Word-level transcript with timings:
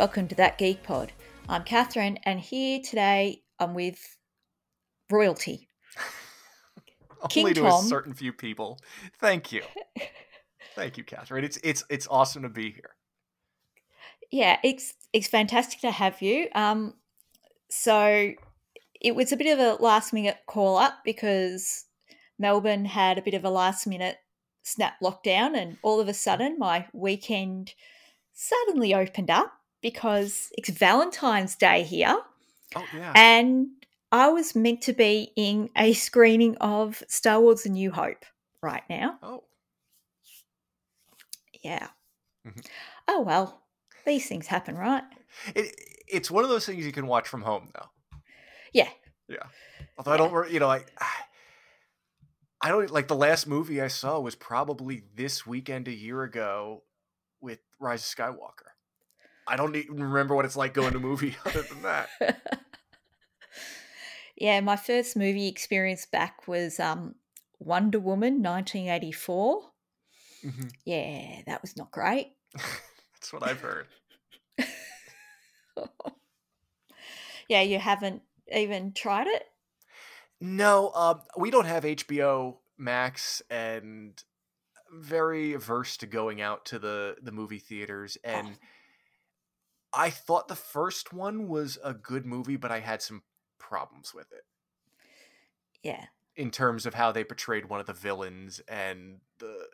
welcome 0.00 0.26
to 0.26 0.34
That 0.34 0.56
Geek 0.56 0.82
Pod. 0.82 1.12
I'm 1.46 1.62
Catherine, 1.62 2.18
and 2.24 2.40
here 2.40 2.80
today 2.82 3.42
I'm 3.58 3.74
with 3.74 4.16
royalty. 5.10 5.68
King 7.28 7.44
Only 7.44 7.54
to 7.56 7.60
Tom. 7.60 7.84
a 7.84 7.86
certain 7.86 8.14
few 8.14 8.32
people. 8.32 8.78
Thank 9.20 9.52
you. 9.52 9.60
Thank 10.74 10.96
you, 10.96 11.04
Catherine. 11.04 11.44
It's 11.44 11.58
it's 11.62 11.84
it's 11.90 12.08
awesome 12.10 12.44
to 12.44 12.48
be 12.48 12.70
here. 12.70 12.96
Yeah, 14.30 14.56
it's 14.64 14.94
it's 15.12 15.26
fantastic 15.26 15.82
to 15.82 15.90
have 15.90 16.22
you. 16.22 16.48
Um, 16.54 16.94
so 17.68 18.32
it 19.02 19.14
was 19.14 19.32
a 19.32 19.36
bit 19.36 19.52
of 19.52 19.58
a 19.58 19.82
last 19.82 20.14
minute 20.14 20.38
call 20.46 20.78
up 20.78 21.00
because 21.04 21.84
Melbourne 22.38 22.86
had 22.86 23.18
a 23.18 23.22
bit 23.22 23.34
of 23.34 23.44
a 23.44 23.50
last 23.50 23.86
minute 23.86 24.16
snap 24.62 24.94
lockdown, 25.02 25.54
and 25.54 25.76
all 25.82 26.00
of 26.00 26.08
a 26.08 26.14
sudden 26.14 26.56
my 26.58 26.86
weekend 26.94 27.74
suddenly 28.32 28.94
opened 28.94 29.28
up 29.28 29.59
because 29.82 30.50
it's 30.56 30.68
Valentine's 30.70 31.56
Day 31.56 31.82
here, 31.82 32.16
Oh 32.76 32.84
yeah. 32.94 33.12
and 33.16 33.68
I 34.12 34.28
was 34.28 34.54
meant 34.54 34.82
to 34.82 34.92
be 34.92 35.32
in 35.36 35.70
a 35.76 35.92
screening 35.92 36.56
of 36.58 37.02
Star 37.08 37.40
Wars: 37.40 37.64
A 37.66 37.68
New 37.70 37.90
Hope 37.90 38.24
right 38.62 38.82
now. 38.90 39.18
oh. 39.22 39.44
Yeah. 41.62 41.88
Mhm. 42.46 42.64
Oh 43.08 43.20
well, 43.20 43.62
these 44.06 44.26
things 44.26 44.46
happen, 44.46 44.76
right? 44.76 45.04
It 45.54 45.74
it's 46.08 46.30
one 46.30 46.44
of 46.44 46.50
those 46.50 46.66
things 46.66 46.84
you 46.86 46.92
can 46.92 47.06
watch 47.06 47.28
from 47.28 47.42
home 47.42 47.70
though. 47.74 48.18
Yeah. 48.72 48.88
Yeah. 49.28 49.46
Although 49.98 50.12
I 50.12 50.16
don't 50.16 50.50
you 50.50 50.58
know, 50.60 50.70
I 50.70 50.84
I 52.62 52.68
don't 52.70 52.90
like 52.90 53.08
the 53.08 53.16
last 53.16 53.46
movie 53.46 53.80
I 53.80 53.88
saw 53.88 54.18
was 54.20 54.34
probably 54.34 55.02
this 55.14 55.46
weekend 55.46 55.86
a 55.88 55.92
year 55.94 56.22
ago 56.22 56.82
with 57.40 57.58
Rise 57.78 58.00
of 58.02 58.16
Skywalker. 58.16 58.69
I 59.50 59.56
don't 59.56 59.74
even 59.74 60.00
remember 60.00 60.36
what 60.36 60.44
it's 60.44 60.56
like 60.56 60.72
going 60.72 60.92
to 60.92 60.98
a 60.98 61.00
movie 61.00 61.36
other 61.44 61.62
than 61.62 61.82
that. 61.82 62.08
yeah, 64.36 64.60
my 64.60 64.76
first 64.76 65.16
movie 65.16 65.48
experience 65.48 66.06
back 66.06 66.46
was 66.46 66.78
um, 66.78 67.16
Wonder 67.58 67.98
Woman 67.98 68.42
1984. 68.42 69.62
Mhm. 70.44 70.72
Yeah, 70.84 71.42
that 71.46 71.60
was 71.62 71.76
not 71.76 71.90
great. 71.90 72.28
That's 72.54 73.32
what 73.32 73.42
I've 73.42 73.60
heard. 73.60 73.88
yeah, 77.48 77.62
you 77.62 77.80
haven't 77.80 78.22
even 78.54 78.92
tried 78.92 79.26
it? 79.26 79.42
No, 80.40 80.92
um, 80.94 81.22
we 81.36 81.50
don't 81.50 81.66
have 81.66 81.84
HBO 81.84 82.58
Max, 82.78 83.42
and 83.50 84.22
very 84.92 85.52
averse 85.52 85.96
to 85.98 86.06
going 86.06 86.40
out 86.40 86.64
to 86.66 86.78
the 86.78 87.16
the 87.20 87.32
movie 87.32 87.58
theaters. 87.58 88.16
And 88.24 88.56
I 89.92 90.10
thought 90.10 90.48
the 90.48 90.56
first 90.56 91.12
one 91.12 91.48
was 91.48 91.78
a 91.82 91.94
good 91.94 92.26
movie, 92.26 92.56
but 92.56 92.70
I 92.72 92.80
had 92.80 93.02
some 93.02 93.24
problems 93.58 94.14
with 94.14 94.32
it 94.32 94.44
Yeah. 95.82 96.08
in 96.36 96.50
terms 96.50 96.86
of 96.86 96.94
how 96.94 97.12
they 97.12 97.24
portrayed 97.24 97.66
one 97.68 97.80
of 97.80 97.86
the 97.86 97.92
villains 97.92 98.60
and 98.68 99.20
the. 99.38 99.68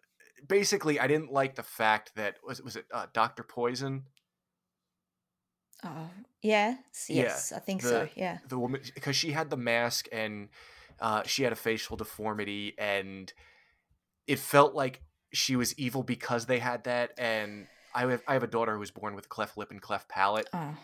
Basically, 0.46 1.00
I 1.00 1.06
didn't 1.06 1.32
like 1.32 1.54
the 1.54 1.62
fact 1.62 2.14
that 2.16 2.38
was 2.44 2.60
was 2.62 2.76
it 2.76 2.86
uh, 2.92 3.06
Doctor 3.12 3.42
Poison, 3.42 4.06
Oh, 5.82 6.10
yeah. 6.42 6.78
s- 6.90 7.08
Yeah, 7.10 7.44
Yes, 7.44 7.52
I 7.52 7.60
think 7.60 7.82
so. 7.82 8.08
Yeah. 8.14 8.40
the 8.42 8.58
woman, 8.58 8.82
because 8.94 9.16
she 9.16 9.32
had 9.32 9.50
the 9.50 9.56
mask 9.56 10.06
and 10.12 10.50
uh, 10.98 11.22
she 11.24 11.42
had 11.42 11.52
a 11.52 11.56
facial 11.56 11.96
deformity, 11.96 12.74
and 12.78 13.32
it 14.26 14.38
felt 14.38 14.74
like 14.74 15.04
she 15.32 15.56
was 15.56 15.78
evil 15.78 16.02
because 16.02 16.46
they 16.46 16.58
had 16.60 16.84
that. 16.84 17.12
And 17.18 17.68
I 17.96 18.10
have 18.10 18.22
I 18.28 18.34
have 18.34 18.42
a 18.42 18.46
daughter 18.48 18.74
who 18.74 18.78
was 18.80 18.90
born 18.90 19.14
with 19.14 19.28
cleft 19.28 19.56
lip 19.56 19.70
and 19.70 19.80
cleft 19.80 20.08
palate, 20.08 20.48
Oh, 20.52 20.76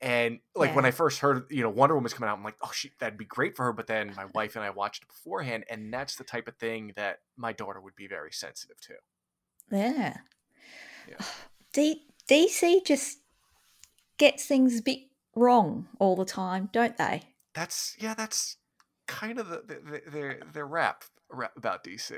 and 0.00 0.40
like 0.54 0.74
when 0.74 0.84
I 0.84 0.90
first 0.90 1.20
heard 1.20 1.44
you 1.50 1.62
know 1.62 1.70
Wonder 1.70 1.94
Woman 1.94 2.02
was 2.04 2.12
coming 2.14 2.28
out, 2.28 2.36
I'm 2.36 2.44
like, 2.44 2.56
oh, 2.62 2.70
she, 2.72 2.90
that'd 2.98 3.18
be 3.18 3.24
great 3.24 3.56
for 3.56 3.64
her. 3.64 3.72
But 3.72 3.86
then 3.86 4.12
my 4.16 4.26
wife 4.34 4.56
and 4.56 4.64
I 4.64 4.70
watched 4.70 5.04
it 5.04 5.08
beforehand, 5.08 5.64
and 5.70 5.92
that's 5.92 6.16
the 6.16 6.24
type 6.24 6.48
of 6.48 6.56
thing 6.56 6.92
that 6.96 7.20
my 7.36 7.52
daughter 7.52 7.80
would 7.80 7.94
be 7.96 8.06
very 8.08 8.32
sensitive 8.32 8.80
to. 8.82 8.94
yeah. 9.70 10.16
Yeah. 11.08 11.24
D- 11.72 12.06
DC 12.28 12.84
just 12.84 13.18
gets 14.18 14.46
things 14.46 14.80
a 14.80 14.82
bit 14.82 14.98
wrong 15.34 15.86
all 15.98 16.16
the 16.16 16.24
time, 16.24 16.68
don't 16.72 16.96
they? 16.96 17.22
That's 17.54 17.94
yeah, 17.98 18.14
that's 18.14 18.56
kind 19.06 19.38
of 19.38 19.48
the, 19.48 19.62
the, 19.66 19.74
the 19.74 20.10
their 20.10 20.40
their 20.52 20.66
rap, 20.66 21.04
rap 21.30 21.52
about 21.56 21.84
DC. 21.84 22.12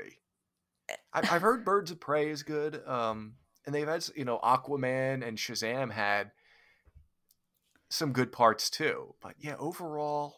I, 0.89 0.95
I've 1.13 1.41
heard 1.41 1.63
Birds 1.63 1.91
of 1.91 1.99
Prey 1.99 2.29
is 2.29 2.41
good, 2.41 2.81
um, 2.87 3.33
and 3.69 3.75
they've 3.75 3.87
had 3.87 4.03
you 4.15 4.25
know 4.25 4.39
Aquaman 4.43 5.25
and 5.27 5.37
Shazam 5.37 5.91
had 5.91 6.31
some 7.89 8.13
good 8.13 8.31
parts 8.31 8.67
too. 8.69 9.13
But 9.21 9.35
yeah, 9.39 9.55
overall, 9.59 10.37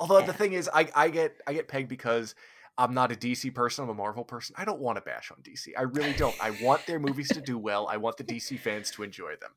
although 0.00 0.18
Yeah. 0.18 0.26
the 0.26 0.32
thing 0.32 0.52
is, 0.52 0.68
I 0.74 0.88
I 0.94 1.08
get 1.10 1.40
I 1.46 1.52
get 1.52 1.68
pegged 1.68 1.88
because 1.88 2.34
I'm 2.76 2.92
not 2.92 3.12
a 3.12 3.14
DC 3.14 3.54
person. 3.54 3.84
I'm 3.84 3.90
a 3.90 3.94
Marvel 3.94 4.24
person. 4.24 4.56
I 4.58 4.64
don't 4.64 4.80
want 4.80 4.96
to 4.96 5.02
bash 5.02 5.30
on 5.30 5.38
DC. 5.42 5.72
I 5.78 5.82
really 5.82 6.12
don't. 6.14 6.34
I 6.40 6.50
want 6.50 6.86
their 6.86 6.98
movies 6.98 7.30
to 7.32 7.40
do 7.40 7.56
well. 7.56 7.86
I 7.86 7.98
want 7.98 8.16
the 8.16 8.24
DC 8.24 8.58
fans 8.58 8.90
to 8.92 9.02
enjoy 9.04 9.36
them. 9.36 9.52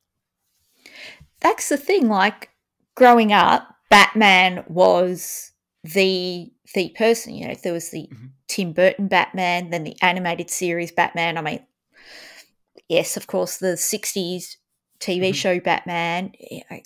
that's 1.40 1.68
the 1.68 1.76
thing 1.76 2.08
like 2.08 2.50
growing 2.94 3.32
up 3.32 3.68
batman 3.90 4.64
was 4.68 5.52
the 5.84 6.50
the 6.74 6.88
person 6.96 7.34
you 7.34 7.46
know 7.46 7.54
there 7.62 7.72
was 7.74 7.90
the 7.90 8.08
Mhm. 8.12 8.30
tim 8.48 8.72
burton 8.72 9.06
batman 9.06 9.70
then 9.70 9.84
the 9.84 9.96
animated 10.02 10.48
series 10.50 10.90
batman 10.90 11.36
i 11.36 11.42
mean 11.42 11.60
yes 12.88 13.16
of 13.16 13.26
course 13.26 13.56
the 13.58 13.76
60s 13.76 14.56
tv 15.00 15.30
Mhm. 15.30 15.34
show 15.34 15.60
batman 15.60 16.32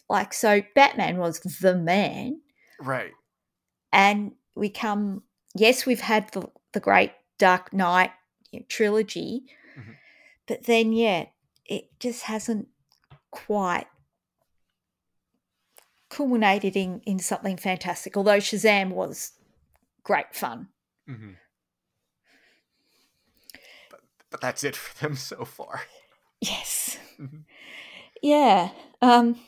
like 0.08 0.32
so 0.34 0.62
batman 0.74 1.18
was 1.18 1.40
the 1.40 1.76
man 1.76 2.40
Right. 2.80 3.12
and 3.92 4.32
we 4.54 4.68
come 4.70 5.22
yes 5.54 5.86
we've 5.86 6.00
had 6.00 6.30
the, 6.32 6.48
the 6.72 6.80
great 6.80 7.12
dark 7.38 7.72
knight 7.72 8.10
you 8.50 8.60
know, 8.60 8.66
trilogy 8.68 9.44
Mhm. 9.78 9.96
but 10.46 10.64
then 10.64 10.92
yeah 10.92 11.26
it 11.66 11.84
just 12.00 12.22
hasn't 12.22 12.68
quite 13.30 13.86
culminated 16.08 16.74
in 16.76 17.00
in 17.06 17.18
something 17.20 17.56
fantastic 17.56 18.16
although 18.16 18.38
shazam 18.38 18.90
was 18.90 19.32
great 20.02 20.34
fun 20.34 20.68
hmm 21.06 21.32
But 24.30 24.40
that's 24.40 24.64
it 24.64 24.76
for 24.76 24.96
them 25.02 25.16
so 25.30 25.44
far. 25.44 25.82
yes 26.40 26.98
Mhm. 27.18 27.44
yeah 28.22 28.70
um 29.02 29.38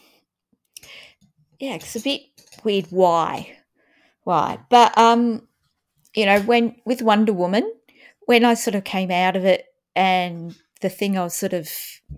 yeah 1.59 1.75
it's 1.75 1.97
a 1.97 2.01
bit 2.01 2.21
weird 2.65 2.87
why 2.91 3.57
why 4.25 4.59
but 4.69 4.97
um 4.99 5.47
you 6.15 6.27
know 6.27 6.41
when 6.43 6.77
with 6.85 7.01
wonder 7.03 7.33
woman 7.33 7.71
when 8.27 8.45
i 8.45 8.53
sort 8.55 8.75
of 8.75 8.85
came 8.85 9.11
out 9.11 9.37
of 9.37 9.45
it 9.45 9.65
and 9.97 10.55
the 10.83 10.89
thing 10.91 11.17
i 11.17 11.23
was 11.25 11.35
sort 11.35 11.53
of 11.55 11.69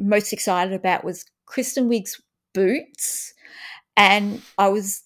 most 0.00 0.32
excited 0.32 0.72
about 0.74 1.04
was 1.04 1.24
kristen 1.46 1.88
wiig's 1.88 2.20
boots 2.52 3.32
and 3.96 4.42
i 4.58 4.66
was 4.68 5.02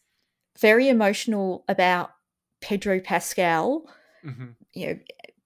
very 0.60 0.88
emotional 0.88 1.64
about 1.68 2.10
pedro 2.62 3.00
pascal 3.00 3.84
hmm 4.22 4.46
you 4.72 4.86
know 4.86 4.98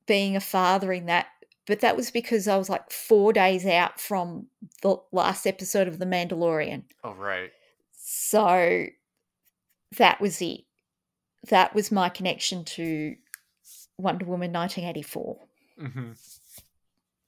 being 0.07 0.37
a 0.37 0.41
father 0.41 0.93
in 0.93 1.07
that 1.07 1.27
but 1.67 1.81
that 1.81 1.97
was 1.97 2.11
because 2.11 2.49
i 2.49 2.57
was 2.57 2.69
like 2.69 2.91
four 2.91 3.33
days 3.33 3.65
out 3.67 4.01
from 4.01 4.47
the 4.83 4.97
last 5.13 5.47
episode 5.47 5.89
of 5.89 5.99
the 5.99 6.07
mandalorian. 6.07 6.83
Oh 7.05 7.15
right. 7.15 7.51
so 7.93 8.87
that 9.99 10.21
was 10.21 10.41
it. 10.41 10.63
That 11.49 11.75
was 11.75 11.93
my 11.93 12.09
connection 12.09 12.65
to 12.65 13.17
wonder 13.99 14.25
woman 14.25 14.53
1984 14.53 15.39
hmm 15.79 16.13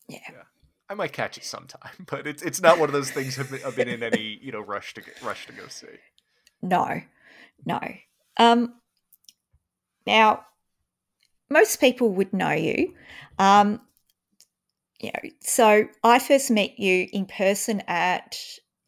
yeah. 0.08 0.18
I 0.88 0.94
might 0.94 1.12
catch 1.12 1.38
it 1.38 1.44
sometime, 1.44 1.92
but 2.10 2.26
it's 2.26 2.42
it's 2.42 2.60
not 2.60 2.78
one 2.78 2.88
of 2.88 2.92
those 2.92 3.10
things 3.10 3.38
I've 3.38 3.50
been, 3.50 3.60
I've 3.64 3.76
been 3.76 3.88
in 3.88 4.02
any 4.02 4.38
you 4.42 4.52
know 4.52 4.60
rush 4.60 4.92
to 4.94 5.00
get, 5.00 5.20
rush 5.22 5.46
to 5.46 5.52
go 5.52 5.66
see. 5.68 5.86
no. 6.62 7.00
No. 7.64 7.80
Um 8.36 8.74
now 10.06 10.44
most 11.48 11.80
people 11.80 12.10
would 12.10 12.32
know 12.32 12.50
you. 12.52 12.94
Um 13.38 13.80
you 15.04 15.10
know 15.12 15.30
so 15.40 15.86
i 16.02 16.18
first 16.18 16.50
met 16.50 16.78
you 16.78 17.06
in 17.12 17.26
person 17.26 17.82
at 17.86 18.36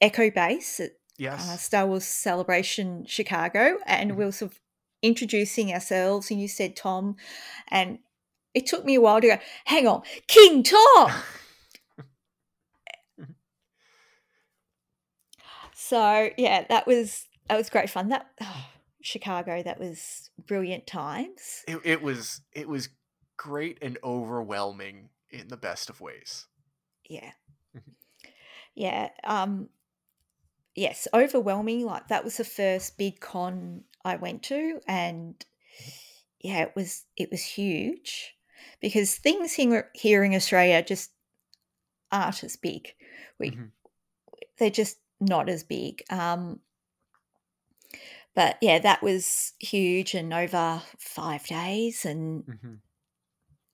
echo 0.01 0.31
base 0.31 0.81
at 0.81 0.91
Yes. 1.19 1.49
uh, 1.49 1.57
Star 1.57 1.87
Wars 1.87 2.05
Celebration 2.05 3.07
Chicago, 3.07 3.79
and 3.87 4.11
Mhm. 4.13 4.17
we 4.17 4.25
were 4.27 4.33
sort 4.33 4.53
of 4.53 4.61
introducing 5.01 5.73
ourselves, 5.73 6.31
and 6.31 6.39
you 6.39 6.47
said 6.47 6.77
Tom, 6.77 7.17
and 7.69 8.01
it 8.53 8.67
took 8.67 8.85
me 8.85 8.97
a 8.97 9.01
while 9.01 9.19
to 9.23 9.27
go, 9.29 9.39
hang 9.65 9.87
on, 9.89 10.03
King 10.27 10.63
Tom. 10.63 11.11
so 15.75 16.31
yeah, 16.37 16.67
that 16.69 16.87
was 16.87 17.27
that 17.49 17.57
was 17.57 17.71
great 17.71 17.91
fun. 17.91 18.09
That 18.09 18.27
oh, 18.43 18.67
Chicago, 19.03 19.63
that 19.63 19.79
was 19.81 20.31
brilliant 20.47 20.87
times. 20.87 21.65
it, 21.67 21.79
it 21.85 22.03
was 22.03 22.41
it 22.53 22.69
was 22.69 22.89
great 23.37 23.79
and 23.83 23.99
overwhelming 24.03 25.09
in 25.31 25.49
the 25.49 25.57
best 25.57 25.91
of 25.91 26.01
ways. 26.01 26.47
Yeah, 27.09 27.33
Mhm. 27.75 27.95
yeah. 28.75 29.11
Um, 29.25 29.71
yes, 30.75 31.09
overwhelming. 31.15 31.85
Like 31.85 32.09
that 32.09 32.25
was 32.25 32.37
the 32.37 32.45
first 32.45 32.99
big 32.99 33.21
con 33.21 33.85
I 34.05 34.17
went 34.17 34.43
to, 34.45 34.81
and 34.87 35.45
yeah, 36.41 36.63
it 36.63 36.73
was 36.77 37.05
it 37.17 37.31
was 37.31 37.45
huge 37.45 38.37
because 38.81 39.17
things 39.17 39.55
here 39.55 39.91
here 39.95 40.25
in 40.25 40.35
Australia 40.35 40.83
just 40.83 41.13
aren't 42.13 42.45
as 42.45 42.57
big. 42.57 42.95
We 43.39 43.51
Mhm. 43.51 43.73
they're 44.59 44.71
just 44.71 44.99
not 45.21 45.49
as 45.49 45.65
big. 45.65 46.03
Um, 46.11 46.61
but 48.35 48.59
yeah, 48.61 48.79
that 48.79 49.03
was 49.03 49.55
huge 49.59 50.15
and 50.15 50.33
over 50.33 50.83
five 50.99 51.47
days, 51.47 52.05
and 52.05 52.45
Mhm. 52.45 52.81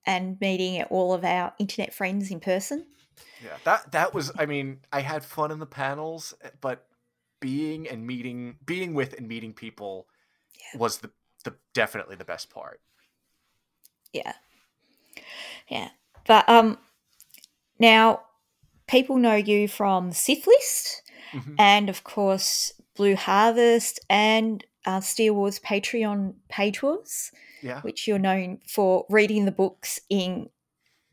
And 0.07 0.41
meeting 0.41 0.83
all 0.85 1.15
of 1.15 1.25
our 1.25 1.53
internet 1.59 1.95
friends 1.95 2.31
in 2.31 2.41
person. 2.41 2.87
Yeah, 3.43 3.59
that 3.65 3.93
that 3.93 4.15
was. 4.15 4.33
I 4.39 4.47
mean, 4.47 4.81
I 4.93 5.01
had 5.01 5.25
fun 5.25 5.51
in 5.51 5.59
the 5.59 5.67
panels, 5.67 6.35
eh, 6.43 6.51
but 6.61 6.87
being 7.41 7.89
and 7.89 8.07
meeting, 8.07 8.57
being 8.65 8.95
with 8.95 9.15
and 9.15 9.27
meeting 9.29 9.53
people 9.53 10.07
Yeah. 10.73 10.79
was 10.79 10.99
the 10.99 11.11
the 11.45 11.55
definitely 11.75 12.17
the 12.17 12.25
best 12.25 12.51
part. 12.51 12.81
Yeah, 14.13 14.35
yeah. 15.69 15.89
But 16.27 16.49
um, 16.49 16.79
now 17.79 18.23
people 18.87 19.17
know 19.17 19.35
you 19.35 19.69
from 19.69 20.13
Sith 20.13 20.47
List, 20.47 21.03
Mhm. 21.35 21.55
and 21.59 21.89
of 21.89 22.05
course 22.05 22.73
Blue 22.95 23.17
Harvest 23.17 24.01
and 24.09 24.65
uh, 24.85 25.01
Steel 25.01 25.35
Wars 25.35 25.59
Patreon 25.59 26.35
page 26.49 26.83
wars, 26.83 27.33
Yeah, 27.63 27.81
which 27.83 28.07
you're 28.09 28.19
known 28.19 28.59
for 28.69 29.07
reading 29.09 29.45
the 29.45 29.53
books 29.53 30.01
in 30.11 30.51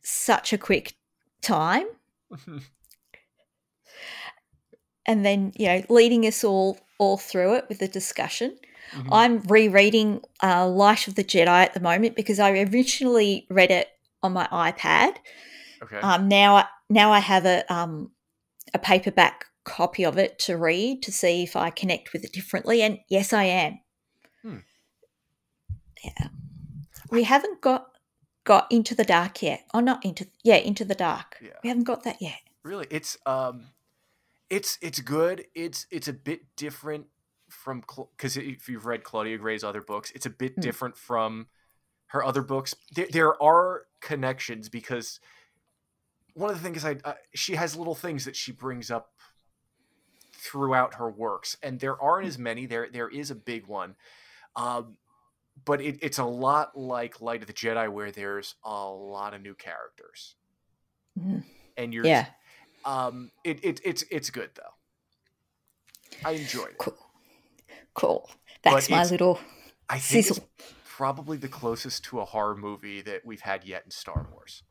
such 0.04 0.52
a 0.54 0.58
quick 0.58 0.96
time, 1.42 1.86
and 5.06 5.26
then 5.26 5.52
you 5.56 5.68
know 5.68 5.84
leading 5.90 6.26
us 6.26 6.44
all 6.44 6.78
all 6.98 7.18
through 7.18 7.56
it 7.56 7.66
with 7.70 7.80
the 7.80 7.88
discussion. 7.88 8.58
Mhm. 8.94 9.08
I'm 9.12 9.40
rereading 9.44 10.22
uh, 10.44 10.68
Light 10.68 11.08
of 11.08 11.16
the 11.16 11.24
Jedi 11.24 11.48
at 11.48 11.74
the 11.74 11.80
moment 11.80 12.16
because 12.16 12.40
I 12.40 12.52
originally 12.52 13.46
read 13.50 13.70
it 13.72 13.88
on 14.24 14.34
my 14.34 14.48
iPad. 14.48 15.16
okay. 15.84 16.00
Um, 16.02 16.28
now, 16.28 16.56
I- 16.56 16.68
now 16.90 17.12
I 17.12 17.20
have 17.20 17.46
a 17.46 17.72
um, 17.74 18.12
a 18.74 18.80
paperback 18.80 19.46
copy 19.64 20.04
of 20.04 20.18
it 20.18 20.40
to 20.40 20.58
read 20.58 21.04
to 21.04 21.12
see 21.12 21.44
if 21.44 21.56
I 21.56 21.70
connect 21.70 22.14
with 22.14 22.24
it 22.26 22.34
differently, 22.34 22.82
and 22.82 23.00
yes, 23.10 23.32
I 23.32 23.44
am. 23.44 23.80
Hmm. 26.04 26.08
Yeah, 26.22 26.28
we 27.12 27.24
haven't 27.24 27.62
got 27.62 27.88
got 28.44 28.72
into 28.72 28.96
the 28.96 29.04
dark 29.04 29.42
yet. 29.42 29.66
or 29.74 29.82
not 29.82 30.04
into 30.06 30.28
yeah, 30.44 30.56
into 30.56 30.86
the 30.86 30.96
dark. 30.96 31.38
Yeah. 31.42 31.50
We 31.64 31.70
haven't 31.70 31.84
got 31.86 32.04
that 32.04 32.22
yet. 32.22 32.40
really, 32.64 32.88
it's 32.90 33.18
um, 33.26 33.68
it's 34.50 34.78
it's 34.82 35.00
good. 35.02 35.46
It's 35.56 35.86
it's 35.92 36.08
a 36.08 36.14
bit 36.14 36.42
different 36.56 37.08
from 37.50 37.84
because 38.16 38.38
if 38.38 38.70
you've 38.70 38.86
read 38.86 39.04
Claudia 39.04 39.38
Gray's 39.38 39.64
other 39.64 39.82
books, 39.82 40.12
it's 40.16 40.26
a 40.26 40.30
bit 40.30 40.54
Hmm. 40.56 40.62
different 40.62 40.98
from 40.98 41.48
her 42.08 42.24
other 42.24 42.42
books. 42.42 42.74
There, 42.96 43.08
there 43.12 43.42
are 43.44 43.84
connections 44.02 44.70
because 44.70 45.20
one 46.34 46.50
of 46.52 46.58
the 46.58 46.64
things 46.64 46.86
I, 46.86 46.98
I 47.06 47.16
she 47.36 47.56
has 47.56 47.76
little 47.76 47.96
things 47.96 48.26
that 48.26 48.36
she 48.36 48.52
brings 48.52 48.90
up 48.90 49.12
throughout 50.34 50.96
her 50.96 51.10
works, 51.10 51.58
and 51.62 51.80
there 51.80 52.02
aren't 52.02 52.28
as 52.28 52.38
many. 52.38 52.66
There 52.66 52.88
there 52.92 53.10
is 53.10 53.30
a 53.32 53.36
big 53.36 53.68
one, 53.68 53.96
um, 54.56 54.98
but 55.66 55.82
it, 55.82 55.98
it's 56.02 56.18
a 56.20 56.24
lot 56.26 56.78
like 56.78 57.22
Light 57.22 57.42
of 57.42 57.48
the 57.48 57.54
Jedi, 57.54 57.90
where 57.92 58.12
there's 58.12 58.56
a 58.64 58.86
lot 58.90 59.34
of 59.34 59.42
new 59.42 59.56
characters, 59.56 60.36
Mhm. 61.20 61.44
and 61.78 61.94
you're 61.94 62.06
Yeah, 62.06 62.28
um, 62.86 63.32
it, 63.44 63.64
it 63.64 63.82
it's 63.84 64.04
it's 64.12 64.30
good 64.30 64.52
though. 64.56 64.74
I 66.26 66.32
enjoyed 66.34 66.70
it. 66.72 66.78
cool, 66.78 66.98
cool. 67.94 68.30
That's 68.62 68.90
my 68.90 69.06
little 69.06 69.40
I 69.90 70.00
think 70.00 70.26
sizzle. 70.26 70.38
it's 70.38 70.66
probably 70.86 71.38
the 71.38 71.48
closest 71.48 72.04
to 72.06 72.20
a 72.20 72.26
horror 72.26 72.56
movie 72.56 73.02
that 73.02 73.26
we've 73.26 73.42
had 73.42 73.64
yet 73.64 73.84
in 73.86 73.92
Star 73.92 74.28
Wars. 74.32 74.64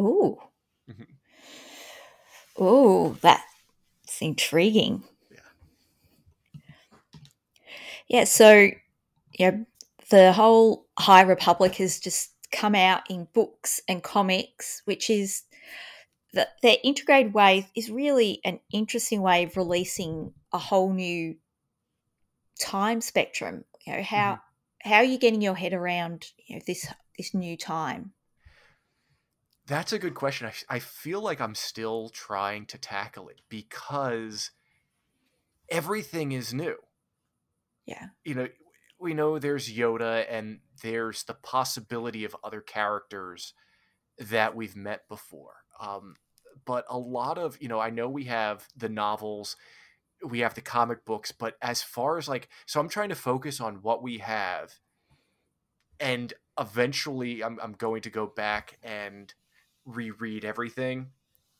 Ooh. 0.00 0.38
Mhm. 0.88 1.06
Ooh, 2.60 3.18
that's 3.20 3.42
intriguing. 4.20 5.02
Yeah. 5.30 5.38
Yeah, 8.08 8.24
so 8.24 8.68
yeah, 9.38 9.58
the 10.10 10.32
whole 10.32 10.86
High 10.98 11.22
Republic 11.22 11.76
has 11.76 11.98
just 11.98 12.30
come 12.52 12.74
out 12.74 13.02
in 13.10 13.28
books 13.34 13.80
and 13.88 14.02
comics, 14.02 14.82
which 14.84 15.10
is 15.10 15.42
that 16.32 16.50
their 16.62 16.76
integrated 16.84 17.34
way 17.34 17.68
is 17.74 17.90
really 17.90 18.40
an 18.44 18.60
interesting 18.72 19.22
way 19.22 19.44
of 19.44 19.56
releasing 19.56 20.32
a 20.52 20.58
whole 20.58 20.92
new 20.92 21.36
time 22.60 23.00
spectrum. 23.00 23.64
You 23.86 23.94
know, 23.94 24.02
how 24.02 24.32
mm-hmm. 24.32 24.90
how 24.90 24.96
are 24.96 25.04
you 25.04 25.18
getting 25.18 25.42
your 25.42 25.54
head 25.54 25.72
around 25.72 26.26
you 26.46 26.56
know 26.56 26.62
this 26.66 26.86
this 27.16 27.34
new 27.34 27.56
time? 27.56 28.12
That's 29.66 29.92
a 29.92 29.98
good 29.98 30.14
question. 30.14 30.46
I, 30.46 30.76
I 30.76 30.78
feel 30.78 31.20
like 31.20 31.40
I'm 31.40 31.56
still 31.56 32.08
trying 32.10 32.66
to 32.66 32.78
tackle 32.78 33.28
it 33.28 33.40
because 33.48 34.52
everything 35.68 36.30
is 36.30 36.54
new. 36.54 36.76
Yeah. 37.84 38.08
You 38.24 38.34
know, 38.34 38.48
we 38.98 39.14
know 39.14 39.38
there's 39.38 39.72
Yoda 39.72 40.26
and 40.28 40.60
there's 40.82 41.24
the 41.24 41.34
possibility 41.34 42.24
of 42.24 42.36
other 42.42 42.60
characters 42.60 43.52
that 44.18 44.54
we've 44.56 44.76
met 44.76 45.08
before. 45.08 45.54
Um, 45.80 46.14
but 46.64 46.84
a 46.88 46.98
lot 46.98 47.38
of, 47.38 47.60
you 47.60 47.68
know, 47.68 47.78
I 47.80 47.90
know 47.90 48.08
we 48.08 48.24
have 48.24 48.66
the 48.76 48.88
novels, 48.88 49.56
we 50.26 50.40
have 50.40 50.54
the 50.54 50.62
comic 50.62 51.04
books, 51.04 51.32
but 51.32 51.56
as 51.60 51.82
far 51.82 52.16
as 52.18 52.28
like, 52.28 52.48
so 52.64 52.80
I'm 52.80 52.88
trying 52.88 53.10
to 53.10 53.14
focus 53.14 53.60
on 53.60 53.76
what 53.76 54.02
we 54.02 54.18
have. 54.18 54.74
And 56.00 56.32
eventually 56.58 57.44
I'm, 57.44 57.58
I'm 57.62 57.72
going 57.72 58.02
to 58.02 58.10
go 58.10 58.26
back 58.26 58.78
and 58.82 59.32
reread 59.84 60.44
everything 60.44 61.08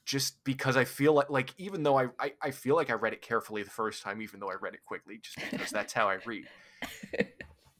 just 0.04 0.42
because 0.44 0.76
I 0.76 0.84
feel 0.84 1.14
like 1.14 1.30
like 1.30 1.52
even 1.58 1.82
though 1.82 1.98
I, 1.98 2.06
I 2.18 2.32
I 2.40 2.50
feel 2.52 2.76
like 2.76 2.90
I 2.90 2.94
read 2.94 3.12
it 3.12 3.22
carefully 3.22 3.62
the 3.62 3.70
first 3.70 4.02
time, 4.02 4.22
even 4.22 4.38
though 4.40 4.50
I 4.50 4.54
read 4.54 4.74
it 4.74 4.84
quickly, 4.84 5.18
just 5.20 5.36
because 5.50 5.70
that's 5.70 5.92
how 5.92 6.08
I 6.08 6.18
read. 6.24 6.46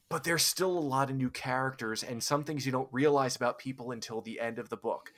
But 0.08 0.22
there's 0.22 0.44
still 0.44 0.70
a 0.70 0.78
lot 0.78 1.10
of 1.10 1.16
new 1.16 1.30
characters 1.30 2.04
and 2.04 2.22
some 2.22 2.44
things 2.44 2.64
you 2.64 2.70
don't 2.70 2.88
realize 2.92 3.34
about 3.34 3.58
people 3.58 3.90
until 3.90 4.20
the 4.20 4.38
end 4.38 4.60
of 4.60 4.68
the 4.68 4.76
book. 4.76 5.12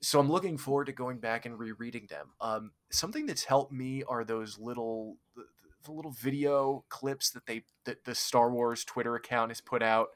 So 0.00 0.18
I'm 0.18 0.30
looking 0.32 0.56
forward 0.56 0.86
to 0.86 0.92
going 0.92 1.18
back 1.18 1.44
and 1.44 1.58
rereading 1.58 2.06
them. 2.08 2.28
Um, 2.40 2.72
something 2.90 3.26
that's 3.26 3.44
helped 3.44 3.72
me 3.72 4.02
are 4.08 4.24
those 4.24 4.58
little 4.58 5.18
the, 5.36 5.44
the 5.84 5.92
little 5.92 6.12
video 6.12 6.84
clips 6.88 7.30
that 7.32 7.44
they 7.44 7.64
that 7.84 8.04
the 8.04 8.14
Star 8.14 8.50
Wars 8.50 8.84
Twitter 8.84 9.14
account 9.16 9.50
has 9.50 9.60
put 9.60 9.82
out 9.82 10.08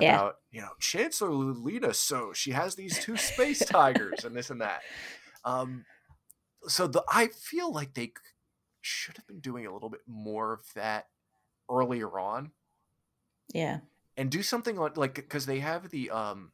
Yeah. 0.00 0.14
about 0.14 0.36
you 0.52 0.60
know 0.60 0.70
Chancellor 0.78 1.30
Lita. 1.30 1.92
So 1.92 2.32
she 2.32 2.52
has 2.52 2.76
these 2.76 3.00
two 3.00 3.16
space 3.16 3.58
tigers 3.66 4.24
and 4.24 4.34
this 4.34 4.50
and 4.50 4.60
that. 4.60 4.82
Um, 5.44 5.84
so 6.68 6.86
the 6.86 7.02
I 7.12 7.26
feel 7.26 7.72
like 7.72 7.94
they 7.94 8.12
should 8.80 9.16
have 9.16 9.26
been 9.26 9.40
doing 9.40 9.66
a 9.66 9.74
little 9.74 9.90
bit 9.90 10.02
more 10.06 10.52
of 10.52 10.60
that 10.76 11.06
earlier 11.70 12.18
on 12.18 12.50
Yeah. 13.52 13.78
and 14.16 14.30
do 14.30 14.42
something 14.42 14.76
like 14.76 14.96
like 14.96 15.14
because 15.14 15.46
they 15.46 15.60
have 15.60 15.90
the 15.90 16.10
um 16.10 16.52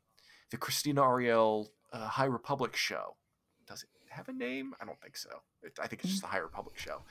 the 0.50 0.56
Krystina 0.58 0.99
Arielle 0.99 1.68
uh, 1.92 2.06
High 2.06 2.26
Republic 2.26 2.76
show. 2.76 3.16
Does 3.66 3.82
it 3.82 3.88
have 4.11 4.28
a 4.28 4.32
name? 4.32 4.75
I 4.80 4.85
don't 4.85 5.00
think 5.00 5.16
so. 5.16 5.30
It, 5.62 5.78
I 5.82 5.87
think 5.88 6.02
it's 6.02 6.11
just 6.11 6.23
the 6.23 6.28
High 6.28 6.38
Republic 6.38 6.78
show. 6.78 7.02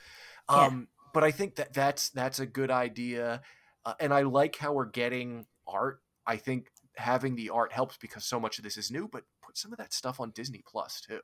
Yeah. 0.50 0.56
Um, 0.66 0.88
but 1.12 1.24
I 1.24 1.30
think 1.30 1.56
that 1.56 1.72
that's 1.72 2.08
that's 2.10 2.40
a 2.40 2.46
good 2.46 2.70
idea, 2.70 3.42
uh, 3.84 3.94
and 4.00 4.12
I 4.14 4.22
like 4.22 4.56
how 4.56 4.72
we're 4.72 4.86
getting 4.86 5.46
art. 5.66 6.00
I 6.26 6.36
think 6.36 6.68
having 6.96 7.36
the 7.36 7.50
art 7.50 7.72
helps 7.72 7.96
because 7.98 8.24
so 8.24 8.40
much 8.40 8.58
of 8.58 8.64
this 8.64 8.76
is 8.76 8.90
new. 8.90 9.08
But 9.08 9.24
put 9.44 9.56
some 9.58 9.72
of 9.72 9.78
that 9.78 9.92
stuff 9.92 10.20
on 10.20 10.30
Disney 10.30 10.62
Plus 10.66 11.00
too. 11.00 11.20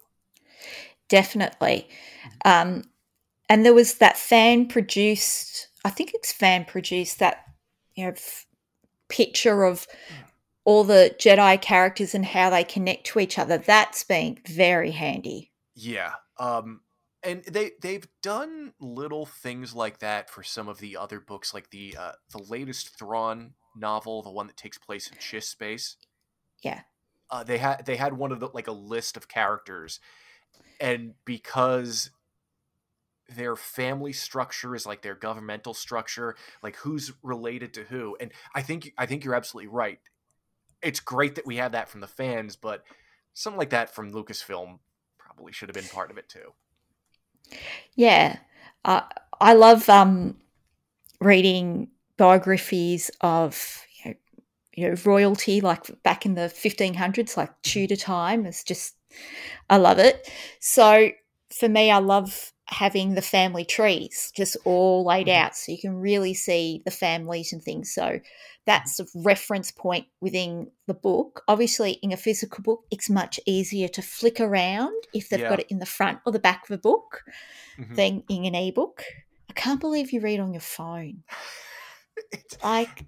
Definitely. 1.09 1.89
Um, 2.45 2.85
and 3.49 3.65
there 3.67 3.75
was 3.75 3.95
that 3.95 4.17
fan 4.17 4.67
produced, 4.67 5.69
I 5.85 5.91
think 5.91 6.13
it's 6.15 6.33
fan 6.33 6.65
produced, 6.65 7.19
that 7.19 7.45
you 7.95 8.05
know, 8.05 8.13
f- 8.13 8.47
picture 9.09 9.65
of 9.65 9.87
all 10.65 10.85
the 10.85 11.15
Jedi 11.19 11.61
characters 11.61 12.15
and 12.15 12.25
how 12.25 12.51
they 12.51 12.65
connect 12.65 13.07
to 13.09 13.21
each 13.21 13.39
other. 13.39 13.59
That's 13.59 14.05
been 14.05 14.39
very 14.47 14.93
handy. 14.93 15.51
Yeah. 15.75 16.13
Um 16.39 16.81
and 17.23 17.45
they 17.45 17.73
they've 17.81 18.07
done 18.23 18.73
little 18.81 19.27
things 19.27 19.75
like 19.75 19.99
that 19.99 20.31
for 20.31 20.43
some 20.43 20.69
of 20.69 20.79
the 20.79 20.97
other 20.97 21.21
books 21.21 21.53
like 21.53 21.71
the 21.71 21.97
uh 21.99 22.13
the 22.31 22.43
latest 22.43 22.99
Thrawn 22.99 23.55
novel, 23.77 24.23
the 24.23 24.31
one 24.31 24.47
that 24.47 24.57
takes 24.57 24.79
place 24.79 25.09
in 25.09 25.17
Chiss 25.19 25.45
space. 25.45 25.97
Yeah. 26.63 26.83
Uh 27.31 27.43
they 27.43 27.59
had 27.59 27.85
they 27.85 27.97
had 27.97 28.15
one 28.15 28.33
of 28.33 28.41
the 28.41 28.49
like 28.55 28.69
a 28.69 28.73
list 28.73 29.17
of 29.17 29.29
characters 29.29 30.01
and 30.81 31.15
because 31.25 32.11
their 33.37 33.57
family 33.57 34.13
structure 34.13 34.75
is 34.75 34.87
like 34.87 35.03
their 35.03 35.15
governmental 35.15 35.75
structure, 35.75 36.37
like 36.63 36.77
who's 36.77 37.13
related 37.23 37.75
to 37.75 37.85
who. 37.85 38.17
And 38.21 38.33
I 38.55 38.63
think 38.63 38.93
I 38.99 39.07
think 39.07 39.25
you're 39.25 39.35
absolutely 39.35 39.69
right. 39.69 39.99
It's 40.83 41.01
great 41.01 41.37
that 41.37 41.47
we 41.47 41.57
have 41.57 41.73
that 41.73 41.89
from 41.89 42.01
the 42.01 42.09
fans, 42.09 42.57
but 42.57 42.83
something 43.35 43.59
like 43.59 43.71
that 43.71 43.95
from 43.95 44.13
Lucasfilm 44.13 44.79
probably 45.19 45.53
should 45.53 45.69
have 45.69 45.75
been 45.75 45.85
part 45.85 46.11
of 46.11 46.19
it 46.19 46.29
too. 46.29 46.53
Yeah. 47.95 48.39
Uh, 48.85 49.03
I 49.41 49.55
love 49.55 49.89
um, 49.89 50.37
reading 51.21 51.89
biographies 52.17 53.11
of 53.21 53.85
you 54.05 54.11
know, 54.11 54.17
you 54.75 54.89
know 54.89 54.97
royalty, 55.05 55.61
like 55.61 56.03
back 56.03 56.27
in 56.27 56.35
the 56.35 56.49
1500s, 56.49 57.37
like 57.37 57.51
Tudor 57.63 57.97
time. 57.97 58.47
It's 58.47 58.65
just 58.65 58.97
I 59.69 59.77
love 59.77 59.99
it. 59.99 60.31
So 60.61 61.11
for 61.51 61.69
me, 61.69 61.91
I 61.91 61.99
love 61.99 62.52
having 62.73 63.15
the 63.15 63.23
family 63.23 63.65
trees 63.65 64.33
just 64.35 64.57
all 64.65 65.05
laid 65.05 65.27
Mhm. 65.27 65.37
out 65.37 65.57
so 65.57 65.71
you 65.71 65.79
can 65.79 65.95
really 65.95 66.35
see 66.35 66.83
the 66.85 66.91
families 66.91 67.53
and 67.53 67.63
things. 67.63 67.93
So 67.95 68.19
that's 68.67 68.99
a 68.99 69.07
reference 69.15 69.71
point 69.71 70.07
within 70.21 70.71
the 70.87 70.95
book. 70.95 71.43
Obviously, 71.49 71.93
in 72.03 72.13
a 72.13 72.17
physical 72.17 72.63
book, 72.63 72.85
it's 72.91 73.11
much 73.11 73.39
easier 73.47 73.89
to 73.89 74.03
flick 74.03 74.41
around 74.41 74.95
if 75.13 75.29
they've 75.29 75.41
Yeah. 75.41 75.51
got 75.51 75.61
it 75.61 75.67
in 75.71 75.79
the 75.81 75.87
front 75.87 76.21
or 76.25 76.33
the 76.33 76.39
back 76.39 76.65
of 76.69 76.75
a 76.75 76.79
book 76.79 77.23
Mhm. 77.79 77.97
than 77.97 78.25
in 78.29 78.45
an 78.47 78.55
ebook. 78.55 79.05
I 79.51 79.53
can't 79.53 79.81
believe 79.81 80.13
you 80.13 80.21
read 80.21 80.41
on 80.41 80.53
your 80.55 80.61
phone. 80.63 81.25
It's- 82.33 82.63
Like, 82.63 83.05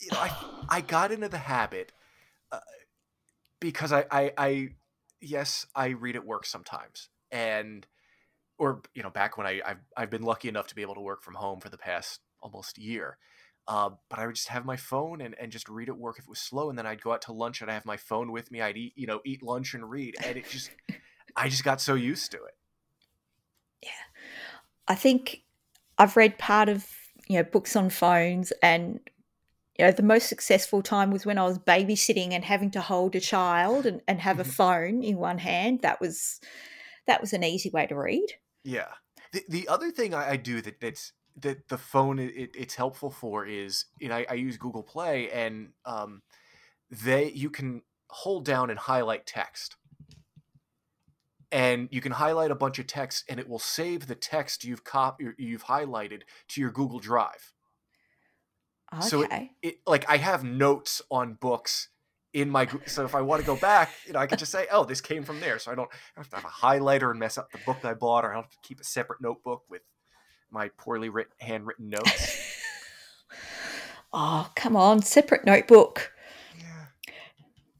you 0.00 0.08
know, 0.12 0.18
I, 0.20 0.66
I 0.68 0.80
got 0.80 1.10
into 1.12 1.28
the 1.28 1.38
habit 1.38 1.92
uh, 2.52 2.60
because 3.60 3.92
I, 3.92 4.04
I, 4.10 4.32
I, 4.38 4.68
yes, 5.20 5.66
I 5.74 5.88
read 5.88 6.16
at 6.16 6.24
work 6.24 6.46
sometimes, 6.46 7.08
and 7.30 7.86
or 8.64 8.82
you 8.94 9.02
know, 9.02 9.10
back 9.10 9.36
when 9.36 9.46
I, 9.46 9.60
I've, 9.64 9.80
I've 9.96 10.10
been 10.10 10.22
lucky 10.22 10.48
enough 10.48 10.66
to 10.68 10.74
be 10.74 10.82
able 10.82 10.94
to 10.94 11.00
work 11.00 11.22
from 11.22 11.34
home 11.34 11.60
for 11.60 11.68
the 11.68 11.78
past 11.78 12.20
almost 12.40 12.78
year. 12.78 13.18
Uh, 13.66 13.90
but 14.10 14.18
I 14.18 14.26
would 14.26 14.34
just 14.34 14.48
have 14.48 14.64
my 14.66 14.76
phone 14.76 15.20
and, 15.22 15.34
and 15.38 15.50
just 15.50 15.68
read 15.68 15.88
at 15.88 15.96
work 15.96 16.18
if 16.18 16.24
it 16.24 16.28
was 16.30 16.38
slow, 16.40 16.68
and 16.68 16.78
then 16.78 16.86
I'd 16.86 17.02
go 17.02 17.12
out 17.12 17.22
to 17.22 17.32
lunch 17.32 17.62
and 17.62 17.70
I 17.70 17.74
have 17.74 17.86
my 17.86 17.96
phone 17.96 18.30
with 18.32 18.50
me. 18.50 18.60
I'd 18.60 18.76
eat, 18.76 18.92
you 18.96 19.06
know, 19.06 19.20
eat 19.24 19.42
lunch 19.42 19.74
and 19.74 19.88
read, 19.88 20.16
and 20.22 20.36
it 20.38 20.48
just, 20.48 20.72
I 21.36 21.48
just 21.48 21.64
got 21.64 21.80
so 21.80 21.94
used 21.94 22.32
to 22.32 22.38
it. 22.44 22.54
Yeah, 23.82 23.90
I 24.88 24.94
think 24.94 25.44
I've 25.98 26.16
read 26.16 26.38
part 26.38 26.68
of 26.68 26.88
you 27.28 27.38
know 27.38 27.44
books 27.44 27.76
on 27.76 27.90
phones, 27.90 28.52
and 28.62 29.00
you 29.78 29.86
know 29.86 29.92
the 29.92 30.02
most 30.02 30.28
successful 30.28 30.82
time 30.82 31.10
was 31.10 31.26
when 31.26 31.38
I 31.38 31.44
was 31.44 31.58
babysitting 31.60 32.32
and 32.32 32.44
having 32.44 32.70
to 32.72 32.82
hold 32.82 33.16
a 33.16 33.20
child 33.20 33.86
and, 33.86 34.02
and 34.08 34.20
have 34.20 34.40
a 34.40 34.44
Mhm. 34.44 34.44
phone 34.44 35.02
in 35.04 35.18
one 35.18 35.38
hand. 35.38 35.82
That 35.82 36.00
was 36.00 36.40
that 37.06 37.20
was 37.22 37.32
an 37.32 37.44
easy 37.44 37.70
way 37.70 37.86
to 37.88 37.96
read. 37.96 38.28
Yeah. 38.64 38.92
The 39.32 39.44
the 39.48 39.68
other 39.68 39.90
thing 39.90 40.14
I, 40.14 40.30
I 40.32 40.36
do 40.36 40.60
that 40.62 40.80
that's 40.80 41.12
that 41.36 41.68
the 41.68 41.78
phone 41.78 42.18
it, 42.18 42.34
it- 42.36 42.56
it's 42.56 42.74
helpful 42.74 43.10
for 43.10 43.44
is 43.46 43.86
you 44.00 44.08
know 44.08 44.16
I, 44.16 44.26
I 44.30 44.34
use 44.34 44.56
Google 44.56 44.82
Play 44.82 45.30
and 45.30 45.72
um 45.84 46.22
they 46.90 47.30
you 47.32 47.50
can 47.50 47.82
hold 48.10 48.44
down 48.44 48.70
and 48.70 48.78
highlight 48.78 49.26
text. 49.26 49.76
And 51.52 51.88
you 51.92 52.00
can 52.00 52.12
highlight 52.12 52.50
a 52.50 52.54
bunch 52.56 52.78
of 52.78 52.86
text 52.86 53.24
and 53.28 53.38
it 53.38 53.48
will 53.48 53.58
save 53.60 54.06
the 54.08 54.14
text 54.16 54.64
you've 54.64 54.84
cop 54.84 55.20
you've 55.38 55.64
highlighted 55.64 56.22
to 56.48 56.60
your 56.60 56.70
Google 56.70 56.98
Drive. 56.98 57.52
Okay. 58.92 59.08
So 59.08 59.22
it- 59.22 59.34
It 59.62 59.80
like 59.86 60.08
I 60.08 60.18
have 60.18 60.44
notes 60.44 61.00
on 61.10 61.34
books 61.34 61.88
in 62.34 62.50
my 62.50 62.68
so 62.86 63.04
if 63.04 63.14
I 63.14 63.22
want 63.22 63.40
to 63.40 63.46
go 63.46 63.56
back, 63.56 63.90
you 64.06 64.12
know, 64.12 64.18
I 64.18 64.26
can 64.26 64.36
just 64.36 64.50
say, 64.52 64.66
"Oh, 64.70 64.84
this 64.84 65.00
came 65.00 65.22
from 65.22 65.40
there." 65.40 65.58
So 65.60 65.70
I 65.70 65.76
don't 65.76 65.88
have 66.16 66.28
to 66.30 66.36
have 66.36 66.44
a 66.44 66.48
highlighter 66.48 67.10
and 67.10 67.18
mess 67.18 67.38
up 67.38 67.50
the 67.52 67.58
book 67.64 67.78
I 67.84 67.94
bought, 67.94 68.24
or 68.24 68.32
I 68.32 68.34
don't 68.34 68.42
have 68.42 68.50
to 68.50 68.58
keep 68.62 68.80
a 68.80 68.84
separate 68.84 69.22
notebook 69.22 69.62
with 69.70 69.82
my 70.50 70.68
poorly 70.76 71.08
written 71.08 71.32
handwritten 71.40 71.88
notes. 71.88 72.60
oh 74.12 74.50
come 74.56 74.76
on, 74.76 75.00
separate 75.00 75.46
notebook. 75.46 76.12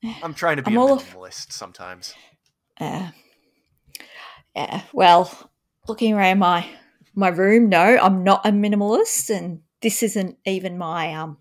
yeah. 0.01 0.15
I'm 0.23 0.35
trying 0.35 0.57
to 0.57 0.63
be 0.63 0.71
I'm 0.71 0.77
a 0.79 0.81
all 0.81 1.01
minimalist 1.01 1.53
sometimes. 1.53 2.15
Uh, 2.81 3.11
yeah. 4.55 4.83
Well, 4.93 5.51
looking 5.89 6.15
around 6.15 6.39
my 6.39 6.65
my 7.17 7.29
room, 7.29 7.69
no, 7.69 7.99
I'm 8.01 8.23
not 8.23 8.47
a 8.47 8.51
minimalist, 8.51 9.35
and 9.35 9.63
this 9.83 10.05
isn't 10.05 10.39
even 10.47 10.79
my 10.79 11.13
um 11.13 11.39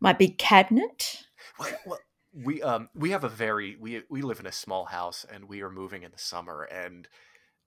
my 0.00 0.12
big 0.12 0.38
cabinet. 0.38 1.23
Well, 1.58 1.70
well, 1.86 1.98
we 2.32 2.62
um 2.62 2.88
we 2.94 3.10
have 3.10 3.24
a 3.24 3.28
very 3.28 3.76
we 3.80 4.02
we 4.08 4.22
live 4.22 4.40
in 4.40 4.46
a 4.46 4.52
small 4.52 4.86
house 4.86 5.24
and 5.32 5.48
we 5.48 5.62
are 5.62 5.70
moving 5.70 6.02
in 6.02 6.10
the 6.10 6.18
summer 6.18 6.62
and 6.64 7.06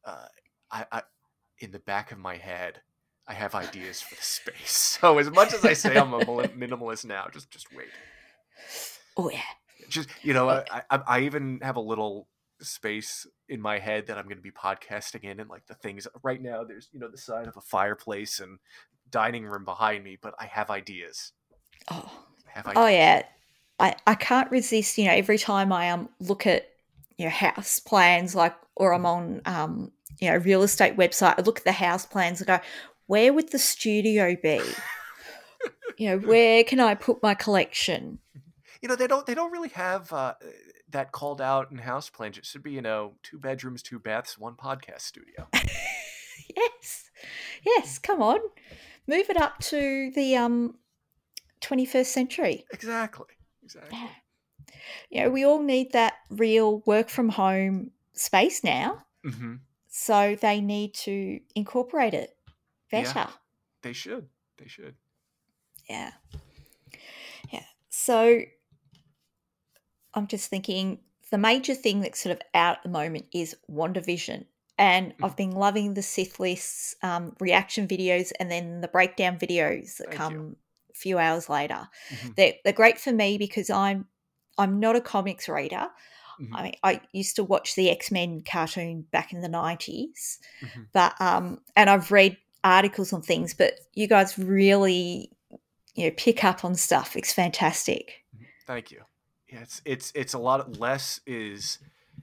uh 0.03 0.25
I, 0.72 0.86
I 0.91 1.01
in 1.60 1.72
the 1.72 1.79
back 1.79 2.12
of 2.12 2.17
my 2.17 2.36
head 2.36 2.82
I 3.27 3.34
have 3.34 3.56
ideas 3.56 4.01
for 4.01 4.15
the 4.15 4.22
space. 4.22 4.98
So 5.01 5.20
as 5.20 5.29
much 5.29 5.53
as 5.53 5.63
I 5.63 5.74
say 5.74 5.96
I'm 5.98 6.13
a 6.13 6.20
minimalist 6.25 7.06
now, 7.06 7.27
just 7.32 7.51
just 7.51 7.74
wait. 7.74 7.88
Oh 9.15 9.29
yeah. 9.29 9.41
Just 9.89 10.10
you 10.24 10.34
know, 10.34 10.50
I, 10.50 10.82
I 10.89 11.00
I 11.08 11.20
even 11.22 11.60
have 11.62 11.75
a 11.75 11.82
little 11.82 12.27
space 12.62 13.27
in 13.48 13.62
my 13.62 13.77
head 13.77 14.08
that 14.08 14.17
I'm 14.17 14.24
going 14.25 14.38
to 14.38 14.41
be 14.41 14.51
podcasting 14.51 15.24
in 15.24 15.39
and 15.39 15.50
like 15.50 15.67
the 15.67 15.75
things 15.75 16.08
right 16.24 16.41
now 16.41 16.63
there's 16.63 16.89
you 16.91 17.00
know 17.00 17.08
the 17.08 17.17
side 17.17 17.46
of 17.46 17.56
a 17.56 17.62
fireplace 17.62 18.39
and 18.39 18.58
dining 19.12 19.46
room 19.46 19.65
behind 19.65 20.03
me, 20.03 20.17
but 20.22 20.34
I 20.39 20.46
have 20.46 20.70
ideas. 20.70 21.34
Oh. 21.91 22.12
I 22.48 22.51
have 22.58 22.74
Oh 22.75 22.88
yeah, 22.88 23.24
I, 23.80 23.96
I 24.06 24.16
can't 24.16 24.50
resist. 24.52 24.98
You 24.98 25.06
know, 25.06 25.14
every 25.14 25.38
time 25.38 25.72
I 25.72 25.90
um 25.90 26.10
look 26.20 26.48
at 26.48 26.70
you 27.18 27.26
know 27.26 27.32
house 27.32 27.80
plans, 27.80 28.36
like 28.36 28.56
or 28.76 28.94
I'm 28.94 29.06
on 29.06 29.42
um 29.46 29.92
you 30.20 30.30
know 30.30 30.38
real 30.38 30.64
estate 30.64 30.98
website, 30.98 31.36
I 31.38 31.42
look 31.42 31.60
at 31.60 31.66
the 31.66 31.72
house 31.72 32.06
plans 32.06 32.40
and 32.40 32.48
go, 32.48 32.60
where 33.08 33.34
would 33.34 33.52
the 33.52 33.60
studio 33.60 34.36
be? 34.42 34.62
you 35.98 36.10
know, 36.10 36.18
where 36.20 36.64
can 36.64 36.80
I 36.80 36.96
put 36.96 37.22
my 37.22 37.34
collection? 37.34 38.20
you 38.82 38.90
know 38.90 38.96
they 38.96 39.08
don't 39.08 39.26
they 39.26 39.34
don't 39.34 39.52
really 39.52 39.70
have 39.70 40.12
uh, 40.14 40.34
that 40.90 41.12
called 41.12 41.42
out 41.42 41.72
in 41.72 41.78
house 41.78 42.10
plans. 42.10 42.38
It 42.38 42.46
should 42.46 42.64
be 42.64 42.72
you 42.72 42.82
know 42.82 43.14
two 43.24 43.38
bedrooms, 43.38 43.82
two 43.82 44.00
baths, 44.00 44.38
one 44.38 44.56
podcast 44.56 45.02
studio. 45.02 45.48
yes, 46.56 47.10
yes. 47.66 48.00
Come 48.00 48.22
on, 48.22 48.40
move 49.08 49.30
it 49.30 49.38
up 49.38 49.60
to 49.60 50.12
the 50.16 50.36
um 50.36 50.76
21st 51.62 52.06
century. 52.06 52.66
exactly, 52.72 53.28
exactly. 53.68 53.98
Yeah. 54.00 54.10
You 55.10 55.24
know, 55.24 55.30
we 55.32 55.46
all 55.46 55.62
need 55.62 55.92
that 55.94 56.14
real 56.30 56.80
work 56.86 57.10
from 57.10 57.30
home 57.30 57.92
space 58.14 58.64
now. 58.64 59.06
hmm 59.24 59.56
So 59.90 60.38
they 60.40 60.62
need 60.62 60.94
to 61.06 61.40
incorporate 61.56 62.14
it 62.14 62.38
Yeah. 62.92 63.02
better. 63.04 63.28
They 63.82 63.94
should. 63.94 64.30
They 64.58 64.68
should. 64.68 64.96
Yeah. 65.90 66.12
Yeah. 67.52 67.66
So 67.90 68.42
I'm 70.14 70.28
just 70.28 70.50
thinking 70.50 71.00
the 71.30 71.38
major 71.38 71.76
thing 71.76 72.02
that's 72.02 72.22
sort 72.22 72.36
of 72.36 72.42
out 72.54 72.78
at 72.78 72.84
the 72.84 72.90
moment 72.90 73.26
is 73.34 73.56
WandaVision. 73.70 74.46
And 74.80 75.14
Mhm. 75.18 75.26
I've 75.26 75.36
been 75.36 75.52
loving 75.52 75.94
the 75.96 76.04
Sith 76.04 76.40
List 76.40 76.96
um, 77.04 77.36
reaction 77.40 77.88
videos 77.88 78.32
and 78.40 78.52
then 78.52 78.82
the 78.82 78.88
breakdown 78.88 79.38
videos 79.40 79.98
that 79.98 80.08
Thank 80.08 80.18
come 80.18 80.56
a 80.56 80.67
few 80.98 81.18
hours 81.18 81.50
later. 81.50 81.88
Mhm. 82.10 82.36
They're, 82.36 82.54
they're 82.63 82.74
great 82.74 83.00
for 83.00 83.12
me 83.12 83.38
because 83.38 83.70
I'm 83.70 84.08
I'm 84.58 84.80
not 84.80 84.96
a 84.96 85.01
comics 85.01 85.48
reader. 85.48 85.88
Mhm. 86.42 86.50
I 86.54 86.63
mean, 86.63 86.75
I 86.84 87.01
used 87.13 87.36
to 87.38 87.44
watch 87.44 87.75
the 87.75 87.89
X 87.89 88.12
Men 88.12 88.42
cartoon 88.42 89.06
back 89.12 89.34
in 89.34 89.42
the 89.42 89.50
nineties, 89.50 90.39
Mhm. 90.62 90.88
but 90.94 91.20
um, 91.22 91.62
and 91.75 91.89
I've 91.89 92.12
read 92.12 92.38
articles 92.63 93.13
on 93.13 93.22
things, 93.22 93.54
but 93.54 93.80
you 93.94 94.08
guys 94.08 94.38
really, 94.38 95.32
you 95.96 96.06
know, 96.06 96.12
pick 96.18 96.44
up 96.44 96.66
on 96.66 96.75
stuff. 96.75 97.16
It's 97.16 97.34
fantastic. 97.34 98.24
Thank 98.66 98.92
you. 98.92 99.01
Yeah, 99.51 99.62
it's 99.62 99.82
it's 99.86 100.12
it's 100.16 100.34
a 100.34 100.39
lot. 100.39 100.77
Les 100.80 101.22
is 101.25 101.80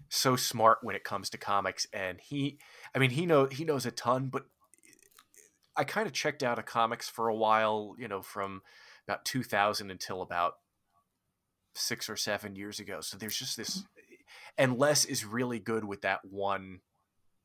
so 0.08 0.36
smart 0.36 0.78
when 0.82 0.94
it 0.94 1.02
comes 1.02 1.30
to 1.30 1.38
comics, 1.38 1.86
and 1.92 2.20
he, 2.20 2.58
I 2.94 2.98
mean, 2.98 3.10
he 3.10 3.26
know 3.26 3.46
he 3.46 3.64
knows 3.64 3.86
a 3.86 3.90
ton, 3.90 4.28
but 4.28 4.44
I 5.76 5.84
kind 5.84 6.06
of 6.06 6.12
checked 6.12 6.42
out 6.42 6.58
of 6.58 6.66
comics 6.66 7.08
for 7.08 7.28
a 7.28 7.34
while. 7.34 7.94
You 7.98 8.08
know, 8.08 8.22
from 8.22 8.62
about 9.06 9.24
2000 9.24 9.90
until 9.90 10.22
about 10.22 10.54
six 11.74 12.08
or 12.08 12.16
seven 12.16 12.56
years 12.56 12.78
ago. 12.80 13.00
So 13.00 13.16
there's 13.16 13.36
just 13.36 13.56
this, 13.56 13.82
and 14.56 14.78
Les 14.78 15.04
is 15.04 15.24
really 15.24 15.58
good 15.58 15.84
with 15.84 16.02
that 16.02 16.20
one 16.24 16.80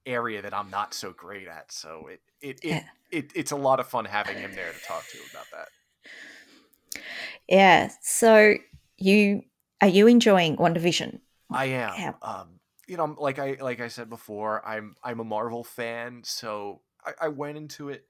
area 0.06 0.42
that 0.42 0.54
I'm 0.54 0.70
not 0.70 0.94
so 0.94 1.12
great 1.12 1.48
at. 1.48 1.72
So 1.72 2.08
it 2.08 2.22
it 2.42 2.60
it, 2.64 2.68
Yeah. 2.70 2.84
it 3.12 3.32
it's 3.36 3.52
a 3.52 3.56
lot 3.58 3.80
of 3.80 3.88
fun 3.88 4.06
having 4.06 4.38
him 4.38 4.54
there 4.54 4.72
to 4.72 4.80
talk 4.88 5.04
to 5.12 5.18
about 5.32 5.46
that. 5.52 7.02
Yeah. 7.48 7.90
So 8.02 8.56
you 8.98 9.44
are 9.82 9.88
you 9.88 10.08
enjoying 10.08 10.58
WandaVision? 10.58 11.20
I 11.52 11.66
am. 11.66 11.94
Yeah. 11.98 12.14
Um, 12.22 12.60
you 12.88 12.98
know, 12.98 13.16
like 13.20 13.40
I 13.40 13.58
like 13.60 13.80
I 13.80 13.88
said 13.88 14.10
before, 14.10 14.66
I'm 14.66 14.96
I'm 15.04 15.20
a 15.20 15.24
Marvel 15.24 15.64
fan, 15.64 16.22
so 16.24 16.82
I, 17.22 17.26
I 17.26 17.28
went 17.30 17.58
into 17.58 17.90
it 17.90 18.06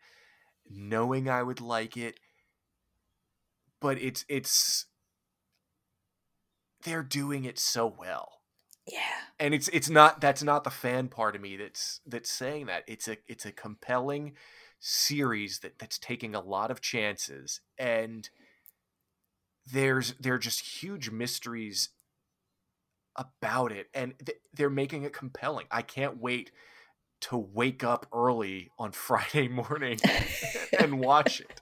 knowing 0.69 1.29
I 1.29 1.43
would 1.43 1.61
like 1.61 1.97
it, 1.97 2.19
but 3.81 3.97
it's 4.01 4.25
it's 4.29 4.85
they're 6.83 7.03
doing 7.03 7.45
it 7.45 7.57
so 7.59 7.87
well, 7.87 8.41
Yeah. 8.85 9.29
and 9.39 9.53
it's 9.53 9.67
it's 9.69 9.89
not 9.89 10.21
that's 10.21 10.43
not 10.43 10.63
the 10.63 10.69
fan 10.69 11.07
part 11.07 11.35
of 11.35 11.41
me 11.41 11.57
that's 11.57 12.01
that's 12.05 12.31
saying 12.31 12.65
that. 12.67 12.83
It's 12.87 13.07
a 13.07 13.17
it's 13.27 13.45
a 13.45 13.51
compelling 13.51 14.33
series 14.79 15.59
that 15.59 15.79
that's 15.79 15.99
taking 15.99 16.35
a 16.35 16.41
lot 16.41 16.71
of 16.71 16.81
chances 16.81 17.59
and 17.77 18.29
there's 19.65 20.13
there 20.19 20.33
are 20.33 20.39
just 20.39 20.81
huge 20.81 21.09
mysteries 21.11 21.89
about 23.15 23.71
it 23.71 23.87
and 23.93 24.13
th- 24.25 24.37
they're 24.53 24.69
making 24.69 25.03
it 25.03 25.13
compelling. 25.13 25.67
I 25.71 25.81
can't 25.81 26.17
wait 26.21 26.51
to 27.21 27.37
wake 27.37 27.83
up 27.83 28.05
early 28.13 28.71
on 28.77 28.91
Friday 28.93 29.47
morning 29.47 29.99
and 30.79 30.99
watch 30.99 31.41
it. 31.41 31.61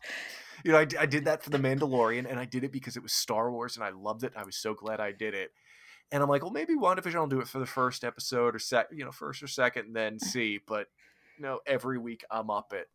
You 0.64 0.72
know, 0.72 0.80
I, 0.80 0.88
I 1.00 1.06
did 1.06 1.26
that 1.26 1.44
for 1.44 1.50
The 1.50 1.60
Mandalorian, 1.60 2.30
and 2.30 2.40
I 2.40 2.46
did 2.46 2.64
it 2.64 2.72
because 2.72 2.98
it 2.98 3.04
was 3.04 3.14
Star 3.14 3.52
Wars, 3.52 3.76
and 3.76 3.86
I 3.86 3.90
loved 3.90 4.24
it. 4.24 4.34
I 4.36 4.44
was 4.44 4.56
so 4.56 4.74
glad 4.74 5.00
I 5.00 5.12
did 5.12 5.34
it. 5.34 5.52
And 6.12 6.24
I'm 6.24 6.30
like, 6.30 6.42
well, 6.42 6.52
maybe 6.52 6.74
WandaVision 6.74 7.16
I'll 7.16 7.28
do 7.28 7.42
it 7.42 7.48
for 7.48 7.60
the 7.60 7.66
first 7.66 8.04
episode 8.04 8.56
or 8.56 8.60
sec, 8.60 8.88
you 8.92 9.04
know, 9.04 9.12
first 9.12 9.44
or 9.44 9.48
second, 9.48 9.88
and 9.88 9.96
then 9.96 10.20
see. 10.20 10.60
But 10.66 10.88
you 11.38 11.44
know, 11.44 11.60
every 11.68 11.98
week 11.98 12.24
I'm 12.32 12.50
up 12.50 12.74
at 12.76 12.88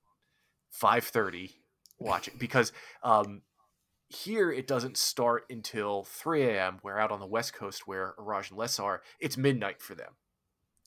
5:30 0.83 1.51
watching 1.99 2.35
because 2.39 2.73
um, 3.03 3.43
here 4.09 4.51
it 4.51 4.67
doesn't 4.67 4.97
start 4.97 5.45
until 5.51 6.05
3 6.05 6.43
a.m. 6.45 6.79
Where 6.83 6.99
out 6.99 7.11
on 7.11 7.21
the 7.21 7.27
West 7.27 7.55
Coast, 7.55 7.87
where 7.87 8.15
Raj 8.19 8.51
and 8.51 8.59
Les 8.59 8.79
are, 8.79 9.03
it's 9.21 9.37
midnight 9.37 9.81
for 9.81 9.95
them. 9.95 10.13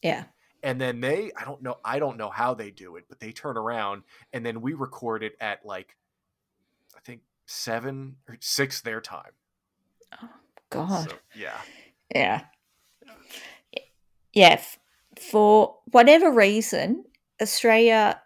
Yeah. 0.04 0.26
And 0.64 0.82
then 0.82 1.00
they, 1.00 1.32
I 1.38 1.46
don't 1.46 1.62
know, 1.62 1.78
I 1.86 2.00
don't 2.00 2.18
know 2.18 2.30
how 2.30 2.54
they 2.54 2.72
do 2.72 2.96
it, 2.96 3.06
but 3.08 3.20
they 3.20 3.32
turn 3.32 3.58
around 3.58 4.04
and 4.34 4.46
then 4.46 4.62
we 4.62 4.74
record 4.74 5.22
it 5.24 5.36
at 5.40 5.66
like, 5.66 5.96
I 6.96 7.00
think 7.02 7.22
seven 7.46 8.16
or 8.28 8.38
six 8.40 8.82
their 8.82 9.02
time. 9.02 9.32
Oh 10.22 10.30
God. 10.70 11.10
So, 11.10 11.16
yeah. 11.36 11.58
Yeah. 12.14 12.42
Yeah. 14.34 14.62
For 15.20 15.78
whatever 15.92 16.32
reason, 16.32 17.06
Australia, 17.42 18.22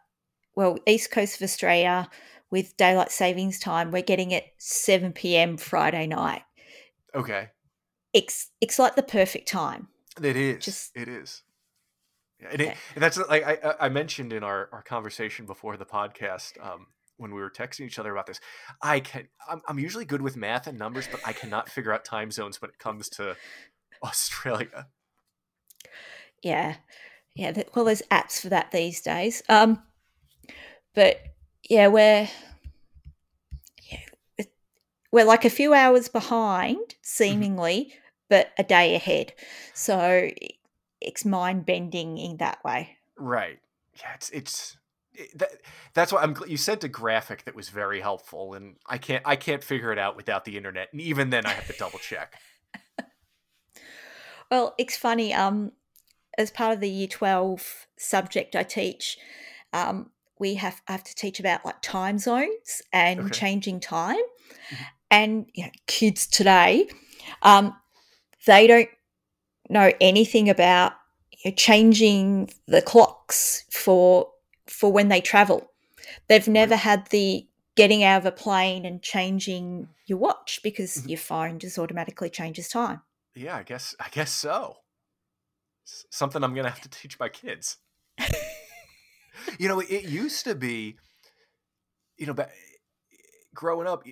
well, 0.55 0.77
East 0.87 1.11
Coast 1.11 1.35
of 1.37 1.43
Australia, 1.43 2.09
with 2.51 2.75
daylight 2.77 3.11
savings 3.11 3.59
time, 3.59 3.91
we're 3.91 4.01
getting 4.01 4.31
it 4.31 4.45
7 4.57 5.13
p.m. 5.13 5.57
Friday 5.57 6.07
night. 6.07 6.41
Okay. 7.13 7.49
It's 8.13 8.49
it's 8.59 8.79
like 8.79 8.95
the 8.95 9.03
perfect 9.03 9.47
time. 9.47 9.87
It 10.21 10.35
is. 10.35 10.65
Just- 10.65 10.91
it 10.95 11.07
is. 11.07 11.43
And, 12.51 12.61
it, 12.61 12.77
and 12.95 13.03
that's 13.03 13.17
like 13.17 13.43
I, 13.43 13.75
I- 13.79 13.89
mentioned 13.89 14.31
in 14.33 14.43
our, 14.43 14.69
our 14.71 14.81
conversation 14.81 15.45
before 15.45 15.75
the 15.77 15.85
podcast 15.85 16.53
um, 16.65 16.87
when 17.17 17.33
we 17.33 17.41
were 17.41 17.49
texting 17.49 17.81
each 17.85 17.99
other 17.99 18.11
about 18.11 18.27
this. 18.27 18.39
I 18.81 19.01
can 19.01 19.27
I'm, 19.49 19.61
I'm 19.67 19.79
usually 19.79 20.05
good 20.05 20.21
with 20.21 20.37
math 20.37 20.67
and 20.67 20.77
numbers, 20.79 21.07
but 21.11 21.19
I 21.25 21.33
cannot 21.33 21.69
figure 21.69 21.93
out 21.93 22.05
time 22.05 22.31
zones 22.31 22.61
when 22.61 22.69
it 22.69 22.79
comes 22.79 23.09
to 23.09 23.35
Australia. 24.03 24.87
Yeah. 26.41 26.75
Yeah. 27.35 27.61
Well, 27.75 27.85
there's 27.85 28.01
apps 28.11 28.41
for 28.41 28.49
that 28.49 28.71
these 28.71 29.01
days. 29.01 29.43
Um, 29.49 29.83
but 30.95 31.21
yeah, 31.69 31.87
we're 31.87 32.29
yeah, 33.91 34.45
we're 35.11 35.25
like 35.25 35.45
a 35.45 35.49
few 35.49 35.73
hours 35.73 36.07
behind, 36.07 36.95
seemingly, 37.01 37.93
but 38.29 38.51
a 38.57 38.63
day 38.63 38.95
ahead. 38.95 39.33
So 39.73 40.29
it's 41.01 41.25
mind 41.25 41.65
bending 41.65 42.17
in 42.17 42.37
that 42.37 42.63
way. 42.63 42.97
Right. 43.17 43.59
Yeah. 43.99 44.13
It's 44.15 44.29
it's 44.29 44.77
it, 45.13 45.37
that, 45.37 45.49
that's 45.93 46.11
why 46.13 46.21
I'm. 46.21 46.35
You 46.47 46.57
sent 46.57 46.83
a 46.83 46.87
graphic 46.87 47.45
that 47.45 47.55
was 47.55 47.69
very 47.69 47.99
helpful, 47.99 48.53
and 48.53 48.75
I 48.85 48.97
can't 48.97 49.23
I 49.25 49.35
can't 49.35 49.63
figure 49.63 49.91
it 49.91 49.97
out 49.97 50.15
without 50.15 50.45
the 50.45 50.55
internet, 50.55 50.89
and 50.91 51.01
even 51.01 51.29
then 51.29 51.45
I 51.45 51.49
have 51.49 51.67
to 51.67 51.73
double 51.73 51.99
check. 51.99 52.35
Well, 54.51 54.73
it's 54.77 54.97
funny. 54.97 55.33
Um, 55.33 55.73
as 56.37 56.49
part 56.51 56.73
of 56.73 56.79
the 56.79 56.89
Year 56.89 57.07
Twelve 57.07 57.87
subject 57.97 58.55
I 58.55 58.63
teach, 58.63 59.17
um, 59.73 60.09
we 60.39 60.55
have 60.55 60.81
I 60.87 60.93
have 60.93 61.03
to 61.03 61.15
teach 61.15 61.39
about 61.39 61.63
like 61.65 61.81
time 61.81 62.17
zones 62.17 62.81
and 62.91 63.19
Okay. 63.19 63.29
changing 63.29 63.79
time, 63.79 64.15
Mhm. 64.71 64.85
and 65.11 65.45
you 65.53 65.65
know, 65.65 65.71
kids 65.85 66.25
today, 66.25 66.87
um, 67.43 67.75
they 68.47 68.65
don't 68.67 68.89
know 69.69 69.91
anything 70.01 70.49
about 70.49 70.93
you 71.31 71.51
know, 71.51 71.55
changing 71.55 72.49
the 72.67 72.81
clocks 72.81 73.65
for 73.71 74.29
for 74.67 74.91
when 74.91 75.07
they 75.09 75.21
travel. 75.21 75.71
They've 76.27 76.47
never 76.47 76.75
had 76.75 77.07
the 77.07 77.47
getting 77.75 78.03
out 78.03 78.19
of 78.21 78.25
a 78.25 78.31
plane 78.31 78.85
and 78.85 79.01
changing 79.01 79.87
your 80.05 80.17
watch 80.17 80.59
because 80.63 80.97
Mhm. 80.97 81.09
your 81.09 81.17
phone 81.17 81.59
just 81.59 81.77
automatically 81.79 82.29
changes 82.29 82.67
time. 82.67 83.01
Yeah, 83.35 83.55
I 83.55 83.63
guess 83.63 83.95
I 83.99 84.09
guess 84.09 84.31
so. 84.31 84.77
Something 86.11 86.43
I'm 86.43 86.53
gonna 86.53 86.69
have 86.69 86.81
to 86.81 86.89
teach 86.89 87.19
my 87.19 87.29
kids. 87.29 87.77
you 89.59 89.67
know, 89.67 89.79
it 89.79 90.03
used 90.03 90.43
to 90.45 90.55
be, 90.55 90.97
you 92.17 92.25
know, 92.27 92.35
growing 93.53 93.87
up, 93.87 94.03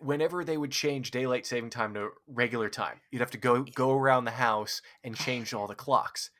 whenever 0.00 0.44
they 0.44 0.56
would 0.56 0.70
change 0.70 1.10
daylight 1.10 1.46
saving 1.46 1.70
time 1.70 1.94
to 1.94 2.10
regular 2.26 2.68
time, 2.68 3.00
you'd 3.10 3.20
have 3.20 3.30
to 3.32 3.38
go 3.38 3.62
go 3.62 3.92
around 3.92 4.24
the 4.24 4.30
house 4.32 4.80
and 5.02 5.16
change 5.16 5.52
all 5.52 5.66
the 5.66 5.74
clocks. 5.74 6.30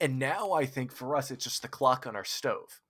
And 0.00 0.18
now 0.18 0.52
I 0.52 0.66
think 0.66 0.92
for 0.92 1.14
us, 1.16 1.30
it's 1.30 1.44
just 1.44 1.62
the 1.62 1.68
clock 1.68 2.06
on 2.06 2.16
our 2.16 2.24
stove. 2.24 2.80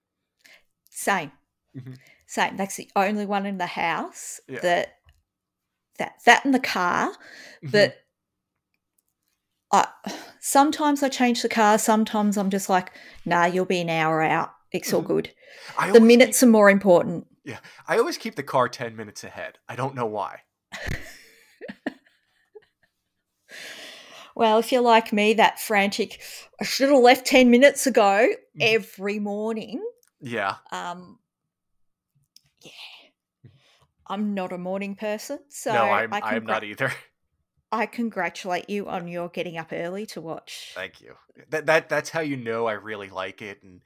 Same. 0.90 1.32
Mhm. 1.76 1.98
Same. 2.26 2.56
That's 2.56 2.76
the 2.76 2.90
only 2.96 3.26
one 3.26 3.46
in 3.46 3.58
the 3.58 3.66
house 3.66 4.40
Yeah. 4.48 4.60
that 4.60 4.98
that 5.98 6.20
that 6.24 6.44
in 6.44 6.52
the 6.52 6.60
car. 6.60 7.12
Mhm. 7.62 7.70
But 7.72 7.98
I 9.72 9.88
sometimes 10.40 11.02
I 11.02 11.08
change 11.08 11.42
the 11.42 11.48
car. 11.48 11.78
Sometimes 11.78 12.36
I'm 12.36 12.50
just 12.50 12.68
like, 12.68 12.92
nah, 13.24 13.44
you'll 13.46 13.64
be 13.64 13.80
an 13.80 13.90
hour 13.90 14.22
out. 14.22 14.54
It's 14.70 14.92
all 14.92 15.02
Mhm. 15.02 15.06
good. 15.06 15.34
The 15.92 16.00
minutes 16.00 16.42
are 16.42 16.46
more 16.46 16.70
important. 16.70 17.26
Keep, 17.44 17.58
I 17.88 17.98
always 17.98 18.18
keep 18.18 18.36
the 18.36 18.42
car 18.42 18.68
ten 18.68 18.96
minutes 18.96 19.24
ahead. 19.24 19.58
I 19.68 19.76
don't 19.76 19.94
know 19.94 20.06
why. 20.06 20.40
Well, 24.34 24.58
if 24.58 24.72
you're 24.72 24.80
like 24.80 25.12
me, 25.12 25.34
that 25.34 25.60
frantic, 25.60 26.20
I 26.60 26.64
should 26.64 26.88
have 26.88 27.00
left 27.00 27.26
ten 27.26 27.50
minutes 27.50 27.86
ago 27.86 28.28
Mhm. 28.56 28.60
every 28.60 29.18
morning. 29.18 29.84
Yeah. 30.20 30.56
Um, 30.70 31.18
yeah, 32.62 32.70
I'm 34.06 34.34
not 34.34 34.52
a 34.52 34.58
morning 34.58 34.94
person, 34.94 35.40
so 35.48 35.72
no, 35.72 35.90
I'm 35.90 36.14
I 36.14 36.20
I'm 36.36 36.46
not 36.46 36.64
either. 36.64 36.92
I 37.72 37.86
congratulate 37.86 38.68
you 38.68 38.88
on 38.88 39.08
your 39.08 39.28
getting 39.28 39.56
up 39.56 39.72
early 39.72 40.06
to 40.06 40.20
watch. 40.20 40.72
Thank 40.74 41.00
you. 41.00 41.16
That 41.48 41.66
that 41.66 41.88
that's 41.88 42.10
how 42.10 42.20
you 42.20 42.36
know 42.36 42.66
I 42.66 42.72
really 42.72 43.08
like 43.10 43.42
it. 43.42 43.62
And 43.62 43.80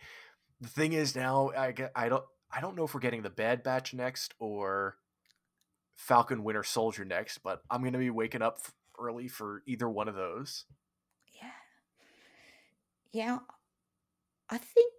the 0.60 0.68
thing 0.68 0.92
is 0.92 1.16
now 1.16 1.50
I 1.56 1.74
I 1.94 2.08
don't 2.08 2.24
I 2.50 2.60
don't 2.60 2.76
know 2.76 2.84
if 2.84 2.94
we're 2.94 3.00
getting 3.00 3.22
the 3.22 3.30
Bad 3.30 3.62
Batch 3.62 3.92
next 3.94 4.34
or 4.38 4.96
Falcon 5.96 6.44
Winter 6.44 6.62
Soldier 6.62 7.04
next, 7.04 7.38
but 7.38 7.62
I'm 7.70 7.82
gonna 7.82 7.98
be 7.98 8.10
waking 8.10 8.42
up 8.42 8.58
early 8.98 9.28
for 9.28 9.62
either 9.66 9.88
one 9.88 10.08
of 10.08 10.14
those. 10.14 10.64
Yeah. 11.32 11.50
Yeah. 13.12 13.38
I 14.48 14.58
think 14.58 14.92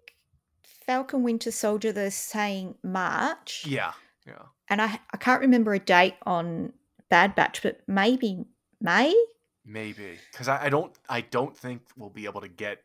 Falcon 0.64 1.24
Winter 1.24 1.52
Soldier, 1.52 1.92
they're 1.92 2.12
saying 2.12 2.76
March. 2.84 3.66
Yeah, 3.68 3.94
yeah, 4.26 4.44
And 4.70 4.82
I, 4.82 5.00
I 5.12 5.18
can't 5.18 5.42
remember 5.42 5.74
a 5.74 5.80
date 5.80 6.16
on 6.26 6.74
Bad 7.10 7.36
Batch, 7.36 7.62
but 7.62 7.82
maybe 7.88 8.46
May? 8.82 9.14
maybe 9.66 10.18
because 10.32 10.48
I, 10.48 10.66
I 10.66 10.70
don't 10.70 10.94
I 11.10 11.22
don't 11.22 11.56
think 11.56 11.82
we'll 11.98 12.10
be 12.10 12.26
able 12.26 12.42
to 12.42 12.48
get 12.48 12.84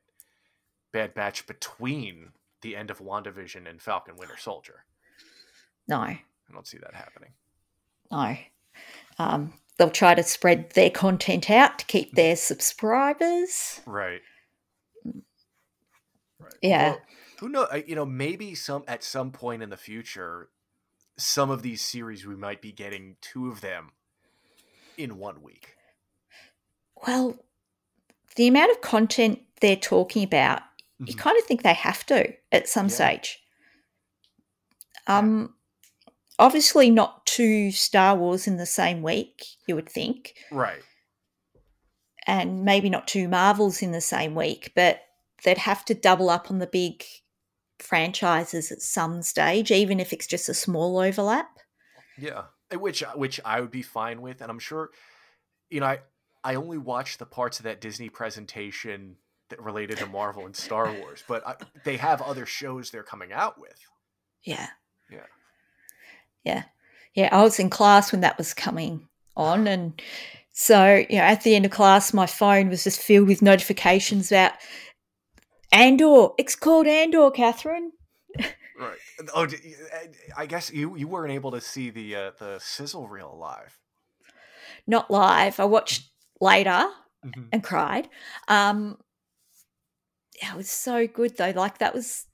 Bad 0.92 1.14
Batch 1.14 1.46
between 1.46 2.30
the 2.62 2.76
end 2.76 2.90
of 2.90 3.00
WandaVision 3.00 3.68
and 3.68 3.80
Falcon 3.80 4.16
Winter 4.16 4.36
Soldier. 4.38 4.84
No, 5.88 5.98
I 5.98 6.22
don't 6.52 6.66
see 6.66 6.78
that 6.78 6.94
happening. 6.94 7.30
no. 8.10 8.36
Um, 9.18 9.52
they'll 9.76 9.90
try 9.90 10.14
to 10.14 10.22
spread 10.22 10.70
their 10.70 10.90
content 10.90 11.50
out 11.50 11.78
to 11.80 11.84
keep 11.86 12.14
their 12.14 12.36
subscribers. 12.36 13.80
Right. 13.86 14.22
Right. 16.38 16.54
Yeah. 16.62 16.90
Well, 16.90 17.00
who 17.40 17.48
know? 17.48 17.66
You 17.86 17.94
know, 17.94 18.06
maybe 18.06 18.54
some 18.54 18.84
at 18.88 19.04
some 19.04 19.30
point 19.32 19.62
in 19.62 19.70
the 19.70 19.76
future, 19.76 20.48
some 21.16 21.50
of 21.50 21.62
these 21.62 21.82
series 21.82 22.26
we 22.26 22.36
might 22.36 22.62
be 22.62 22.72
getting 22.72 23.16
two 23.20 23.48
of 23.48 23.60
them 23.60 23.90
in 24.96 25.18
one 25.18 25.42
week. 25.42 25.76
Well, 27.06 27.36
the 28.36 28.46
amount 28.46 28.70
of 28.70 28.80
content 28.80 29.40
they're 29.60 29.76
talking 29.76 30.22
about, 30.22 30.62
you 31.06 31.14
Mhm. 31.14 31.18
kind 31.18 31.38
of 31.38 31.44
think 31.44 31.62
they 31.62 31.74
have 31.74 32.04
to 32.06 32.34
at 32.52 32.68
some 32.68 32.86
Yeah. 32.86 32.94
stage. 32.94 33.38
Um, 35.06 35.56
obviously 36.38 36.90
not 36.90 37.26
two 37.26 37.72
Star 37.72 38.16
Wars 38.16 38.46
in 38.46 38.56
the 38.56 38.66
same 38.66 39.02
week, 39.02 39.44
you 39.66 39.74
would 39.74 39.88
think, 39.88 40.34
Right. 40.50 40.82
and 42.26 42.64
maybe 42.64 42.88
not 42.88 43.08
two 43.08 43.28
Marvels 43.28 43.82
in 43.82 43.92
the 43.92 44.00
same 44.00 44.34
week, 44.34 44.72
but 44.76 45.02
they'd 45.44 45.58
have 45.58 45.84
to 45.86 45.94
double 45.94 46.30
up 46.30 46.50
on 46.50 46.58
the 46.58 46.66
big 46.66 47.04
franchises 47.80 48.70
at 48.70 48.80
some 48.80 49.22
stage, 49.22 49.72
even 49.72 49.98
if 49.98 50.12
it's 50.12 50.26
just 50.26 50.48
a 50.48 50.54
small 50.54 50.98
overlap. 50.98 51.58
Yeah. 52.16 52.44
Uh, 52.72 52.78
Which 52.78 53.00
which 53.16 53.40
I 53.44 53.60
would 53.60 53.72
be 53.72 53.82
fine 53.82 54.22
with, 54.22 54.40
and 54.40 54.50
I'm 54.50 54.58
sure. 54.60 54.90
You 55.68 55.80
know, 55.80 55.86
I 55.86 56.00
I 56.44 56.54
only 56.54 56.78
watched 56.78 57.18
the 57.18 57.26
parts 57.26 57.58
of 57.58 57.64
that 57.64 57.80
Disney 57.80 58.08
presentation 58.08 59.18
related 59.60 59.98
to 59.98 60.06
Marvel 60.06 60.46
and 60.46 60.54
Star 60.56 60.92
Wars, 60.92 61.22
but 61.26 61.46
I, 61.46 61.56
they 61.84 61.96
have 61.96 62.22
other 62.22 62.46
shows 62.46 62.90
they're 62.90 63.02
coming 63.02 63.32
out 63.32 63.58
with. 63.60 63.78
Yeah. 64.44 64.68
Yeah. 65.10 65.26
Yeah. 66.44 66.62
Yeah. 67.14 67.28
I 67.32 67.42
was 67.42 67.58
in 67.58 67.70
class 67.70 68.12
when 68.12 68.20
that 68.22 68.38
was 68.38 68.54
coming 68.54 69.08
on. 69.36 69.66
And 69.66 70.00
so, 70.52 71.04
you 71.08 71.16
know, 71.18 71.22
at 71.24 71.42
the 71.42 71.54
end 71.54 71.64
of 71.64 71.70
class, 71.70 72.12
my 72.12 72.26
phone 72.26 72.68
was 72.68 72.84
just 72.84 73.00
filled 73.00 73.28
with 73.28 73.42
notifications 73.42 74.30
about 74.32 74.52
Andor. 75.72 76.28
It's 76.38 76.56
called 76.56 76.86
Andor, 76.86 77.30
Catherine. 77.30 77.92
Right. 78.78 78.98
Oh, 79.34 79.46
I 80.36 80.46
guess 80.46 80.72
you 80.72 80.96
you 80.96 81.06
weren't 81.06 81.32
able 81.32 81.52
to 81.52 81.60
see 81.60 81.90
the 81.90 82.16
uh, 82.16 82.30
the 82.38 82.58
sizzle 82.58 83.06
reel 83.06 83.36
live. 83.38 83.78
Not 84.86 85.10
live. 85.10 85.60
I 85.60 85.64
watched 85.66 86.10
later 86.40 86.88
Mhm. 87.24 87.48
and 87.52 87.62
cried. 87.62 88.08
Um, 88.48 88.98
it 90.50 90.56
was 90.56 90.70
so 90.70 91.06
good 91.06 91.36
though. 91.36 91.52
Like 91.54 91.78
that 91.78 91.94
was, 91.94 92.26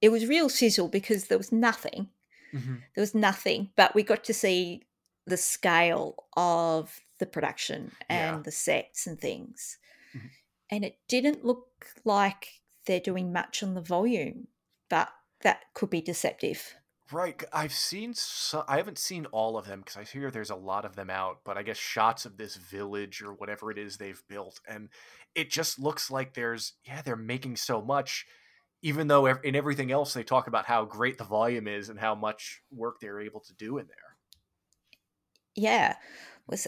it 0.00 0.10
was 0.10 0.26
real 0.26 0.48
sizzle 0.48 0.88
because 0.88 1.26
there 1.26 1.38
was 1.38 1.52
nothing. 1.52 2.08
Mhm. 2.52 2.82
There 2.94 3.02
was 3.02 3.14
nothing, 3.14 3.70
but 3.76 3.94
we 3.94 4.02
got 4.02 4.24
to 4.24 4.34
see 4.34 4.84
the 5.26 5.36
scale 5.36 6.24
of 6.36 7.00
the 7.18 7.26
production 7.26 7.92
and 8.08 8.36
Yeah. 8.36 8.42
the 8.42 8.52
sets 8.52 9.06
and 9.06 9.20
things. 9.20 9.78
Mhm. 10.14 10.30
And 10.70 10.84
it 10.84 10.98
didn't 11.08 11.44
look 11.44 11.94
like 12.04 12.62
they're 12.86 13.00
doing 13.00 13.32
much 13.32 13.62
on 13.62 13.74
the 13.74 13.82
volume, 13.82 14.48
but 14.88 15.12
that 15.40 15.72
could 15.74 15.90
be 15.90 16.00
deceptive. 16.00 16.74
Right. 17.10 17.42
I've 17.52 17.72
seen 17.72 18.12
some, 18.14 18.64
I 18.68 18.76
haven't 18.76 18.98
seen 18.98 19.26
all 19.26 19.56
of 19.56 19.66
them 19.66 19.80
because 19.80 19.96
I 19.96 20.04
hear 20.04 20.30
there's 20.30 20.50
a 20.50 20.56
lot 20.56 20.84
of 20.84 20.94
them 20.94 21.08
out, 21.08 21.38
but 21.44 21.56
I 21.56 21.62
guess 21.62 21.78
shots 21.78 22.26
of 22.26 22.36
this 22.36 22.56
village 22.56 23.22
or 23.22 23.32
whatever 23.32 23.70
it 23.70 23.78
is 23.78 23.96
they've 23.96 24.22
built. 24.28 24.60
And 24.68 24.90
it 25.34 25.50
just 25.50 25.78
looks 25.78 26.10
like 26.10 26.34
there's, 26.34 26.74
yeah, 26.84 27.00
they're 27.00 27.16
making 27.16 27.56
so 27.56 27.80
much, 27.80 28.26
even 28.82 29.08
though 29.08 29.24
in 29.26 29.56
everything 29.56 29.90
else 29.90 30.12
they 30.12 30.22
talk 30.22 30.48
about 30.48 30.66
how 30.66 30.84
great 30.84 31.16
the 31.16 31.24
volume 31.24 31.66
is 31.66 31.88
and 31.88 31.98
how 31.98 32.14
much 32.14 32.60
work 32.70 32.96
they're 33.00 33.20
able 33.20 33.40
to 33.40 33.54
do 33.54 33.78
in 33.78 33.86
there. 33.86 33.96
Yeah, 35.54 35.96
was 36.46 36.66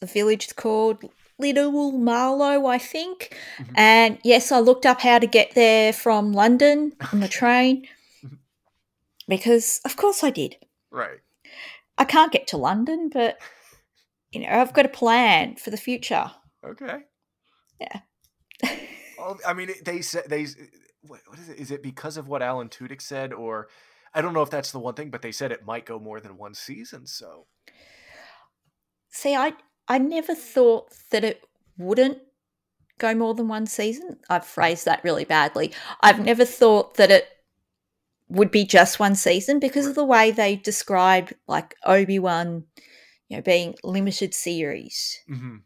the 0.00 0.06
village 0.06 0.54
called 0.54 1.04
Little 1.38 1.92
Marlow, 1.92 2.66
I 2.66 2.78
think. 2.78 3.36
Mhm. 3.58 3.72
And 3.74 4.18
yes, 4.22 4.52
I 4.52 4.60
looked 4.60 4.86
up 4.86 5.00
how 5.00 5.18
to 5.18 5.26
get 5.26 5.54
there 5.54 5.92
from 5.92 6.32
London 6.32 6.92
on 7.12 7.20
the 7.20 7.28
train. 7.28 7.88
Because, 9.30 9.80
of 9.86 9.96
course, 9.96 10.22
I 10.22 10.28
did. 10.28 10.56
Right. 10.90 11.20
I 11.96 12.04
can't 12.04 12.32
get 12.32 12.46
to 12.48 12.58
London, 12.58 13.08
but 13.12 13.38
you 14.30 14.40
know, 14.40 14.48
I've 14.48 14.74
got 14.74 14.86
a 14.86 14.90
plan 14.90 15.56
for 15.56 15.70
the 15.70 15.76
future. 15.76 16.30
Okay. 16.64 16.98
Yeah. 17.80 18.00
Well, 19.18 19.38
I 19.46 19.52
mean, 19.52 19.68
they 19.84 20.00
said 20.00 20.24
they. 20.28 20.46
What, 21.02 21.20
is 21.38 21.50
it? 21.50 21.58
Is 21.58 21.70
it 21.70 21.82
because 21.82 22.16
of 22.16 22.26
what 22.26 22.40
Alan 22.40 22.70
Tudyk 22.70 23.02
said, 23.02 23.34
or 23.34 23.68
I 24.14 24.22
don't 24.22 24.32
know 24.32 24.40
if 24.40 24.48
that's 24.48 24.72
the 24.72 24.78
one 24.78 24.94
thing, 24.94 25.10
but 25.10 25.20
they 25.20 25.30
said 25.30 25.52
it 25.52 25.66
might 25.66 25.84
go 25.84 25.98
more 25.98 26.20
than 26.20 26.38
one 26.38 26.54
season. 26.54 27.06
So 27.06 27.44
See, 29.10 29.34
I 29.34 29.52
I 29.88 29.98
never 29.98 30.34
thought 30.34 30.92
that 31.10 31.24
it 31.24 31.42
wouldn't 31.76 32.18
go 32.98 33.14
more 33.14 33.34
than 33.34 33.48
one 33.48 33.66
season. 33.66 34.18
I've 34.28 34.44
hmm. 34.44 34.48
phrased 34.48 34.84
that 34.86 35.04
really 35.04 35.24
badly. 35.24 35.72
I've 36.00 36.24
never 36.24 36.44
thought 36.44 36.94
that 36.94 37.10
it 37.10 37.28
would 38.30 38.50
be 38.50 38.64
just 38.64 38.98
one 39.00 39.14
season 39.14 39.58
because 39.58 39.86
of 39.86 39.94
the 39.94 40.04
way 40.04 40.30
they 40.30 40.56
described 40.56 41.34
like 41.48 41.74
Obi-Wan, 41.84 42.64
you 43.28 43.36
know, 43.36 43.42
being 43.42 43.74
limited 43.82 44.32
series. 44.34 45.18
Mhm. 45.28 45.62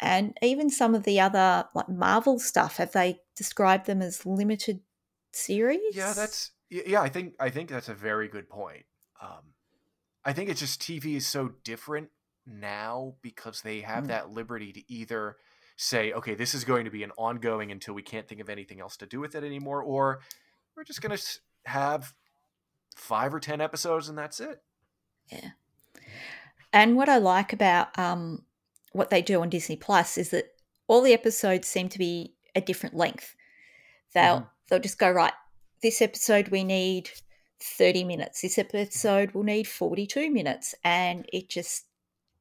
And 0.00 0.36
even 0.42 0.70
some 0.70 0.94
of 0.94 1.04
the 1.04 1.20
other 1.20 1.68
like 1.74 1.88
Marvel 1.88 2.38
stuff, 2.38 2.76
have 2.76 2.92
they 2.92 3.20
described 3.36 3.86
them 3.86 4.02
as 4.02 4.26
limited 4.26 4.80
series? 5.32 5.94
yeah, 5.94 6.12
that's 6.12 6.50
yeah. 6.70 7.00
I 7.00 7.08
think 7.08 7.34
I 7.38 7.50
think 7.50 7.70
that's 7.70 7.88
a 7.88 7.94
very 7.94 8.28
good 8.28 8.48
point. 8.48 8.84
Um, 9.20 9.54
I 10.24 10.32
think 10.32 10.50
it's 10.50 10.60
just 10.60 10.80
TV 10.80 11.16
is 11.16 11.26
so 11.26 11.48
different 11.62 12.10
now 12.46 13.14
because 13.22 13.62
they 13.62 13.80
have 13.82 14.04
Mm. 14.04 14.08
that 14.08 14.30
liberty 14.30 14.72
to 14.72 14.92
either 14.92 15.36
say, 15.76 16.12
okay, 16.12 16.34
this 16.34 16.54
is 16.54 16.64
going 16.64 16.84
to 16.84 16.90
be 16.90 17.02
an 17.02 17.12
ongoing 17.16 17.70
until 17.72 17.94
we 17.94 18.02
can't 18.02 18.28
think 18.28 18.40
of 18.40 18.48
anything 18.48 18.80
else 18.80 18.96
to 18.98 19.06
do 19.06 19.20
with 19.20 19.34
it 19.34 19.44
anymore, 19.44 19.82
or 19.82 20.20
we're 20.76 20.84
just 20.84 21.00
going 21.02 21.16
to 21.16 21.24
have 21.66 22.12
five 22.96 23.34
or 23.34 23.40
ten 23.40 23.60
episodes 23.60 24.08
and 24.08 24.16
that's 24.18 24.40
it. 24.40 24.62
Yeah 25.30 25.50
and 26.72 26.96
what 26.96 27.08
I 27.08 27.18
like 27.18 27.52
about 27.52 27.96
um, 27.98 28.42
what 28.92 29.08
they 29.10 29.22
do 29.22 29.40
on 29.42 29.48
Disney 29.48 29.76
Plus 29.76 30.18
is 30.18 30.30
that 30.30 30.46
all 30.88 31.02
the 31.02 31.12
episodes 31.12 31.68
seem 31.68 31.88
to 31.90 31.98
be 31.98 32.34
a 32.54 32.60
different 32.60 32.96
length. 32.96 33.34
They'll 34.12 34.40
Mhm. 34.40 34.50
they'll 34.68 34.80
just 34.80 34.98
go 34.98 35.10
right. 35.10 35.32
This 35.82 36.02
episode 36.02 36.48
we 36.48 36.64
need 36.64 37.10
thirty 37.60 38.02
minutes. 38.04 38.40
This 38.42 38.58
episode 38.58 39.32
will 39.32 39.44
need 39.44 39.68
forty 39.68 40.04
two 40.06 40.30
minutes, 40.30 40.74
and 40.82 41.26
it 41.32 41.48
just 41.48 41.84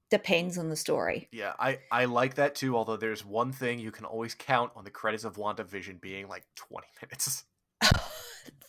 depends 0.09 0.57
on 0.57 0.69
the 0.69 0.75
story. 0.75 1.29
Yeah, 1.31 1.53
I, 1.59 1.79
I 1.91 2.05
like 2.05 2.33
that 2.35 2.55
too, 2.55 2.75
although 2.75 2.97
there's 2.97 3.23
one 3.25 3.51
thing 3.51 3.79
you 3.79 3.91
can 3.91 4.05
always 4.05 4.33
count 4.35 4.71
on 4.75 4.83
the 4.83 4.91
credits 4.91 5.23
of 5.23 5.37
WandaVision 5.37 6.01
being 6.01 6.27
like 6.27 6.45
20 6.55 6.87
minutes. 7.01 7.43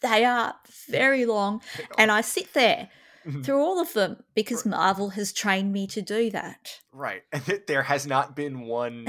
they 0.05 0.25
are 0.25 0.55
very 0.89 1.25
long, 1.27 1.61
and 1.99 2.11
I 2.13 2.21
sit 2.21 2.53
there 2.55 2.91
Mhm. 3.27 3.45
through 3.45 3.59
all 3.59 3.81
of 3.81 3.93
them 3.95 4.23
because. 4.35 4.65
Marvel 4.67 5.11
has 5.11 5.33
trained 5.33 5.73
me 5.73 5.87
to 5.89 6.03
do 6.03 6.31
that. 6.31 6.81
Right. 6.93 7.23
And 7.33 7.43
there 7.67 7.83
has 7.85 8.07
not 8.07 8.37
been 8.37 8.61
one 8.61 9.07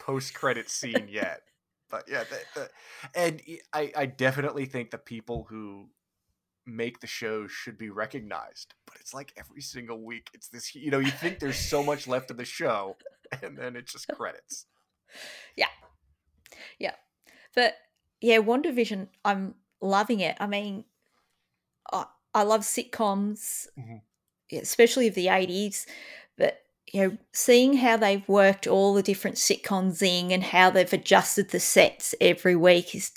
post 0.00 0.32
credit 0.34 0.70
scene 0.70 1.06
yet. 1.22 1.42
But 1.90 2.04
yeah, 2.08 2.24
the, 2.24 2.38
the, 2.54 2.70
and 3.14 3.42
I 3.72 4.06
definitely 4.06 4.66
think 4.66 4.90
the 4.90 4.98
people 4.98 5.46
who 5.48 5.88
make 6.66 7.00
the 7.00 7.06
show 7.06 7.46
should 7.46 7.78
be 7.78 7.88
recognized. 7.88 8.74
But 8.86 8.96
it's 9.00 9.14
like 9.14 9.32
every 9.38 9.62
single 9.62 10.00
week, 10.02 10.28
it's 10.34 10.48
this, 10.48 10.74
you 10.74 10.90
know, 10.90 10.98
you 10.98 11.10
think 11.10 11.38
there's 11.38 11.58
so 11.58 11.82
much 11.82 12.06
left 12.06 12.30
of 12.30 12.36
the 12.36 12.44
show, 12.44 12.96
and 13.42 13.56
then 13.56 13.76
it's 13.76 13.92
just 13.92 14.08
credits. 14.08 14.66
Yeah. 15.56 15.72
Yeah. 16.78 16.94
But 17.54 17.76
yeah, 18.20 18.38
WandaVision, 18.38 19.08
I'm 19.24 19.54
loving 19.80 20.20
it. 20.20 20.36
I 20.40 20.46
mean, 20.46 20.84
I, 21.92 22.06
I 22.34 22.42
love 22.42 22.62
sitcoms, 22.62 23.66
Mhm. 23.78 24.02
especially 24.52 25.08
of 25.08 25.14
the 25.14 25.28
80s. 25.28 25.86
But, 26.36 26.58
you 26.92 27.02
know, 27.02 27.16
seeing 27.32 27.74
how 27.74 27.96
they've 27.96 28.28
worked 28.28 28.66
all 28.66 28.94
the 28.94 29.02
different 29.02 29.36
sitcoms 29.36 30.02
in 30.02 30.30
and 30.32 30.42
how 30.42 30.70
they've 30.70 30.92
adjusted 30.92 31.50
the 31.50 31.60
sets 31.60 32.14
every 32.20 32.56
week 32.56 32.94
is 32.94 33.12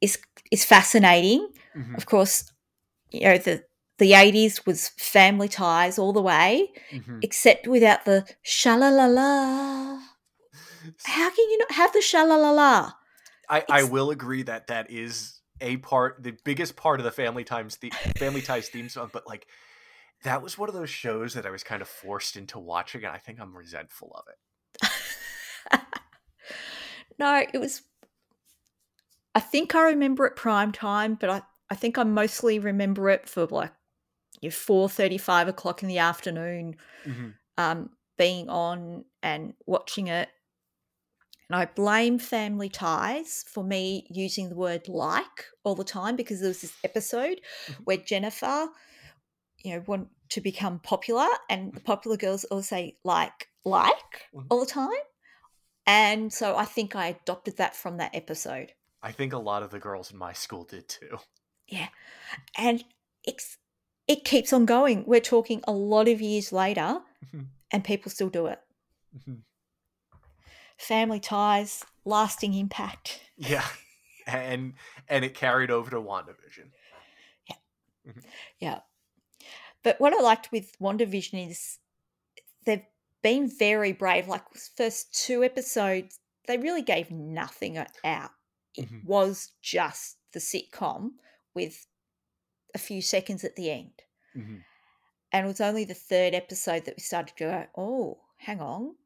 is 0.00 0.18
is 0.50 0.64
fascinating. 0.64 1.48
Mhm. 1.76 1.96
Of 1.96 2.06
course, 2.06 2.50
you 3.10 3.20
know, 3.22 3.38
the 3.38 3.64
the 3.98 4.14
80s 4.14 4.64
was 4.64 4.90
family 4.90 5.48
ties 5.48 5.98
all 5.98 6.12
the 6.12 6.22
way, 6.22 6.72
Mhm. 6.92 7.18
except 7.22 7.66
without 7.66 8.04
the 8.04 8.24
shalalala. 8.44 10.00
How 11.04 11.30
can 11.30 11.50
you 11.50 11.58
not 11.58 11.72
have 11.72 11.92
the 11.92 11.98
shalalala? 11.98 12.94
I, 13.50 13.64
I 13.68 13.82
will 13.84 14.10
agree 14.10 14.42
that 14.44 14.66
that 14.68 14.90
is 14.90 15.37
a 15.60 15.76
part, 15.78 16.22
the 16.22 16.36
biggest 16.44 16.76
part 16.76 17.00
of 17.00 17.04
the 17.04 17.10
Family 17.10 17.44
Times, 17.44 17.76
the 17.76 17.90
Family 18.16 18.42
Ties 18.42 18.68
theme 18.68 18.88
song. 18.88 19.10
But 19.12 19.26
like, 19.26 19.46
that 20.24 20.42
was 20.42 20.58
one 20.58 20.68
of 20.68 20.74
those 20.74 20.90
shows 20.90 21.34
that 21.34 21.46
I 21.46 21.50
was 21.50 21.62
kind 21.62 21.82
of 21.82 21.88
forced 21.88 22.36
into 22.36 22.58
watching, 22.58 23.04
and 23.04 23.14
I 23.14 23.18
think 23.18 23.40
I'm 23.40 23.56
resentful 23.56 24.12
of 24.14 24.24
it. 24.28 25.80
no, 27.18 27.44
it 27.52 27.58
was. 27.58 27.82
I 29.34 29.40
think 29.40 29.74
I 29.74 29.82
remember 29.90 30.26
it 30.26 30.34
prime 30.36 30.72
time, 30.72 31.14
but 31.14 31.30
I, 31.30 31.42
I 31.70 31.74
think 31.74 31.98
I 31.98 32.02
mostly 32.02 32.58
remember 32.58 33.10
it 33.10 33.28
for 33.28 33.46
like 33.46 33.72
your 34.40 34.52
four 34.52 34.88
thirty 34.88 35.18
five 35.18 35.48
o'clock 35.48 35.82
in 35.82 35.88
the 35.88 35.98
afternoon, 35.98 36.76
Mhm. 37.06 37.34
um, 37.56 37.90
being 38.16 38.48
on 38.48 39.04
and 39.22 39.54
watching 39.66 40.08
it. 40.08 40.28
And 41.50 41.56
I 41.60 41.64
blame 41.64 42.18
Family 42.18 42.68
Ties 42.68 43.44
for 43.48 43.64
me 43.64 44.06
using 44.10 44.50
the 44.50 44.54
word 44.54 44.86
like 44.86 45.46
all 45.64 45.74
the 45.74 45.84
time 45.84 46.14
because 46.14 46.40
there 46.40 46.48
was 46.48 46.60
this 46.60 46.76
episode 46.84 47.40
Mhm. 47.68 47.84
where 47.84 47.96
Jennifer, 47.96 48.68
you 49.58 49.74
know, 49.74 49.84
want 49.86 50.08
to 50.30 50.40
become 50.42 50.78
popular, 50.80 51.26
and 51.48 51.72
the 51.72 51.80
popular 51.80 52.18
girls 52.18 52.44
all 52.44 52.62
say 52.62 52.98
like, 53.02 53.48
like 53.64 54.28
Mhm. 54.34 54.46
all 54.50 54.60
the 54.60 54.66
time. 54.66 54.90
And 55.86 56.30
so 56.32 56.54
I 56.56 56.66
think 56.66 56.94
I 56.94 57.06
adopted 57.06 57.56
that 57.56 57.74
from 57.74 57.96
that 57.96 58.14
episode. 58.14 58.74
I 59.02 59.10
think 59.12 59.32
a 59.32 59.38
lot 59.38 59.62
of 59.62 59.70
the 59.70 59.78
girls 59.78 60.10
in 60.10 60.18
my 60.18 60.34
school 60.34 60.64
did 60.64 60.86
too. 60.88 61.18
Yeah. 61.66 61.88
And 62.56 62.84
it's 63.24 63.56
it 64.06 64.24
keeps 64.24 64.54
on 64.54 64.64
going. 64.64 65.04
We're 65.06 65.20
talking 65.20 65.62
a 65.68 65.72
lot 65.72 66.08
of 66.08 66.20
years 66.22 66.50
later 66.50 67.02
Mhm. 67.26 67.48
and 67.70 67.84
people 67.84 68.10
still 68.10 68.30
do 68.30 68.46
it. 68.46 68.58
Mhm. 69.16 69.42
Family 70.78 71.20
ties, 71.20 71.84
lasting 72.04 72.54
impact. 72.54 73.20
yeah, 73.36 73.66
and 74.26 74.74
and 75.08 75.24
it 75.24 75.34
carried 75.34 75.70
over 75.70 75.90
to 75.90 75.96
WandaVision. 75.96 76.70
Yeah. 77.48 78.12
Yeah. 78.60 78.80
But 79.82 80.00
what 80.00 80.12
I 80.14 80.20
liked 80.20 80.50
with 80.52 80.78
WandaVision 80.78 81.50
is 81.50 81.78
they've 82.64 82.84
been 83.22 83.48
very 83.50 83.92
brave. 83.92 84.28
Like 84.28 84.42
first 84.76 85.12
two 85.14 85.42
episodes, 85.44 86.18
they 86.46 86.58
really 86.58 86.82
gave 86.82 87.10
nothing 87.10 87.76
out. 88.04 88.30
It 88.76 88.88
Mhm. 88.90 89.04
was 89.04 89.52
just 89.62 90.16
the 90.32 90.40
sitcom 90.40 91.10
with 91.54 91.86
a 92.74 92.78
few 92.78 93.02
seconds 93.02 93.44
at 93.44 93.56
the 93.56 93.70
end. 93.70 94.02
Mhm. 94.36 94.64
And 95.32 95.44
it 95.44 95.48
was 95.48 95.60
only 95.60 95.84
the 95.84 95.94
third 95.94 96.34
episode 96.34 96.84
that 96.84 96.96
we 96.96 97.02
started 97.02 97.36
to 97.36 97.44
go, 97.44 97.66
oh, 97.76 98.20
hang 98.38 98.60
on. 98.60 98.96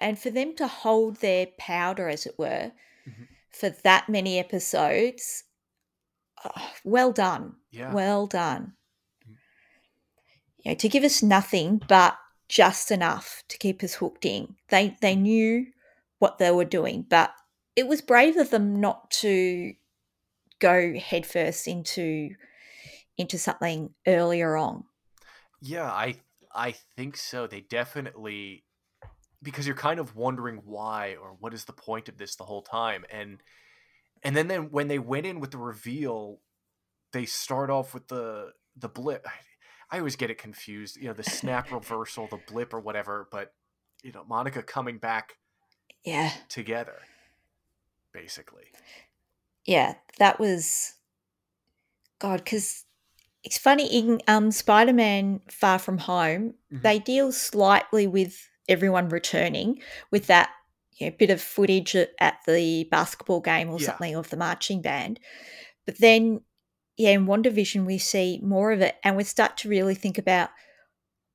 And 0.00 0.18
for 0.18 0.30
them 0.30 0.54
to 0.56 0.66
hold 0.68 1.16
their 1.16 1.46
powder, 1.58 2.08
as 2.08 2.24
it 2.26 2.38
were, 2.38 2.72
Mhm. 3.06 3.28
for 3.50 3.70
that 3.70 4.08
many 4.08 4.38
episodes. 4.38 5.44
oh, 6.44 6.72
well 6.84 7.10
done. 7.12 7.56
Yeah. 7.72 7.92
Well 7.92 8.28
done. 8.28 8.76
Mm. 9.28 9.36
You 10.58 10.70
know, 10.70 10.74
to 10.76 10.88
give 10.88 11.02
us 11.02 11.20
nothing 11.22 11.78
but 11.88 12.16
just 12.48 12.90
enough 12.92 13.42
to 13.48 13.58
keep 13.58 13.82
us 13.82 13.94
hooked 13.94 14.24
in. 14.24 14.56
They 14.68 14.96
they 15.00 15.16
Mm. 15.16 15.20
knew 15.22 15.72
what 16.20 16.38
they 16.38 16.50
were 16.52 16.64
doing, 16.64 17.02
but 17.02 17.34
it 17.74 17.88
was 17.88 18.00
brave 18.02 18.36
of 18.36 18.50
them 18.50 18.80
not 18.80 19.10
to 19.22 19.74
go 20.60 20.94
headfirst 20.98 21.66
into 21.66 22.36
into 23.16 23.36
something 23.36 23.94
earlier 24.06 24.56
on. 24.56 24.84
Yeah, 25.60 25.90
I 25.90 26.20
I 26.54 26.70
think 26.96 27.16
so. 27.16 27.46
They 27.48 27.62
definitely 27.62 28.64
because 29.42 29.66
you're 29.66 29.76
kind 29.76 30.00
of 30.00 30.16
wondering 30.16 30.62
why 30.64 31.16
or 31.20 31.36
what 31.38 31.54
is 31.54 31.64
the 31.64 31.72
point 31.72 32.08
of 32.08 32.18
this 32.18 32.36
the 32.36 32.44
whole 32.44 32.62
time 32.62 33.04
and 33.10 33.42
and 34.22 34.36
then 34.36 34.48
then 34.48 34.70
when 34.70 34.88
they 34.88 34.98
went 34.98 35.26
in 35.26 35.40
with 35.40 35.50
the 35.52 35.58
reveal 35.58 36.40
they 37.12 37.24
start 37.24 37.70
off 37.70 37.94
with 37.94 38.08
the 38.08 38.52
the 38.76 38.88
blip 38.88 39.26
I, 39.26 39.96
I 39.96 39.98
always 39.98 40.16
get 40.16 40.30
it 40.30 40.38
confused 40.38 40.96
you 40.96 41.08
know 41.08 41.14
the 41.14 41.22
snap 41.24 41.70
reversal 41.72 42.26
the 42.28 42.36
blip 42.36 42.74
or 42.74 42.80
whatever 42.80 43.28
but 43.30 43.54
you 44.02 44.12
know 44.12 44.24
monica 44.24 44.62
coming 44.62 44.98
back 44.98 45.34
Yeah. 46.04 46.32
together 46.48 47.00
basically 48.12 48.66
Yeah, 49.66 49.96
that 50.18 50.40
was 50.40 50.94
God 52.18 52.44
cuz 52.44 52.84
it's 53.44 53.58
funny 53.58 53.86
in 53.86 54.20
um 54.26 54.50
Spider-Man 54.50 55.40
Far 55.50 55.78
From 55.78 55.98
Home, 55.98 56.54
Mhm. 56.72 56.82
they 56.82 56.98
deal 56.98 57.32
slightly 57.32 58.06
with 58.06 58.48
everyone 58.68 59.08
returning 59.08 59.80
with 60.10 60.26
that 60.26 60.50
you 60.92 61.06
know, 61.08 61.16
bit 61.16 61.30
of 61.30 61.40
footage 61.40 61.94
at, 61.96 62.38
the 62.46 62.84
basketball 62.90 63.40
game 63.40 63.70
or 63.70 63.78
Yeah. 63.78 63.86
something 63.86 64.16
of 64.16 64.30
the 64.30 64.36
marching 64.36 64.82
band. 64.82 65.20
But 65.86 65.98
then, 65.98 66.40
yeah, 66.96 67.10
in 67.10 67.26
WandaVision, 67.26 67.86
we 67.86 67.98
see 67.98 68.40
more 68.42 68.72
of 68.72 68.80
it 68.80 68.96
and 69.04 69.16
we 69.16 69.22
start 69.24 69.56
to 69.58 69.68
really 69.68 69.94
think 69.94 70.18
about, 70.18 70.50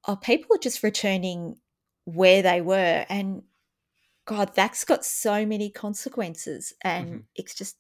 oh, 0.06 0.18
people 0.18 0.54
are 0.56 0.60
just 0.60 0.84
returning 0.84 1.62
where 2.04 2.42
they 2.42 2.60
were. 2.60 3.06
And 3.08 3.44
God, 4.26 4.54
that's 4.54 4.84
got 4.84 5.06
so 5.06 5.46
many 5.46 5.70
consequences. 5.70 6.74
And 6.82 7.08
Mhm. 7.08 7.24
it's 7.36 7.56
just, 7.56 7.78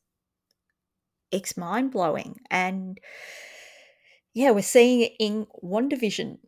it's 1.31 1.57
mind 1.57 1.91
blowing. 1.91 2.39
And 2.49 2.97
yeah, 4.33 4.51
we're 4.51 4.61
seeing 4.61 5.01
it 5.01 5.13
in 5.19 5.47
WandaVision. 5.61 6.39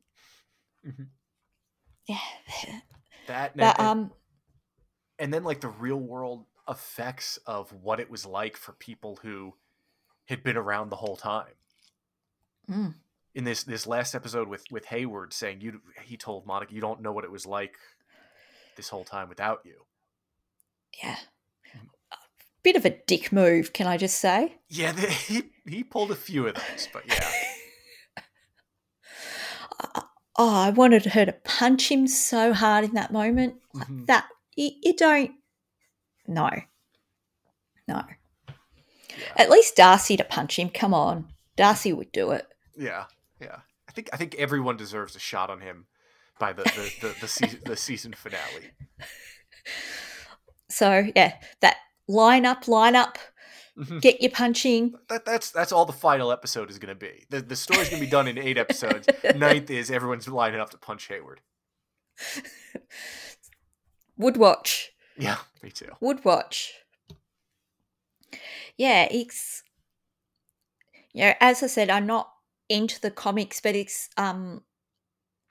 Mhm. 0.87 1.09
Yeah. 2.07 2.19
that 3.27 3.53
and, 3.57 3.79
um, 3.79 4.11
and 5.19 5.33
then 5.33 5.43
like 5.43 5.61
the 5.61 5.67
real 5.67 5.99
world 5.99 6.45
effects 6.67 7.37
of 7.45 7.71
what 7.83 7.99
it 7.99 8.09
was 8.09 8.25
like 8.25 8.57
for 8.57 8.73
people 8.73 9.19
who 9.21 9.53
had 10.25 10.43
been 10.43 10.57
around 10.57 10.89
the 10.89 10.95
whole 10.95 11.15
time 11.15 11.53
mm, 12.69 12.93
in 13.33 13.43
this 13.43 13.63
this 13.63 13.85
last 13.85 14.15
episode 14.15 14.47
with 14.47 14.63
with 14.71 14.85
hayward 14.85 15.33
saying 15.33 15.61
you 15.61 15.81
he 16.03 16.17
told 16.17 16.45
monica 16.45 16.73
you 16.73 16.81
don't 16.81 17.01
know 17.01 17.11
what 17.11 17.23
it 17.23 17.31
was 17.31 17.45
like 17.45 17.75
this 18.77 18.89
whole 18.89 19.03
time 19.03 19.29
without 19.29 19.59
you 19.63 19.85
yeah. 21.03 21.17
Mhm. 21.75 21.89
Bit 22.63 22.77
of 22.77 22.85
a 22.85 22.89
dick 22.89 23.31
move, 23.31 23.73
can 23.73 23.85
I 23.85 23.97
just 23.97 24.17
say? 24.17 24.55
yeah 24.69 24.93
he 25.27 25.43
he 25.67 25.83
pulled 25.83 26.11
a 26.11 26.15
few 26.15 26.47
of 26.47 26.55
those 26.55 26.87
but 26.91 27.03
yeah 27.07 27.29
oh, 30.37 30.53
I 30.55 30.69
wanted 30.69 31.05
her 31.05 31.25
to 31.25 31.31
punch 31.31 31.89
him 31.91 32.07
so 32.07 32.53
hard 32.53 32.83
in 32.85 32.93
that 32.95 33.11
moment. 33.13 33.55
Like 33.73 33.87
Mhm. 33.87 34.05
That 34.07 34.27
you, 34.55 34.71
you 34.81 34.95
don't. 34.95 35.31
No, 36.27 36.49
no. 37.87 38.03
yeah 38.47 39.15
At 39.37 39.49
least 39.49 39.75
Darcy 39.75 40.17
to 40.17 40.23
punch 40.23 40.57
him. 40.57 40.69
Come 40.69 40.93
on, 40.93 41.27
Darcy 41.55 41.93
would 41.93 42.11
do 42.11 42.31
it. 42.31 42.47
yeah 42.77 43.05
yeah 43.39 43.59
i 43.87 43.91
think 43.91 44.09
i 44.13 44.17
think 44.17 44.33
everyone 44.35 44.75
deserves 44.77 45.15
a 45.15 45.19
shot 45.19 45.49
on 45.49 45.59
him 45.61 45.85
by 46.39 46.51
the 46.53 46.63
the 46.63 46.93
the, 47.01 47.15
the, 47.21 47.27
season, 47.27 47.59
the 47.65 47.75
season 47.87 48.13
finale 48.13 48.71
So 50.69 51.07
yeah, 51.15 51.33
that 51.61 51.77
line 52.07 52.45
up, 52.45 52.67
line 52.67 52.95
up, 52.95 53.17
Mhm. 53.77 54.01
get 54.01 54.21
your 54.21 54.31
punching. 54.31 54.93
that, 55.09 55.25
that's 55.25 55.51
that's 55.51 55.73
all 55.73 55.85
the 55.85 55.91
final 55.91 56.31
episode 56.31 56.69
is 56.69 56.79
going 56.79 56.89
to 56.89 56.95
be 56.95 57.25
the, 57.29 57.41
the 57.41 57.57
story's 57.57 57.89
going 57.89 57.99
to 58.01 58.05
be 58.05 58.09
done 58.09 58.25
in 58.27 58.37
eight 58.37 58.57
episodes 58.57 59.05
ninth 59.35 59.69
is 59.69 59.91
everyone's 59.91 60.27
lining 60.29 60.61
up 60.61 60.69
to 60.69 60.77
punch 60.77 61.07
hayward 61.07 61.41
Would 64.17 64.37
watch. 64.37 64.91
yeah 65.17 65.37
me 65.61 65.71
too 65.71 65.89
Would 65.99 66.23
watch. 66.23 66.73
Yeah, 68.77 69.07
it's 69.09 69.63
you 71.13 71.21
know, 71.25 71.33
as 71.39 71.63
I 71.63 71.67
said, 71.67 71.89
I'm 71.89 72.05
not 72.05 72.29
into 72.67 72.99
the 72.99 73.11
comics, 73.11 73.61
but 73.61 73.75
it's 73.75 74.09
um 74.17 74.63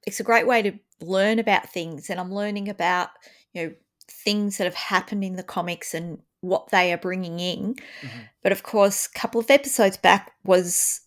it's 0.06 0.20
a 0.20 0.24
great 0.24 0.46
way 0.46 0.62
to 0.62 0.72
learn 1.00 1.38
about 1.38 1.70
things 1.70 2.10
and 2.10 2.20
I'm 2.20 2.32
learning 2.32 2.68
about, 2.68 3.10
you 3.52 3.62
know, 3.62 3.74
things 4.10 4.58
that 4.58 4.64
have 4.64 4.74
happened 4.74 5.24
in 5.24 5.36
the 5.36 5.42
comics 5.42 5.94
and 5.94 6.18
what 6.44 6.70
they 6.70 6.92
are 6.92 6.98
bringing 6.98 7.40
in. 7.40 7.74
Mhm. 8.02 8.28
But 8.42 8.52
of 8.52 8.62
course, 8.62 9.06
a 9.06 9.18
couple 9.18 9.40
of 9.40 9.50
episodes 9.50 9.96
back 9.96 10.32
was 10.44 11.00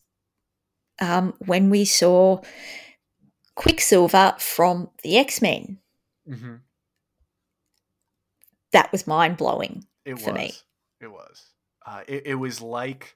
um, 1.00 1.34
when 1.45 1.69
we 1.69 1.86
saw 1.86 2.41
Quicksilver 3.56 4.36
from 4.39 4.89
the 5.04 5.17
X 5.17 5.41
Men. 5.41 5.80
hmm 6.28 6.56
That 8.71 8.91
was 8.91 9.08
mind 9.08 9.38
blowing. 9.38 9.86
It 10.06 10.19
for 10.19 10.32
was. 10.32 10.39
me. 10.39 10.52
It 11.00 11.12
was. 11.12 11.45
Uh, 11.86 12.02
it, 12.08 12.23
it 12.28 12.36
was 12.36 12.62
like 12.62 13.15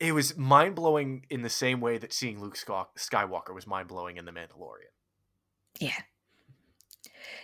it 0.00 0.12
was 0.12 0.36
mind 0.36 0.74
blowing 0.74 1.26
in 1.30 1.42
the 1.42 1.48
same 1.50 1.80
way 1.80 1.98
that 1.98 2.12
seeing 2.12 2.40
Luke 2.40 2.56
Skywalker 2.56 3.54
was 3.54 3.66
mind 3.66 3.88
blowing 3.88 4.16
in 4.16 4.24
The 4.24 4.32
Mandalorian. 4.32 4.92
Yeah. 5.80 6.00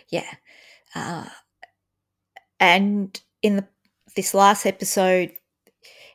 Yeah. 0.09 0.31
Uh, 0.93 1.27
and 2.59 3.19
in 3.41 3.57
the 3.57 3.67
this 4.15 4.33
last 4.33 4.65
episode, 4.65 5.33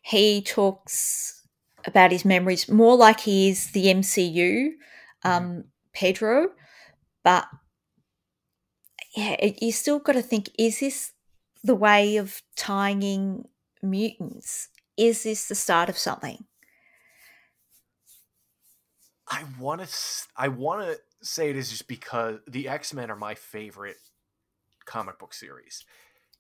he 0.02 0.42
talks 0.42 1.46
about 1.84 2.12
his 2.12 2.24
memories 2.24 2.68
more 2.68 2.96
like 2.96 3.20
he 3.20 3.50
is 3.50 3.70
the 3.72 3.86
MCU, 3.86 4.70
um, 5.24 5.64
Pedro, 5.92 6.48
but 7.24 7.46
yeah, 9.16 9.36
it, 9.38 9.62
you 9.62 9.72
still 9.72 9.98
got 9.98 10.12
to 10.12 10.22
think: 10.22 10.50
is 10.58 10.80
this 10.80 11.12
the 11.62 11.74
way 11.74 12.16
of 12.16 12.42
tying 12.56 13.02
in 13.02 13.44
mutants? 13.82 14.68
Is 14.96 15.24
this 15.24 15.48
the 15.48 15.54
start 15.54 15.88
of 15.88 15.98
something? 15.98 16.44
I 19.28 19.44
want 19.58 19.80
to. 19.80 19.88
I 20.36 20.48
want 20.48 20.86
to 20.86 20.98
say 21.22 21.50
it 21.50 21.56
is 21.56 21.70
just 21.70 21.88
because 21.88 22.38
the 22.48 22.68
X 22.68 22.94
Men 22.94 23.10
are 23.10 23.16
my 23.16 23.34
favorite 23.34 23.96
comic 24.86 25.18
book 25.18 25.34
series, 25.34 25.84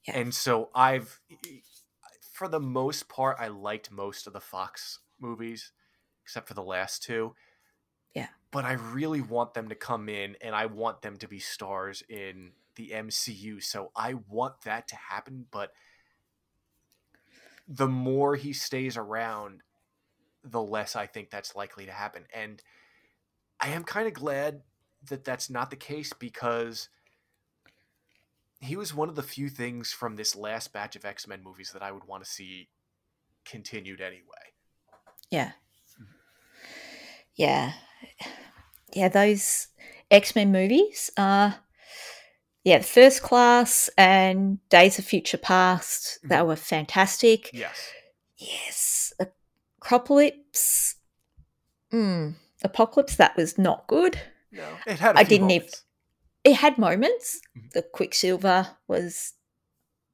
And 0.06 0.34
so 0.34 0.70
I've, 0.74 1.20
for 2.32 2.48
the 2.48 2.60
most 2.60 3.08
part, 3.08 3.36
I 3.38 3.48
liked 3.48 3.90
most 3.90 4.26
of 4.26 4.32
the 4.32 4.40
Fox 4.40 4.98
movies, 5.20 5.72
except 6.24 6.48
for 6.48 6.54
the 6.54 6.62
last 6.62 7.02
two. 7.02 7.34
Yeah. 8.14 8.28
But 8.50 8.64
I 8.64 8.72
really 8.72 9.20
want 9.20 9.54
them 9.54 9.68
to 9.68 9.74
come 9.74 10.08
in, 10.08 10.36
and 10.40 10.54
I 10.54 10.66
want 10.66 11.02
them 11.02 11.16
to 11.18 11.28
be 11.28 11.38
stars 11.38 12.02
in 12.08 12.52
the 12.76 12.90
MCU. 12.90 13.62
So 13.62 13.92
I 13.94 14.14
want 14.28 14.62
that 14.62 14.88
to 14.88 14.96
happen, 14.96 15.46
but 15.50 15.72
the 17.68 17.88
more 17.88 18.34
he 18.34 18.52
stays 18.52 18.96
around, 18.96 19.62
the 20.42 20.62
less 20.62 20.96
I 20.96 21.06
think 21.06 21.30
that's 21.30 21.54
likely 21.54 21.86
to 21.86 21.92
happen. 21.92 22.24
And 22.34 22.62
I 23.60 23.68
am 23.68 23.84
kind 23.84 24.08
of 24.08 24.14
glad 24.14 24.62
that 25.08 25.24
that's 25.24 25.50
not 25.50 25.70
the 25.70 25.76
case 25.76 26.12
because 26.12 26.88
he 28.60 28.76
was 28.76 28.94
one 28.94 29.08
of 29.08 29.16
the 29.16 29.22
few 29.22 29.48
things 29.48 29.92
from 29.92 30.16
this 30.16 30.36
last 30.36 30.72
batch 30.72 30.96
of 30.96 31.04
X 31.04 31.26
Men 31.26 31.42
movies 31.42 31.70
that 31.72 31.82
I 31.82 31.92
would 31.92 32.04
want 32.04 32.24
to 32.24 32.30
see 32.30 32.68
continued 33.44 34.00
anyway. 34.00 34.20
Yeah. 35.30 35.52
Yeah. 37.34 37.72
Yeah, 38.92 39.08
those 39.08 39.68
X 40.10 40.34
Men 40.34 40.52
movies 40.52 41.10
are, 41.16 41.56
yeah, 42.64 42.78
the 42.78 42.84
First 42.84 43.22
Class 43.22 43.88
and 43.96 44.58
Days 44.68 44.98
of 44.98 45.04
Future 45.04 45.38
Past, 45.38 46.18
they 46.22 46.42
were 46.42 46.56
fantastic. 46.56 47.50
Yes. 47.52 47.90
Yes. 48.36 49.12
Acropolis, 49.82 50.96
mm, 51.92 52.34
Apocalypse, 52.62 53.16
that 53.16 53.36
was 53.36 53.56
not 53.56 53.86
good. 53.86 54.20
No, 54.52 54.68
it 54.86 54.98
had. 54.98 55.16
I 55.16 55.20
I 55.20 55.24
didn't 55.24 55.50
even- 55.50 55.68
It 56.44 56.54
had 56.56 56.78
moments. 56.78 57.40
Mhm. 57.56 57.70
The 57.72 57.82
Quicksilver 57.82 58.76
was 58.88 59.34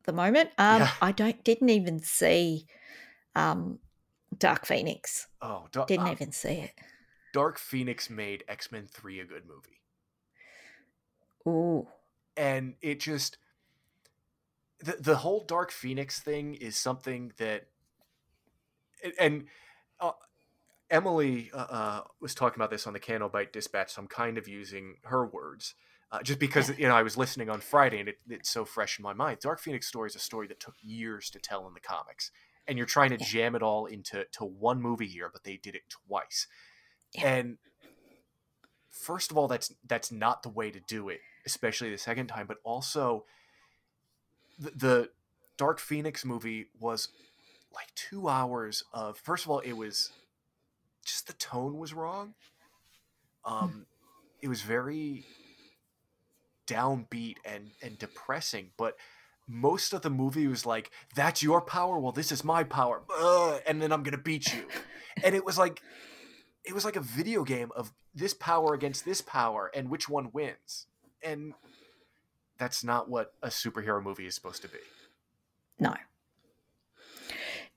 the 0.04 0.12
moment. 0.12 0.50
Um, 0.58 0.82
Yeah. 0.82 0.92
I 1.00 1.12
don't 1.12 1.42
didn't 1.44 1.70
even 1.70 2.00
see 2.00 2.66
um, 3.34 3.78
Dark 4.36 4.66
Phoenix. 4.66 5.28
Oh, 5.42 5.68
Didn't 5.86 6.06
uh, 6.06 6.12
even 6.12 6.32
see 6.32 6.60
it. 6.60 6.72
Dark 7.32 7.58
Phoenix 7.58 8.08
made 8.10 8.44
X 8.48 8.72
Men 8.72 8.86
Three 8.86 9.20
a 9.20 9.24
good 9.24 9.44
movie. 9.46 9.82
Ooh. 11.46 11.86
and 12.36 12.74
it 12.82 12.98
just 12.98 13.38
the 14.80 14.96
the 14.98 15.16
whole 15.16 15.44
Dark 15.44 15.70
Phoenix 15.70 16.18
thing 16.20 16.54
is 16.54 16.76
something 16.76 17.32
that, 17.38 17.68
and 19.18 19.46
uh, 20.00 20.12
Emily 20.90 21.50
uh, 21.54 21.66
uh, 21.70 22.00
was 22.20 22.34
talking 22.34 22.56
about 22.58 22.70
this 22.70 22.86
on 22.86 22.92
the 22.92 22.98
Candlebite 23.00 23.52
Dispatch, 23.52 23.92
so 23.92 24.02
I'm 24.02 24.08
kind 24.08 24.38
of 24.38 24.48
using 24.48 24.96
her 25.04 25.24
words. 25.24 25.74
Uh, 26.12 26.22
just 26.22 26.38
because 26.38 26.76
you 26.78 26.86
know 26.86 26.94
I 26.94 27.02
was 27.02 27.16
listening 27.16 27.50
on 27.50 27.60
Friday 27.60 27.98
and 27.98 28.08
it, 28.08 28.18
it's 28.28 28.48
so 28.50 28.64
fresh 28.64 28.98
in 28.98 29.02
my 29.02 29.12
mind. 29.12 29.40
Dark 29.40 29.60
Phoenix 29.60 29.88
story 29.88 30.08
is 30.08 30.14
a 30.14 30.20
story 30.20 30.46
that 30.46 30.60
took 30.60 30.76
years 30.80 31.30
to 31.30 31.40
tell 31.40 31.66
in 31.66 31.74
the 31.74 31.80
comics, 31.80 32.30
and 32.68 32.78
you're 32.78 32.86
trying 32.86 33.10
to 33.10 33.16
Yeah. 33.18 33.26
jam 33.26 33.54
it 33.56 33.62
all 33.62 33.86
into 33.86 34.24
to 34.32 34.44
one 34.44 34.80
movie 34.80 35.08
here, 35.08 35.28
but 35.32 35.42
they 35.44 35.56
did 35.56 35.74
it 35.74 35.82
twice. 35.88 36.46
Yeah. 37.12 37.28
And 37.28 37.58
first 38.90 39.30
of 39.30 39.36
all, 39.36 39.48
that's 39.48 39.72
that's 39.86 40.12
not 40.12 40.42
the 40.44 40.48
way 40.48 40.70
to 40.70 40.80
do 40.80 41.08
it, 41.08 41.20
especially 41.44 41.90
the 41.90 41.98
second 41.98 42.28
time. 42.28 42.46
But 42.46 42.58
also, 42.62 43.24
the, 44.58 44.70
the 44.70 45.10
Dark 45.56 45.80
Phoenix 45.80 46.24
movie 46.24 46.66
was 46.78 47.08
like 47.74 47.88
two 47.96 48.28
hours 48.28 48.84
of. 48.92 49.18
First 49.18 49.44
of 49.44 49.50
all, 49.50 49.58
it 49.58 49.72
was 49.72 50.12
just 51.04 51.26
the 51.26 51.32
tone 51.32 51.78
was 51.78 51.92
wrong. 51.92 52.34
Um, 53.44 53.86
it 54.40 54.48
was 54.48 54.62
very 54.62 55.24
downbeat 56.66 57.36
and 57.44 57.70
and 57.82 57.98
depressing, 57.98 58.70
but 58.76 58.96
most 59.48 59.92
of 59.92 60.02
the 60.02 60.10
movie 60.10 60.46
was 60.46 60.66
like, 60.66 60.90
"That's 61.14 61.42
your 61.42 61.60
power. 61.60 61.98
Well, 61.98 62.12
this 62.12 62.32
is 62.32 62.44
my 62.44 62.64
power, 62.64 63.02
Ugh, 63.18 63.60
and 63.66 63.80
then 63.80 63.92
I'm 63.92 64.02
gonna 64.02 64.18
beat 64.18 64.52
you." 64.52 64.66
And 65.24 65.34
it 65.34 65.44
was 65.44 65.56
like, 65.56 65.80
it 66.64 66.74
was 66.74 66.84
like 66.84 66.96
a 66.96 67.00
video 67.00 67.44
game 67.44 67.70
of 67.74 67.92
this 68.14 68.34
power 68.34 68.74
against 68.74 69.04
this 69.04 69.20
power, 69.20 69.70
and 69.74 69.88
which 69.88 70.08
one 70.08 70.30
wins. 70.32 70.86
And 71.22 71.54
that's 72.58 72.82
not 72.82 73.08
what 73.08 73.32
a 73.42 73.48
superhero 73.48 74.02
movie 74.02 74.26
is 74.26 74.34
supposed 74.34 74.62
to 74.62 74.68
be. 74.68 74.78
No. 75.78 75.94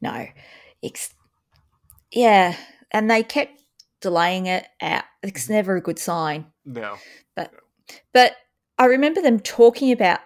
No. 0.01 0.27
It's, 0.81 1.13
yeah. 2.11 2.55
And 2.91 3.09
they 3.11 3.23
kept 3.23 3.61
delaying 4.01 4.47
it 4.47 4.67
out. 4.81 5.03
It's 5.21 5.43
mm-hmm. 5.43 5.53
never 5.53 5.75
a 5.75 5.81
good 5.81 5.99
sign. 5.99 6.47
No, 6.65 6.97
But 7.35 7.53
But 8.13 8.37
I 8.79 8.85
remember 8.85 9.21
them 9.21 9.39
talking 9.39 9.91
about 9.91 10.21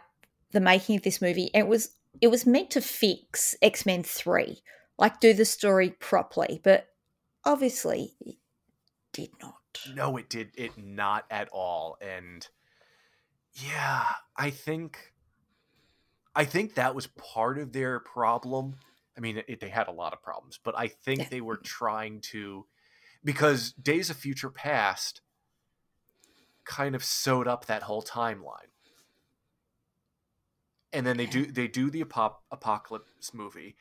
the 0.52 0.62
making 0.62 0.96
of 0.96 1.02
this 1.02 1.22
movie, 1.22 1.50
and 1.54 1.66
it 1.66 1.68
was 1.68 1.90
it 2.22 2.28
was 2.28 2.46
meant 2.46 2.70
to 2.72 2.82
fix 2.82 3.56
X 3.62 3.86
Men 3.86 4.04
Three, 4.04 4.62
like 4.98 5.20
do 5.20 5.34
the 5.34 5.44
story 5.46 5.90
properly, 5.90 6.62
but 6.64 6.88
obviously 7.44 8.14
it 8.22 8.36
did 9.12 9.32
not. 9.42 9.56
no, 9.96 10.16
it 10.18 10.30
did 10.30 10.52
it 10.56 10.78
not 10.78 11.26
at 11.32 11.50
all. 11.52 11.98
And 12.00 12.48
yeah, 13.54 14.06
I 14.38 14.52
think, 14.52 15.14
I 16.36 16.46
think 16.46 16.76
that 16.76 16.96
was 16.96 17.08
part 17.08 17.58
of 17.58 17.74
their 17.74 18.00
problem. 18.00 18.76
I 19.18 19.20
mean, 19.20 19.42
it, 19.48 19.60
they 19.60 19.70
had 19.70 19.88
a 19.88 19.92
lot 19.92 20.14
of 20.14 20.22
problems, 20.22 20.60
but 20.64 20.78
I 20.78 20.88
think 20.88 21.20
Yeah. 21.22 21.28
they 21.30 21.42
were 21.42 21.58
trying 21.58 22.22
to, 22.32 22.66
because 23.24 23.74
Days 23.74 24.10
of 24.12 24.16
Future 24.18 24.50
Past 24.50 25.22
kind 26.66 26.96
of 26.96 27.04
sewed 27.04 27.48
up 27.48 27.66
that 27.66 27.84
whole 27.84 28.02
timeline. 28.04 28.70
And 30.92 31.06
then 31.08 31.18
they 31.18 31.26
do 31.26 31.46
they 31.46 31.68
do 31.68 31.90
the 31.90 32.04
apop- 32.04 32.42
apocalypse 32.52 33.34
movie, 33.34 33.76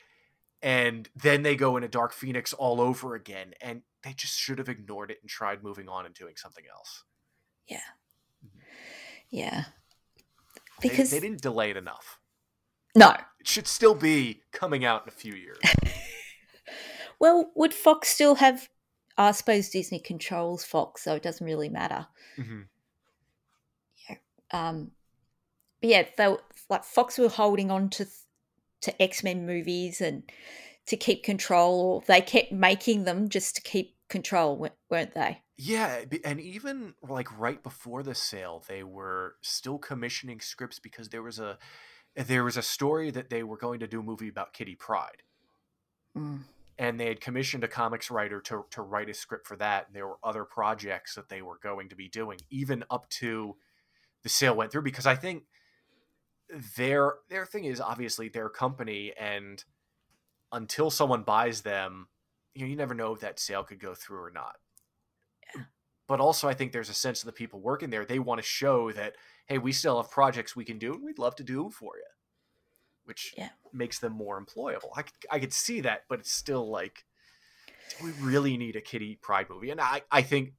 and 0.63 1.07
then 1.15 1.43
they 1.43 1.55
go 1.55 1.75
into 1.77 1.87
Dark 1.87 2.11
Phoenix 2.11 2.53
all 2.53 2.81
over 2.81 3.13
again, 3.13 3.53
and 3.61 3.83
they 4.01 4.13
just 4.13 4.35
should 4.37 4.57
have 4.57 4.67
ignored 4.67 5.11
it 5.11 5.19
and 5.21 5.29
tried 5.29 5.63
moving 5.63 5.87
on 5.87 6.07
and 6.07 6.15
doing 6.15 6.33
something 6.35 6.65
else. 6.73 7.03
Yeah, 7.67 7.81
yeah, 9.29 9.65
because 10.81 11.11
they, 11.11 11.19
didn't 11.19 11.41
delay 11.41 11.69
it 11.69 11.77
enough. 11.77 12.19
no. 12.95 13.11
It 13.39 13.47
should 13.47 13.67
still 13.67 13.93
be 13.93 14.41
coming 14.51 14.83
out 14.83 15.03
in 15.03 15.09
a 15.09 15.11
few 15.11 15.33
years. 15.33 15.59
Well, 17.19 17.51
would 17.55 17.73
Fox 17.73 18.09
still 18.09 18.35
have? 18.35 18.67
I 19.17 19.31
suppose 19.31 19.69
Disney 19.69 19.99
controls 19.99 20.65
Fox, 20.65 21.03
so 21.03 21.15
it 21.15 21.23
doesn't 21.23 21.45
really 21.45 21.69
matter. 21.69 22.07
Mhm. 22.37 22.65
Um 24.53 24.91
but 25.81 25.89
yeah 25.89 26.03
they 26.17 26.27
were- 26.29 26.43
like 26.69 26.83
fox 26.85 27.17
were 27.17 27.27
holding 27.29 27.69
on 27.69 27.89
to 27.89 28.05
to 28.81 29.01
x-men 29.01 29.45
movies 29.45 29.99
and 29.99 30.23
to 30.87 30.95
keep 30.97 31.23
control 31.23 31.79
or 31.81 32.03
they 32.07 32.21
kept 32.21 32.51
making 32.51 33.03
them 33.03 33.27
just 33.29 33.55
to 33.55 33.61
keep 33.61 33.95
control 34.09 34.57
weren't 34.89 35.13
they 35.13 35.41
Yeah, 35.57 36.03
and 36.23 36.39
even 36.39 36.93
like 37.07 37.27
right 37.39 37.61
before 37.63 38.03
the 38.03 38.15
sale, 38.15 38.63
they 38.67 38.83
were 38.83 39.35
still 39.41 39.77
commissioning 39.77 40.39
scripts 40.41 40.79
because 40.79 41.09
there 41.09 41.21
was 41.23 41.39
a 41.39 41.57
there 42.15 42.43
was 42.43 42.57
a 42.57 42.61
story 42.61 43.11
that 43.11 43.29
they 43.29 43.43
were 43.43 43.57
going 43.57 43.79
to 43.79 43.87
do 43.87 43.99
a 43.99 44.03
movie 44.03 44.27
about 44.29 44.53
Kitty 44.53 44.75
Pryde. 44.75 45.23
Mm. 46.17 46.41
and 46.77 46.99
they 46.99 47.07
had 47.07 47.21
commissioned 47.21 47.63
a 47.63 47.67
comics 47.67 48.11
writer 48.11 48.39
to, 48.41 48.65
to 48.69 48.81
write 48.83 49.09
a 49.09 49.13
script 49.15 49.47
for 49.47 49.55
that 49.57 49.87
and 49.87 49.95
there 49.95 50.07
were 50.07 50.19
other 50.23 50.45
projects 50.45 51.15
that 51.15 51.27
they 51.27 51.41
were 51.41 51.57
going 51.63 51.89
to 51.89 51.95
be 51.95 52.07
doing 52.07 52.37
even 52.51 52.83
up 52.91 53.09
to 53.09 53.55
the 54.23 54.29
sale 54.29 54.55
went 54.55 54.71
through 54.71 54.81
because 54.81 55.05
i 55.05 55.15
think 55.15 55.43
their 56.77 57.15
their 57.29 57.45
thing 57.45 57.65
is 57.65 57.81
obviously 57.81 58.29
their 58.29 58.49
company 58.49 59.13
and 59.19 59.63
until 60.51 60.89
someone 60.91 61.23
buys 61.23 61.61
them 61.61 62.07
you 62.53 62.61
know 62.61 62.67
you 62.69 62.75
never 62.75 62.93
know 62.93 63.13
if 63.13 63.21
that 63.21 63.39
sale 63.39 63.63
could 63.63 63.79
go 63.79 63.95
through 63.95 64.21
or 64.23 64.29
not. 64.31 64.57
But 66.07 66.19
also 66.19 66.47
i 66.47 66.53
think 66.53 66.71
there's 66.71 66.89
a 66.89 66.93
sense 66.93 67.21
of 67.21 67.25
the 67.25 67.31
people 67.31 67.59
working 67.59 67.89
there 67.89 68.05
they 68.05 68.19
want 68.19 68.39
to 68.39 68.45
show 68.45 68.91
that 68.91 69.15
hey 69.47 69.57
we 69.57 69.71
still 69.71 70.01
have 70.01 70.11
projects 70.11 70.55
we 70.55 70.65
can 70.65 70.77
do 70.77 70.93
and 70.93 71.03
we'd 71.03 71.17
love 71.17 71.35
to 71.37 71.43
do 71.43 71.63
them 71.63 71.71
for 71.71 71.97
you 71.97 72.03
which 73.05 73.33
Yeah. 73.37 73.49
makes 73.73 73.99
them 73.99 74.13
more 74.13 74.41
employable. 74.41 74.89
I, 74.95 75.01
could- 75.01 75.13
I 75.31 75.39
could 75.39 75.53
see 75.53 75.81
that 75.81 76.03
but 76.07 76.19
it's 76.19 76.31
still 76.31 76.69
like 76.69 77.05
do 77.99 78.05
we 78.05 78.11
really 78.21 78.57
need 78.57 78.75
a 78.75 78.81
kitty 78.81 79.17
pryde 79.21 79.49
movie? 79.49 79.71
And 79.71 79.81
i 79.81 80.01
i 80.11 80.21
think 80.21 80.53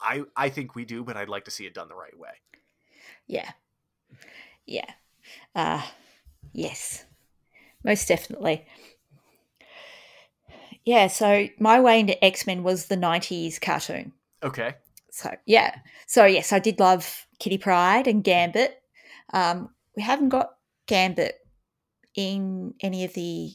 i 0.00 0.24
i 0.36 0.48
think 0.50 0.74
we 0.74 0.84
do 0.84 1.04
but 1.04 1.16
i'd 1.16 1.28
like 1.28 1.44
to 1.46 1.50
see 1.50 1.64
it 1.64 1.74
done 1.74 1.88
the 1.88 1.94
right 1.94 2.18
way 2.18 2.30
yeah. 3.26 3.50
Yeah. 4.66 4.90
Uh 5.54 5.82
yes. 6.52 7.04
Most 7.84 8.08
definitely. 8.08 8.66
Yeah 10.84 11.06
so 11.06 11.48
my 11.58 11.80
way 11.80 12.00
into 12.00 12.22
x-men 12.24 12.62
was 12.62 12.86
the 12.86 12.96
90s 12.96 13.60
cartoon. 13.60 14.12
Okay. 14.42 14.74
So 15.10 15.34
yeah. 15.46 15.76
So 16.06 16.24
yes 16.24 16.52
i 16.52 16.58
did 16.58 16.80
love 16.80 17.26
kitty 17.38 17.58
pryde 17.58 18.06
and 18.06 18.24
gambit. 18.24 18.82
Um 19.32 19.70
we 19.96 20.02
haven't 20.02 20.30
got 20.30 20.50
gambit 20.86 21.36
in 22.14 22.74
any 22.80 23.04
of 23.04 23.14
the 23.14 23.52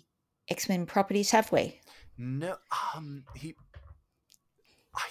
x-men 0.49 0.86
properties 0.86 1.32
have 1.32 1.51
we? 1.51 1.80
No 2.17 2.56
um 2.95 3.23
he 3.36 3.56
i 4.95 5.03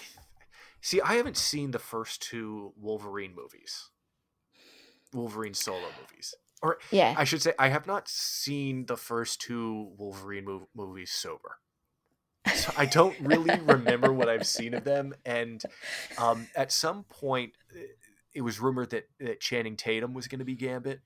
see 0.80 1.00
i 1.00 1.14
haven't 1.14 1.36
seen 1.36 1.70
the 1.70 1.78
first 1.78 2.20
two 2.20 2.72
wolverine 2.76 3.34
movies 3.34 3.90
wolverine 5.16 5.55
solo 5.55 5.88
movies. 6.00 6.35
Or 6.62 6.79
yeah. 6.90 7.14
I 7.16 7.24
should 7.24 7.42
say 7.42 7.53
i 7.59 7.68
have 7.68 7.86
not 7.86 8.09
seen 8.09 8.86
the 8.86 8.97
first 8.97 9.40
two 9.40 9.93
wolverine 9.97 10.47
mov- 10.47 10.66
movies 10.74 11.11
sober. 11.11 11.59
So 12.55 12.72
i 12.76 12.86
don't 12.86 13.16
really 13.20 13.59
remember 13.61 14.12
what 14.12 14.28
i've 14.28 14.47
seen 14.47 14.74
of 14.74 14.84
them 14.84 15.14
and 15.24 15.62
um 16.16 16.47
at 16.55 16.70
some 16.72 17.05
point 17.05 17.53
it 18.34 18.43
was 18.43 18.61
rumored 18.61 18.90
that, 18.90 19.09
that 19.18 19.40
channing 19.40 19.76
tatum 19.76 20.12
was 20.12 20.28
going 20.28 20.40
to 20.40 20.45
be 20.45 20.55
gambit. 20.55 21.01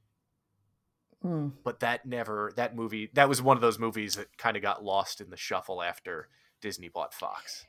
Mm, 1.25 1.53
but 1.65 1.81
that 1.81 2.07
never 2.07 2.53
that 2.57 2.75
movie 2.75 3.11
that 3.15 3.29
was 3.29 3.43
one 3.43 3.57
of 3.57 3.61
those 3.61 3.79
movies 3.79 4.15
that 4.15 4.37
kind 4.39 4.57
of 4.57 4.63
got 4.63 4.83
lost 4.83 5.21
in 5.21 5.31
the 5.31 5.37
shuffle 5.37 5.83
after 5.83 6.29
disney 6.61 6.89
bought 6.89 7.15
fox. 7.15 7.67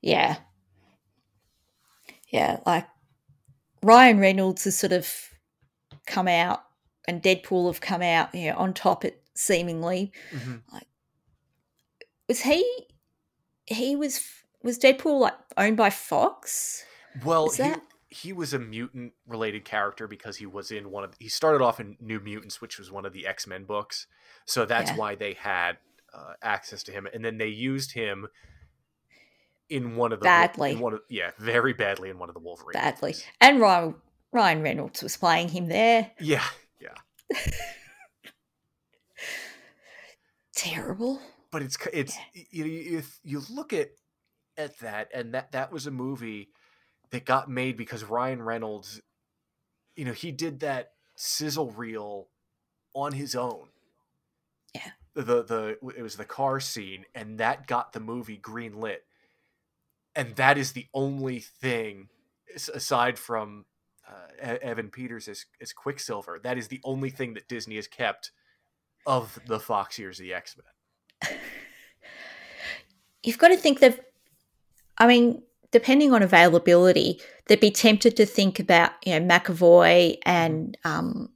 Yeah. 0.00 0.36
Yeah 2.28 2.58
like 2.66 2.86
ryan 3.82 4.18
reynolds 4.18 4.66
is 4.66 4.78
sort 4.78 4.92
of 4.92 5.28
come 6.08 6.26
out 6.28 6.64
and 7.06 7.22
deadpool 7.22 7.66
have 7.68 7.80
come 7.80 8.02
out 8.02 8.34
you 8.34 8.50
know 8.50 8.56
on 8.56 8.74
top 8.74 9.04
it 9.04 9.22
seemingly 9.34 10.10
like 10.72 10.86
was 12.28 12.40
he 12.40 12.64
he 13.66 13.94
was 13.94 14.20
was 14.62 14.78
deadpool 14.78 15.20
like 15.20 15.34
owned 15.56 15.76
by 15.76 15.90
fox 15.90 16.84
well 17.24 17.48
he, 17.50 17.72
he 18.08 18.32
was 18.32 18.52
a 18.52 18.58
mutant 18.58 19.12
related 19.28 19.64
character 19.64 20.08
because 20.08 20.36
he 20.38 20.46
was 20.46 20.70
in 20.72 20.90
one 20.90 21.04
of 21.04 21.12
he 21.20 21.28
started 21.28 21.62
off 21.64 21.78
in 21.78 21.96
new 22.00 22.18
mutants 22.20 22.60
which 22.60 22.78
was 22.78 22.90
one 22.90 23.06
of 23.06 23.12
the 23.12 23.26
x-men 23.26 23.64
books 23.64 24.06
so 24.44 24.64
that's 24.64 24.90
Yeah. 24.90 24.96
why 24.96 25.14
they 25.14 25.34
had 25.34 25.76
uh, 26.12 26.32
access 26.42 26.82
to 26.84 26.92
him 26.92 27.06
and 27.12 27.24
then 27.24 27.38
they 27.38 27.48
used 27.48 27.92
him 27.92 28.26
in 29.68 29.96
one 29.96 30.12
of 30.12 30.20
the 30.20 30.24
Badly. 30.24 30.72
in 30.72 30.80
one 30.80 30.94
of, 30.94 31.00
yeah 31.10 31.30
very 31.38 31.74
badly 31.74 32.08
in 32.10 32.18
one 32.18 32.28
of 32.30 32.34
the 32.34 32.40
wolverine 32.40 32.72
badly 32.72 33.10
movies. 33.10 33.24
and 33.40 33.60
ryan 33.60 33.94
ryan 34.32 34.62
reynolds 34.62 35.02
was 35.02 35.16
playing 35.16 35.48
him 35.48 35.68
there 35.68 36.10
yeah 36.20 36.44
yeah 36.80 36.94
terrible 40.54 41.20
but 41.50 41.62
it's 41.62 41.78
it's 41.92 42.16
you, 42.50 42.64
you 42.64 43.02
you 43.22 43.42
look 43.50 43.72
at 43.72 43.90
at 44.56 44.78
that 44.80 45.08
and 45.14 45.34
that 45.34 45.52
that 45.52 45.72
was 45.72 45.86
a 45.86 45.90
movie 45.90 46.48
that 47.10 47.24
got 47.24 47.48
made 47.48 47.76
because 47.76 48.04
Ryan 48.04 48.42
Reynolds 48.42 49.00
you 49.96 50.04
know 50.04 50.12
he 50.12 50.30
did 50.30 50.60
that 50.60 50.92
sizzle 51.16 51.70
reel 51.72 52.28
on 52.94 53.12
his 53.12 53.34
own. 53.34 53.68
Yeah. 54.74 54.90
The 55.14 55.42
the 55.42 55.78
it 55.96 56.02
was 56.02 56.16
the 56.16 56.24
car 56.24 56.60
scene, 56.60 57.04
and 57.14 57.38
that 57.38 57.66
got 57.66 57.92
the 57.92 58.00
movie 58.00 58.36
green 58.36 58.80
lit. 58.80 59.04
And 60.14 60.34
that 60.36 60.58
is 60.58 60.72
the 60.72 60.86
only 60.94 61.38
thing, 61.38 62.08
aside 62.54 63.18
from 63.18 63.66
uh, 64.08 64.56
Evan 64.62 64.88
Peters 64.88 65.28
as, 65.28 65.46
as 65.60 65.72
Quicksilver, 65.72 66.40
that 66.42 66.58
is 66.58 66.68
the 66.68 66.80
only 66.84 67.10
thing 67.10 67.34
that 67.34 67.48
Disney 67.48 67.76
has 67.76 67.86
kept 67.86 68.30
of 69.06 69.38
the 69.46 69.60
Fox 69.60 69.98
years 69.98 70.18
of 70.18 70.24
the 70.24 70.34
X 70.34 70.56
Men. 70.56 71.38
You've 73.22 73.38
got 73.38 73.48
to 73.48 73.56
think 73.56 73.80
that, 73.80 74.12
I 74.96 75.06
mean, 75.06 75.42
depending 75.70 76.12
on 76.12 76.22
availability, 76.22 77.20
they'd 77.46 77.60
be 77.60 77.70
tempted 77.70 78.16
to 78.16 78.26
think 78.26 78.58
about, 78.58 78.92
you 79.04 79.18
know, 79.18 79.26
McAvoy 79.26 80.18
and, 80.24 80.76
um, 80.84 81.30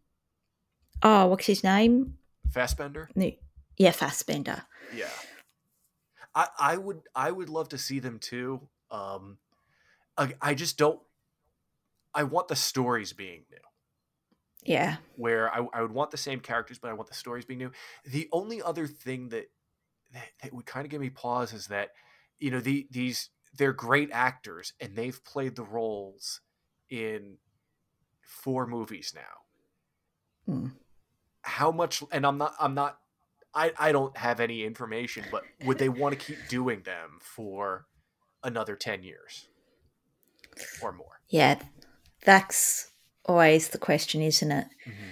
oh, 1.02 1.26
what's 1.26 1.46
his 1.46 1.64
name? 1.64 2.18
Fassbender? 2.52 3.08
Yeah, 3.76 3.90
Fassbender. 3.90 4.62
Yeah. 4.94 5.08
I, 6.34 6.48
I 6.58 6.76
would 6.76 7.02
I 7.14 7.30
would 7.30 7.48
love 7.48 7.68
to 7.70 7.78
see 7.78 7.98
them 7.98 8.18
too. 8.18 8.68
Um, 8.90 9.38
I, 10.16 10.34
I 10.40 10.54
just 10.54 10.78
don't. 10.78 11.00
I 12.14 12.24
want 12.24 12.48
the 12.48 12.56
stories 12.56 13.12
being 13.12 13.44
new. 13.50 13.58
Yeah. 14.64 14.96
Where 15.16 15.52
I, 15.52 15.66
I 15.72 15.82
would 15.82 15.92
want 15.92 16.10
the 16.10 16.16
same 16.16 16.40
characters, 16.40 16.78
but 16.78 16.90
I 16.90 16.94
want 16.94 17.08
the 17.08 17.14
stories 17.14 17.44
being 17.44 17.58
new. 17.58 17.72
The 18.04 18.28
only 18.32 18.62
other 18.62 18.86
thing 18.86 19.28
that 19.30 19.50
that, 20.12 20.28
that 20.42 20.52
would 20.52 20.66
kind 20.66 20.84
of 20.84 20.90
give 20.90 21.00
me 21.00 21.10
pause 21.10 21.52
is 21.52 21.68
that 21.68 21.90
you 22.38 22.50
know 22.50 22.60
the 22.60 22.86
these 22.90 23.30
they're 23.56 23.72
great 23.72 24.10
actors 24.12 24.72
and 24.80 24.96
they've 24.96 25.22
played 25.24 25.56
the 25.56 25.64
roles 25.64 26.40
in 26.88 27.38
four 28.22 28.66
movies 28.66 29.14
now. 29.14 30.52
Mm. 30.54 30.72
How 31.42 31.70
much? 31.70 32.02
And 32.12 32.26
I'm 32.26 32.38
not. 32.38 32.54
I'm 32.58 32.74
not. 32.74 32.98
I 33.54 33.72
I 33.78 33.92
don't 33.92 34.16
have 34.16 34.40
any 34.40 34.64
information, 34.64 35.24
but 35.30 35.44
would 35.64 35.78
they 35.78 35.88
want 35.88 36.18
to 36.18 36.24
keep 36.24 36.38
doing 36.48 36.82
them 36.82 37.18
for 37.20 37.86
another 38.42 38.76
ten 38.76 39.02
years 39.02 39.48
or 40.80 40.92
more? 40.92 41.20
Yeah, 41.28 41.58
that's 42.24 42.90
always 43.24 43.68
the 43.68 43.78
question, 43.78 44.22
isn't 44.22 44.50
it? 44.50 44.66
Mm-hmm. 44.86 45.08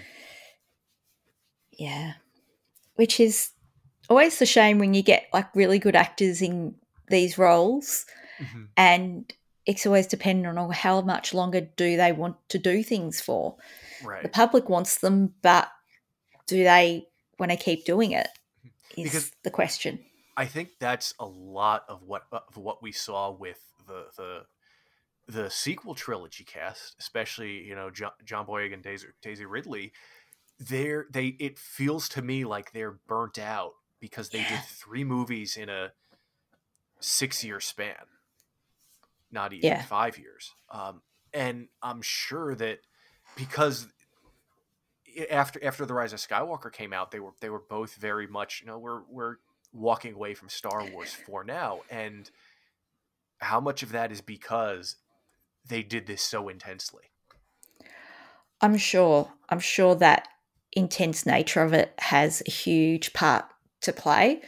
Yeah, 1.73 2.13
which 2.97 3.19
is 3.21 3.51
always 4.09 4.39
the 4.39 4.47
shame 4.47 4.79
when 4.79 4.95
you 4.95 5.03
get 5.03 5.27
like 5.33 5.55
really 5.55 5.79
good 5.79 5.97
actors 5.97 6.43
in 6.43 6.75
these 7.09 7.39
roles 7.39 8.07
Mm-hmm. 8.41 8.63
and 8.75 9.35
it's 9.67 9.85
always 9.85 10.07
dependent 10.07 10.57
on 10.59 10.71
how 10.73 11.03
much 11.03 11.35
longer 11.35 11.61
do 11.61 11.99
they 11.99 12.11
want 12.11 12.37
to 12.49 12.59
do 12.59 12.83
things 12.83 13.21
for. 13.21 13.57
Right. 14.03 14.23
The 14.23 14.31
public 14.31 14.71
wants 14.71 14.97
them, 15.01 15.35
but 15.43 15.69
do 16.47 16.65
they 16.65 17.07
want 17.39 17.51
to 17.53 17.59
keep 17.59 17.85
doing 17.85 18.13
it? 18.13 18.29
Is 18.97 19.05
Because- 19.05 19.33
the 19.45 19.51
question. 19.51 19.99
I 20.39 20.47
think 20.47 20.71
that's 20.81 21.13
a 21.21 21.27
lot 21.27 21.85
of 21.87 22.03
what 22.03 22.23
of 22.33 22.57
what 22.57 22.83
we 22.83 22.93
saw 22.93 23.31
with 23.31 23.61
the 23.87 24.07
the 24.17 24.47
the 25.31 25.51
sequel 25.51 25.95
trilogy 25.95 26.45
cast, 26.45 26.97
especially 26.99 27.63
you 27.65 27.75
know 27.75 27.91
John, 27.91 28.11
John 28.25 28.47
Boyega 28.47 28.75
and 28.75 28.83
Daisy, 28.83 29.09
Daisy 29.23 29.47
Ridley. 29.47 29.93
They're 30.59 31.07
they 31.11 31.29
it 31.39 31.59
feels 31.59 32.09
to 32.11 32.23
me 32.23 32.45
like 32.45 32.73
they're 32.73 32.99
burnt 33.07 33.39
out 33.39 33.73
because 34.01 34.31
they 34.31 34.41
Yeah. 34.41 34.49
did 34.49 34.65
three 34.65 35.05
movies 35.05 35.57
in 35.57 35.69
a 35.69 35.93
six 37.01 37.43
year 37.45 37.61
span, 37.61 37.95
not 39.31 39.53
even 39.53 39.69
Yeah. 39.69 39.83
five 39.83 40.19
years. 40.19 40.53
Um, 40.71 41.03
and 41.33 41.69
I'm 41.83 42.03
sure 42.03 42.55
that 42.57 42.81
because 43.37 43.87
after 45.31 45.63
after 45.65 45.87
the 45.87 45.95
Rise 45.95 46.13
of 46.13 46.19
Skywalker 46.19 46.73
came 46.73 46.93
out, 46.93 47.11
they 47.11 47.21
were 47.21 47.33
they 47.41 47.51
were 47.51 47.63
both 47.69 47.95
very 47.95 48.27
much 48.27 48.61
you 48.61 48.67
know 48.67 48.79
we're 48.79 49.03
we're 49.09 49.37
walking 49.73 50.15
away 50.15 50.35
from 50.35 50.49
Star 50.49 50.85
Wars 50.85 51.13
for 51.13 51.45
now, 51.45 51.81
and 51.91 52.31
how 53.39 53.61
much 53.61 53.83
of 53.83 53.93
that 53.93 54.13
is 54.13 54.21
because 54.21 54.97
they 55.71 55.83
did 55.83 56.07
this 56.07 56.23
so 56.23 56.49
intensely? 56.49 57.05
I'm 58.61 58.77
sure. 58.77 59.33
I'm 59.49 59.61
sure 59.61 59.95
that 59.97 60.29
intense 60.73 61.25
nature 61.25 61.63
of 61.63 61.73
it 61.73 61.95
has 61.99 62.43
a 62.47 62.51
huge 62.51 63.13
part 63.13 63.47
to 63.81 63.93
play. 63.93 64.43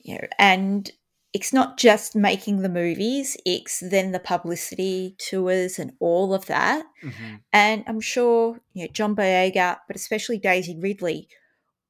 You 0.00 0.16
know, 0.16 0.26
and 0.38 0.90
it's 1.32 1.52
not 1.52 1.78
just 1.78 2.16
making 2.16 2.62
the 2.62 2.68
movies; 2.68 3.36
it's 3.46 3.80
then 3.80 4.12
the 4.12 4.18
publicity 4.18 5.16
tours 5.18 5.78
and 5.78 5.92
all 6.00 6.34
of 6.34 6.46
that. 6.46 6.84
Mm-hmm. 7.02 7.34
And 7.52 7.84
I'm 7.86 8.00
sure 8.00 8.60
you 8.72 8.84
know 8.84 8.92
John 8.92 9.14
Boyega, 9.14 9.78
but 9.86 9.96
especially 9.96 10.38
Daisy 10.38 10.76
Ridley, 10.76 11.28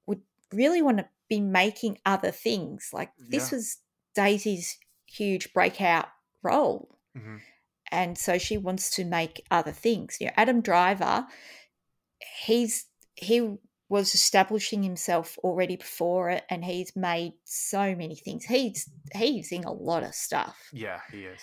would 0.06 0.20
really 0.52 0.82
want 0.82 0.98
to 0.98 1.08
be 1.28 1.40
making 1.40 1.98
other 2.04 2.30
things. 2.30 2.90
Like 2.92 3.10
this 3.18 3.50
Yeah. 3.50 3.56
was 3.56 3.78
Daisy's 4.14 4.78
huge 5.06 5.52
breakout 5.52 6.08
role 6.42 6.98
Mm-hmm. 7.16 7.36
And 7.90 8.16
so 8.18 8.38
she 8.38 8.56
wants 8.56 8.90
to 8.96 9.04
make 9.04 9.44
other 9.50 9.72
things. 9.72 10.16
You 10.20 10.26
know, 10.26 10.32
Adam 10.36 10.60
Driver, 10.60 11.26
he's 12.44 12.86
he 13.14 13.56
was 13.88 14.14
establishing 14.14 14.82
himself 14.82 15.38
already 15.38 15.76
before 15.76 16.30
it, 16.30 16.44
and 16.50 16.64
he's 16.64 16.94
made 16.96 17.34
so 17.44 17.94
many 17.94 18.16
things. 18.16 18.44
He's 18.44 18.88
he's 19.14 19.52
in 19.52 19.64
a 19.64 19.72
lot 19.72 20.02
of 20.02 20.14
stuff, 20.14 20.56
Yeah, 20.72 21.00
he 21.12 21.24
is. 21.24 21.40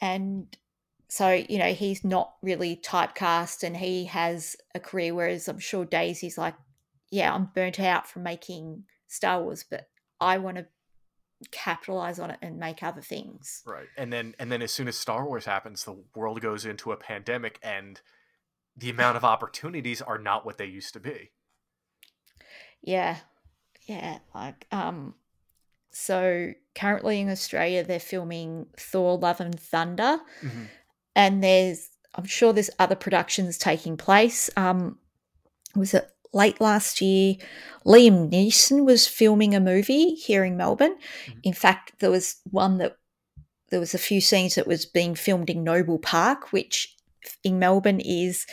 and 0.00 0.56
so 1.08 1.30
you 1.30 1.58
know 1.58 1.72
he's 1.72 2.04
not 2.04 2.34
really 2.42 2.76
typecast, 2.76 3.62
and 3.62 3.76
he 3.76 4.04
has 4.06 4.56
a 4.74 4.80
career. 4.80 5.14
Whereas 5.14 5.48
I'm 5.48 5.58
sure 5.58 5.84
Daisy's 5.84 6.38
like, 6.38 6.54
yeah, 7.10 7.32
I'm 7.34 7.50
burnt 7.54 7.80
out 7.80 8.08
from 8.08 8.22
making 8.22 8.84
Star 9.08 9.42
Wars, 9.42 9.64
but 9.68 9.88
I 10.20 10.38
want 10.38 10.56
to 10.58 10.66
capitalize 11.50 12.18
on 12.18 12.30
it 12.30 12.38
and 12.42 12.58
make 12.58 12.82
other 12.82 13.00
things. 13.00 13.62
Right. 13.66 13.86
And 13.96 14.12
then 14.12 14.34
and 14.38 14.50
then 14.50 14.62
as 14.62 14.72
soon 14.72 14.88
as 14.88 14.96
Star 14.96 15.26
Wars 15.26 15.44
happens, 15.46 15.84
the 15.84 15.96
world 16.14 16.40
goes 16.40 16.64
into 16.64 16.92
a 16.92 16.96
pandemic 16.96 17.58
and 17.62 18.00
the 18.76 18.90
amount 18.90 19.16
of 19.16 19.24
opportunities 19.24 20.02
are 20.02 20.18
not 20.18 20.44
what 20.44 20.58
they 20.58 20.66
used 20.66 20.92
to 20.94 21.00
be. 21.00 21.30
Yeah. 22.82 23.16
Yeah. 23.86 24.18
Like, 24.34 24.66
um, 24.70 25.14
so 25.90 26.52
currently 26.74 27.20
in 27.20 27.30
Australia, 27.30 27.82
they're 27.84 27.98
filming 27.98 28.66
Thor 28.78 29.16
Love 29.18 29.40
and 29.40 29.58
Thunder, 29.58 30.18
Mm-hmm. 30.42 30.64
and 31.14 31.42
there's, 31.42 31.88
I'm 32.14 32.26
sure 32.26 32.52
there's 32.52 32.70
other 32.78 32.96
productions 32.96 33.56
taking 33.56 33.96
place. 33.96 34.50
Um, 34.56 34.98
was 35.74 35.94
it 35.94 36.10
late 36.32 36.60
last 36.60 37.00
year? 37.00 37.34
Liam 37.84 38.30
Neeson 38.30 38.84
was 38.84 39.06
filming 39.06 39.54
a 39.54 39.60
movie 39.60 40.14
here 40.14 40.44
in 40.44 40.56
Melbourne. 40.56 40.96
Mhm. 41.26 41.40
In 41.42 41.52
fact, 41.52 41.92
there 42.00 42.10
was 42.10 42.36
one 42.50 42.78
that 42.78 42.96
there 43.70 43.80
was 43.80 43.94
a 43.94 43.98
few 43.98 44.20
scenes 44.20 44.54
that 44.54 44.66
was 44.66 44.86
being 44.86 45.14
filmed 45.14 45.50
in 45.50 45.64
Noble 45.64 45.98
Park, 45.98 46.52
which 46.52 46.96
in 47.42 47.58
Melbourne 47.58 48.00
is 48.00 48.46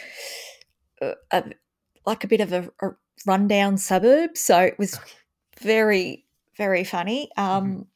a, 1.01 1.13
a, 1.31 1.43
like 2.05 2.23
a 2.23 2.27
bit 2.27 2.41
of 2.41 2.51
a, 2.53 2.69
a 2.81 2.89
rundown 3.25 3.77
suburb. 3.77 4.37
So 4.37 4.59
it 4.59 4.77
was 4.79 4.99
very, 5.59 6.25
very 6.57 6.83
funny. 6.83 7.29
Um, 7.37 7.87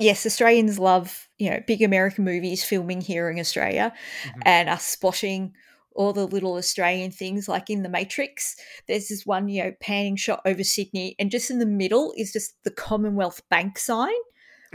Yes, 0.00 0.24
Australians 0.24 0.78
love 0.78 1.28
you 1.38 1.50
know 1.50 1.60
big 1.66 1.82
American 1.82 2.24
movies 2.24 2.62
filming 2.64 3.00
here 3.00 3.28
in 3.30 3.38
Australia, 3.40 3.92
Mhm. 4.24 4.42
and 4.44 4.68
us 4.68 4.84
spotting 4.84 5.54
all 5.94 6.12
the 6.12 6.26
little 6.26 6.54
Australian 6.54 7.10
things 7.10 7.48
like 7.48 7.70
in 7.70 7.82
the 7.82 7.88
Matrix. 7.88 8.56
There's 8.86 9.08
this 9.08 9.26
one 9.26 9.48
you 9.48 9.64
know 9.64 9.72
panning 9.80 10.16
shot 10.16 10.40
over 10.44 10.64
Sydney, 10.64 11.16
and 11.18 11.30
just 11.30 11.50
in 11.50 11.58
the 11.58 11.66
middle 11.66 12.12
is 12.16 12.32
just 12.32 12.62
the 12.64 12.70
Commonwealth 12.70 13.42
Bank 13.48 13.78
sign, 13.78 14.14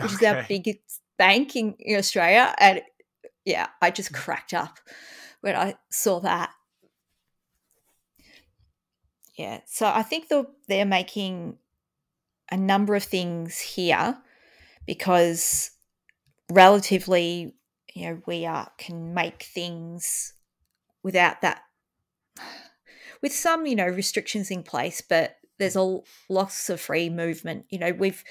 which 0.02 0.14
is 0.14 0.24
our 0.24 0.46
biggest 0.48 1.02
bank 1.18 1.56
in, 1.56 1.76
in 1.80 1.98
Australia. 1.98 2.54
And 2.60 2.82
yeah, 3.46 3.68
I 3.82 3.92
just 3.92 4.12
mm. 4.12 4.16
cracked 4.16 4.54
up 4.54 4.80
when 5.42 5.56
I 5.56 5.76
saw 5.90 6.20
that. 6.22 6.52
Yeah, 9.36 9.62
so 9.66 9.88
I 9.88 10.04
think 10.04 10.30
they're, 10.30 10.46
they're 10.68 10.86
making 10.86 11.58
a 12.52 12.58
number 12.58 12.96
of 12.96 13.04
things 13.04 13.60
here 13.60 14.18
because 14.86 15.72
relatively, 16.52 17.56
you 17.94 18.06
know, 18.06 18.22
we 18.28 18.46
are 18.46 18.72
can 18.78 19.14
make 19.14 19.44
things 19.44 20.34
without 21.04 21.42
that, 21.42 21.62
with 23.22 23.34
some, 23.34 23.66
you 23.66 23.76
know, 23.76 23.88
restrictions 23.88 24.50
in 24.52 24.64
place, 24.64 25.02
but 25.02 25.38
there's 25.60 25.76
a 25.76 26.00
lots 26.30 26.70
of 26.70 26.82
free 26.82 27.10
movement. 27.10 27.66
You 27.70 27.80
know, 27.80 27.92
we've 27.92 28.24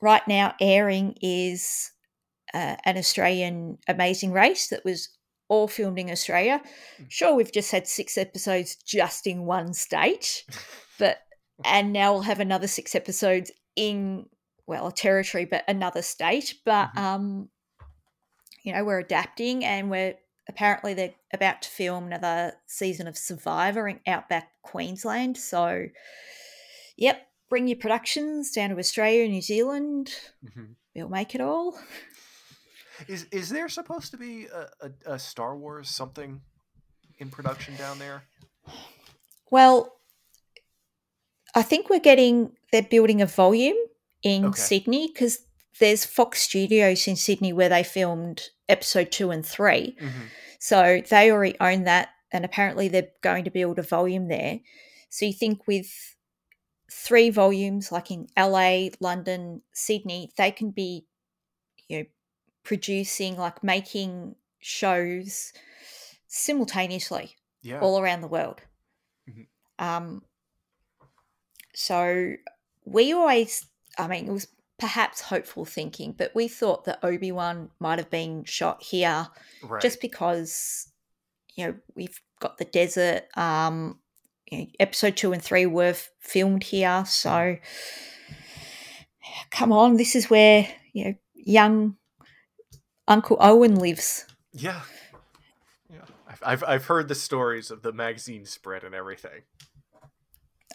right 0.00 0.26
now 0.26 0.54
airing 0.60 1.14
is 1.20 1.90
uh, 2.54 2.76
an 2.84 2.96
Australian 2.96 3.78
Amazing 3.86 4.32
Race 4.32 4.68
that 4.68 4.84
was 4.84 5.10
all 5.48 5.68
filmed 5.68 5.98
in 5.98 6.10
Australia. 6.10 6.62
Sure, 7.08 7.34
we've 7.34 7.52
just 7.52 7.72
had 7.72 7.86
six 7.86 8.16
episodes 8.16 8.76
just 8.76 9.26
in 9.26 9.44
one 9.44 9.74
state, 9.74 10.44
but 10.98 11.18
and 11.64 11.92
now 11.92 12.12
we'll 12.12 12.22
have 12.22 12.40
another 12.40 12.66
six 12.66 12.94
episodes 12.94 13.50
in 13.76 14.26
well 14.66 14.86
a 14.88 14.92
territory, 14.92 15.44
but 15.44 15.64
another 15.68 16.02
state. 16.02 16.54
But 16.64 16.90
Mhm. 16.94 16.98
um, 16.98 17.48
you 18.62 18.72
know, 18.72 18.84
we're 18.84 18.98
adapting 18.98 19.64
and 19.64 19.90
we're 19.90 20.14
apparently 20.48 20.94
they're 20.94 21.14
about 21.32 21.62
to 21.62 21.68
film 21.68 22.06
another 22.06 22.54
season 22.66 23.06
of 23.06 23.16
Survivor 23.16 23.88
in 23.88 24.00
outback 24.06 24.50
Queensland. 24.62 25.36
So, 25.36 25.86
yep, 26.96 27.26
bring 27.48 27.68
your 27.68 27.78
productions 27.78 28.50
down 28.52 28.70
to 28.70 28.78
Australia 28.78 29.24
and 29.24 29.32
New 29.32 29.42
Zealand. 29.42 30.12
Mhm. 30.44 30.74
We'll 30.94 31.08
make 31.08 31.34
it 31.34 31.40
all. 31.40 31.78
Is 33.08 33.24
is 33.30 33.48
there 33.48 33.68
supposed 33.68 34.10
to 34.10 34.16
be 34.16 34.46
a, 34.46 34.68
a, 34.80 35.14
a 35.14 35.18
Star 35.18 35.56
Wars 35.56 35.88
something 35.88 36.40
in 37.18 37.30
production 37.30 37.76
down 37.76 37.98
there? 37.98 38.24
Well, 39.50 39.96
I 41.54 41.62
think 41.62 41.90
we're 41.90 41.98
getting, 41.98 42.52
they're 42.72 42.82
building 42.82 43.20
a 43.22 43.26
volume 43.26 43.76
in 44.22 44.46
Okay. 44.46 44.60
Sydney 44.60 45.08
because 45.08 45.38
there's 45.78 46.04
Fox 46.04 46.42
Studios 46.42 47.06
in 47.06 47.16
Sydney 47.16 47.52
where 47.52 47.68
they 47.68 47.82
filmed 47.82 48.50
episode 48.68 49.10
two 49.10 49.30
and 49.30 49.44
three. 49.44 49.96
Mm-hmm. 50.00 50.20
So 50.58 51.02
they 51.08 51.30
already 51.30 51.56
own 51.60 51.84
that, 51.84 52.10
and 52.32 52.44
apparently 52.44 52.88
they're 52.88 53.08
going 53.22 53.44
to 53.44 53.50
build 53.50 53.78
a 53.78 53.82
volume 53.82 54.28
there. 54.28 54.60
So 55.08 55.24
you 55.26 55.32
think 55.32 55.66
with 55.66 56.16
three 56.90 57.30
volumes, 57.30 57.90
like 57.92 58.10
in 58.10 58.26
LA, 58.36 58.88
London, 59.00 59.62
Sydney, 59.72 60.32
they 60.36 60.50
can 60.50 60.70
be, 60.70 61.06
you 61.88 61.98
know, 62.00 62.04
producing, 62.62 63.36
like 63.36 63.62
making 63.64 64.34
shows 64.58 65.52
simultaneously 66.26 67.36
Yeah. 67.62 67.80
all 67.80 67.98
around 68.00 68.20
the 68.20 68.28
world. 68.28 68.60
Mhm. 69.28 69.46
Um, 69.78 70.24
so 71.74 72.34
we 72.84 73.12
always, 73.12 73.66
I 73.98 74.06
mean, 74.08 74.26
it 74.28 74.32
was 74.32 74.46
perhaps 74.80 75.20
hopeful 75.20 75.66
thinking, 75.66 76.14
but 76.16 76.34
we 76.34 76.48
thought 76.48 76.86
that 76.86 76.98
Obi 77.04 77.30
Wan 77.30 77.70
might 77.78 77.98
have 77.98 78.10
been 78.10 78.44
shot 78.44 78.82
here 78.82 79.28
right. 79.62 79.80
just 79.80 80.00
because 80.00 80.90
you 81.54 81.66
know 81.66 81.74
we've 81.94 82.20
got 82.40 82.58
the 82.58 82.64
desert 82.64 83.24
um 83.36 83.98
you 84.50 84.58
know, 84.58 84.66
episode 84.80 85.16
two 85.16 85.32
and 85.32 85.42
three 85.42 85.66
were 85.66 85.84
f- 85.84 86.10
filmed 86.20 86.64
here 86.64 87.04
so 87.06 87.30
mm. 87.30 87.58
come 89.50 89.72
on 89.72 89.96
this 89.96 90.14
is 90.14 90.30
where 90.30 90.66
you 90.92 91.04
know 91.04 91.14
young 91.34 91.96
uncle 93.08 93.36
owen 93.40 93.74
lives 93.74 94.26
yeah. 94.52 94.80
Yeah. 95.88 96.04
I've, 96.26 96.42
I've 96.44 96.64
I've 96.64 96.84
heard 96.86 97.08
the 97.08 97.14
stories 97.14 97.70
of 97.70 97.82
the 97.82 97.92
magazine 97.92 98.46
spread 98.46 98.82
and 98.84 98.94
everything. 98.94 99.42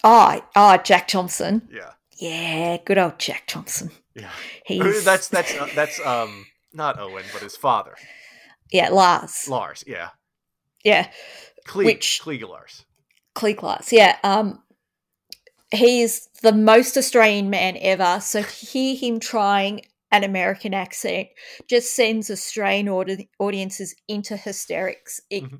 oh 0.03 0.41
oh 0.55 0.77
jack 0.77 1.07
thompson 1.07 1.67
Yeah. 1.71 1.91
Yeah 2.15 2.77
good 2.85 2.97
old 2.97 3.19
jack 3.19 3.43
thompson 3.47 3.91
Yeah. 4.15 4.29
he's 4.65 5.03
That's 5.03 5.27
that's 5.27 5.53
uh, 5.55 5.69
that's 5.75 5.99
um 6.05 6.45
not 6.73 6.99
Owen 6.99 7.23
but 7.33 7.41
his 7.41 7.55
father 7.57 7.95
yeah 8.71 8.89
lars 8.89 9.47
Lars. 9.49 9.83
Yeah. 9.87 10.09
yeah 10.83 11.09
Cliegg, 11.67 11.85
Which- 11.85 12.21
Cliegg 12.23 12.47
Lars. 12.47 12.85
Cliegg 13.35 13.61
Lars, 13.61 13.91
yeah 13.91 14.17
um 14.23 14.61
he's 15.71 16.27
the 16.41 16.51
most 16.53 16.95
australian 16.97 17.49
man 17.49 17.77
ever 17.81 18.19
so 18.21 18.41
to 18.43 18.47
hear 18.49 18.95
him 18.95 19.19
trying 19.19 19.81
an 20.11 20.23
american 20.23 20.73
accent 20.73 21.27
just 21.67 21.95
sends 21.95 22.29
australian 22.31 22.87
audi- 22.87 23.29
audiences 23.39 23.95
into 24.07 24.37
hysterics 24.37 25.19
It- 25.29 25.43
Mhm. 25.43 25.59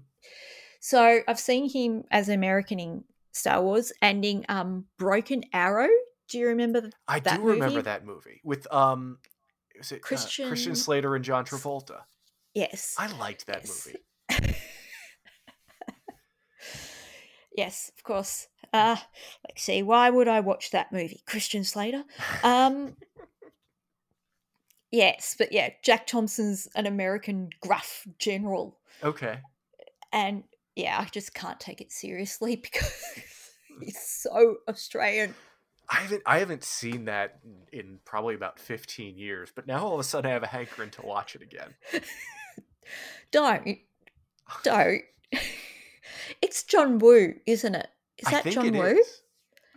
so 0.80 1.20
i've 1.28 1.39
seen 1.39 1.70
him 1.70 2.03
as 2.12 2.30
american 2.30 2.80
in 2.80 3.03
star 3.34 3.62
wars 3.62 3.91
and 4.01 4.24
in 4.24 4.45
um 4.47 4.86
broken 4.97 5.43
arrow 5.51 5.89
do 6.30 6.38
you 6.40 6.48
remember 6.48 6.82
th- 6.82 6.94
I 7.08 7.20
do 7.20 7.42
remember 7.42 7.82
that 7.82 8.06
movie 8.06 8.42
with 8.44 8.72
um 8.74 9.20
was 9.78 9.92
it 9.92 9.98
uh, 9.98 10.00
Christian 10.08 10.48
Christian- 10.48 10.76
Slater 10.76 11.16
and 11.16 11.24
John 11.26 11.46
Travolta. 11.46 12.02
yes 12.54 12.96
I 12.98 13.08
liked 13.18 13.48
that 13.48 13.62
Yes. 13.66 13.88
movie. 13.88 14.56
yes 17.56 17.92
of 17.98 18.04
course 18.04 18.48
uh 18.74 18.98
let's 19.48 19.62
see 19.64 19.82
why 19.84 20.10
would 20.10 20.28
i 20.28 20.40
watch 20.42 20.72
that 20.72 20.92
movie 20.92 21.22
christian 21.26 21.64
slater 21.64 22.04
Um, 22.44 22.98
yes, 24.92 25.36
but 25.38 25.52
yeah, 25.52 25.70
Jack 25.84 26.08
Thompson's 26.08 26.68
an 26.76 26.86
American 26.86 27.50
gruff 27.62 28.08
general, 28.18 28.78
okay. 29.04 29.40
and 30.14 30.44
yeah, 30.76 30.98
I 31.02 31.06
just 31.06 31.34
can't 31.34 31.60
take 31.60 31.82
it 31.82 31.92
seriously 31.92 32.56
because 32.64 32.94
he's 33.82 34.00
so 34.00 34.58
Australian. 34.70 35.36
I 35.90 35.96
haven't 35.98 36.24
I 36.26 36.40
haven't 36.40 36.64
seen 36.64 37.06
that 37.06 37.40
in, 37.72 38.00
probably 38.06 38.36
about 38.36 38.60
15 38.60 39.18
years, 39.18 39.52
but 39.56 39.68
now 39.68 39.86
all 39.86 39.94
of 39.94 40.00
a 40.00 40.04
sudden 40.04 40.30
I 40.30 40.34
have 40.34 40.44
a 40.44 40.48
hankering 40.48 40.90
to 40.92 41.06
watch 41.06 41.36
it 41.36 41.42
again. 41.42 41.76
Don't, 43.32 43.80
don't. 44.64 45.02
it's 46.42 46.64
John 46.64 47.00
Woo, 47.00 47.34
isn't 47.48 47.74
it? 47.76 47.88
Is 48.20 48.28
I 48.28 48.32
that 48.32 48.44
think 48.44 48.56
John 48.56 48.68
it 48.68 48.74
Woo? 48.74 48.86
is. 48.86 49.22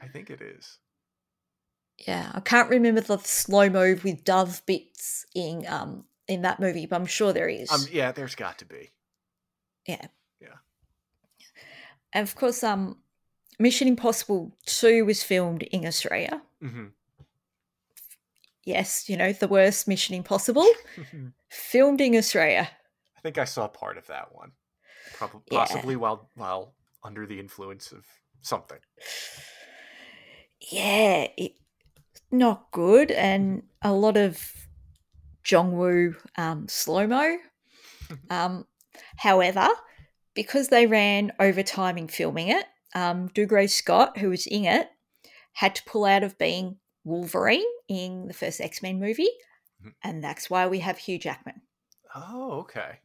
I 0.03 0.09
think 0.09 0.31
it 0.31 0.41
is. 0.43 0.79
Yeah, 2.07 2.31
I 2.35 2.41
can't 2.41 2.69
remember 2.71 3.01
the 3.01 3.19
slow 3.19 3.69
mo 3.71 3.97
with 4.05 4.25
dove 4.25 4.63
bits 4.67 5.27
in 5.35 5.67
um 5.67 6.05
in 6.29 6.43
that 6.43 6.61
movie, 6.61 6.87
but 6.87 6.97
I'm 6.97 7.07
sure 7.07 7.33
there 7.33 7.49
is. 7.49 7.73
Um, 7.73 7.81
yeah, 7.91 8.13
there's 8.13 8.35
got 8.35 8.59
to 8.59 8.67
be. 8.67 8.91
Yeah. 9.87 10.07
Yeah. 10.41 10.49
And 12.13 12.29
of 12.29 12.37
course, 12.37 12.63
um, 12.63 12.99
Mission 13.59 13.89
Impossible 13.89 14.53
2 14.67 15.05
was 15.05 15.23
filmed 15.23 15.63
in 15.65 15.87
Australia. 15.87 16.43
hmm 16.61 16.87
Yes, 18.65 19.09
you 19.09 19.17
know, 19.17 19.33
the 19.33 19.49
worst 19.49 19.89
Mission 19.89 20.15
Impossible, 20.15 20.67
filmed 21.49 22.01
in 22.01 22.15
Australia. 22.15 22.69
I 23.17 23.21
think 23.21 23.39
I 23.39 23.45
saw 23.45 23.67
part 23.67 23.97
of 23.97 24.07
that 24.09 24.35
one, 24.35 24.53
probably 25.15 25.41
Yeah. 25.51 25.59
possibly 25.59 25.97
while 25.97 26.29
while 26.35 26.75
under 27.03 27.27
the 27.27 27.41
influence 27.41 27.93
of 27.93 28.05
something. 28.43 28.79
Yeah, 30.61 31.29
it, 31.37 31.53
not 32.31 32.71
good. 32.73 33.11
And 33.11 33.63
a 33.83 33.93
lot 33.93 34.17
of 34.17 34.53
John 35.45 35.73
Woo 35.73 36.15
um, 36.37 36.69
slow 36.69 37.07
mo. 37.07 37.39
um, 38.31 38.67
however, 39.17 39.69
because 40.35 40.69
they 40.69 40.87
ran 40.87 41.33
overtime 41.41 41.97
in 41.99 42.09
filming 42.09 42.49
it, 42.49 42.67
um, 42.95 43.29
Dougray 43.31 43.69
Scott, 43.69 44.19
who 44.19 44.31
was 44.31 44.47
in 44.47 44.65
it, 44.65 44.91
had 45.53 45.75
to 45.77 45.85
pull 45.85 46.05
out 46.05 46.23
of 46.23 46.39
being 46.39 46.79
Wolverine 47.05 47.65
in 47.89 48.27
the 48.29 48.35
first 48.35 48.61
X 48.61 48.83
Men 48.83 48.99
movie. 49.01 49.31
Mhm. 49.85 49.95
And 50.03 50.25
that's 50.25 50.49
why 50.51 50.67
we 50.67 50.81
have 50.81 50.99
Hugh 50.99 51.19
Jackman. 51.19 51.63
Oh, 52.15 52.61
okay. 52.61 52.99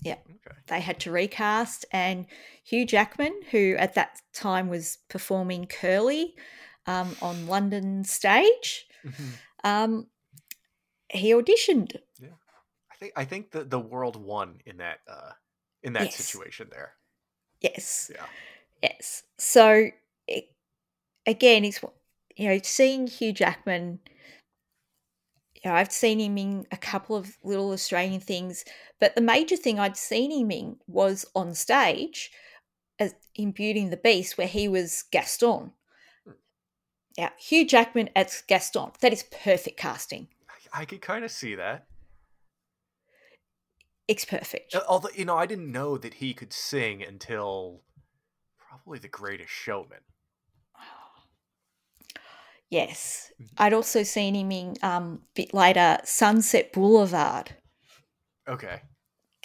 Yeah. 0.00 0.18
Okay. 0.26 0.56
They 0.66 0.80
had 0.80 1.00
to 1.00 1.10
recast, 1.10 1.84
and 1.92 2.26
Hugh 2.62 2.86
Jackman, 2.86 3.40
who 3.50 3.74
at 3.78 3.94
that 3.94 4.20
time 4.32 4.68
was 4.68 4.98
performing 5.08 5.66
Curly 5.66 6.36
um, 6.86 7.16
on 7.20 7.46
London 7.46 8.04
stage, 8.04 8.86
Mhm. 9.04 9.32
um, 9.64 10.10
he 11.10 11.32
auditioned. 11.32 11.96
I 12.90 12.94
think 12.98 13.12
I 13.16 13.24
think 13.24 13.50
the 13.52 13.64
the 13.64 13.78
world 13.78 14.16
won 14.16 14.60
in 14.66 14.78
that 14.78 15.00
uh 15.06 15.32
in 15.82 15.92
that 15.92 16.04
Yes. 16.04 16.16
situation 16.16 16.68
there. 16.70 16.96
Yes, 17.60 18.10
Yeah. 18.14 18.26
yes. 18.82 19.24
So 19.38 19.90
it, 20.26 20.50
again, 21.26 21.64
it's 21.64 21.80
you 22.36 22.48
know 22.48 22.58
seeing 22.62 23.06
Hugh 23.06 23.32
Jackman. 23.32 24.00
You 25.64 25.70
know, 25.70 25.76
I've 25.76 25.90
seen 25.90 26.20
him 26.20 26.38
in 26.38 26.66
a 26.70 26.76
couple 26.76 27.16
of 27.16 27.36
little 27.42 27.72
Australian 27.72 28.20
things, 28.20 28.64
but 29.00 29.16
the 29.16 29.20
major 29.20 29.56
thing 29.56 29.80
I'd 29.80 29.96
seen 29.96 30.30
him 30.30 30.52
in 30.52 30.76
was 30.86 31.26
on 31.34 31.52
stage 31.54 32.30
as 33.00 33.14
in 33.34 33.50
Beauty 33.50 33.82
and 33.82 33.92
the 33.92 33.96
Beast, 33.96 34.38
where 34.38 34.46
he 34.46 34.68
was 34.68 35.02
Gaston. 35.10 35.72
Hmm. 36.24 36.32
Yeah, 37.16 37.30
Hugh 37.38 37.66
Jackman 37.66 38.10
as 38.14 38.42
Gaston. 38.46 38.92
That 39.00 39.12
is 39.12 39.24
perfect 39.24 39.76
casting. 39.78 40.28
I, 40.72 40.82
I 40.82 40.84
could 40.84 41.00
kind 41.00 41.24
of 41.24 41.32
see 41.32 41.56
that. 41.56 41.87
It's 44.08 44.24
perfect. 44.24 44.74
Uh, 44.74 44.82
Although 44.88 45.10
you 45.14 45.24
know, 45.26 45.36
I 45.36 45.46
didn't 45.46 45.70
know 45.70 45.98
that 45.98 46.14
he 46.14 46.32
could 46.34 46.52
sing 46.52 47.02
until 47.02 47.82
probably 48.58 48.98
The 48.98 49.08
Greatest 49.08 49.50
Showman. 49.50 50.00
Yes. 52.70 53.32
Mhm. 53.40 53.46
I'd 53.56 53.72
also 53.72 54.02
seen 54.02 54.34
him 54.34 54.50
in 54.52 54.76
um 54.82 55.22
bit 55.34 55.54
later 55.54 55.98
Sunset 56.04 56.72
Boulevard. 56.72 57.56
Okay. 58.46 58.82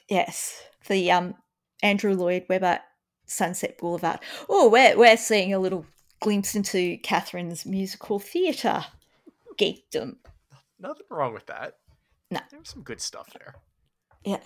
Yes. 0.10 0.62
The 0.88 1.10
um 1.12 1.36
Andrew 1.82 2.14
Lloyd 2.16 2.46
Webber 2.50 2.80
Sunset 3.26 3.78
Boulevard. 3.78 4.20
Oh, 4.50 4.68
we're 4.70 4.98
we're 4.98 5.16
seeing 5.18 5.54
a 5.54 5.60
little 5.60 5.86
glimpse 6.20 6.54
into 6.56 6.98
Catherine's 6.98 7.66
musical 7.66 8.20
theatre 8.20 8.86
geekdom. 9.58 10.18
Nothing 10.80 11.06
wrong 11.10 11.34
with 11.34 11.46
that. 11.46 11.78
No. 12.30 12.40
There's 12.52 12.70
some 12.70 12.84
good 12.84 13.00
stuff 13.00 13.30
there. 13.34 13.56
Yeah. 14.26 14.40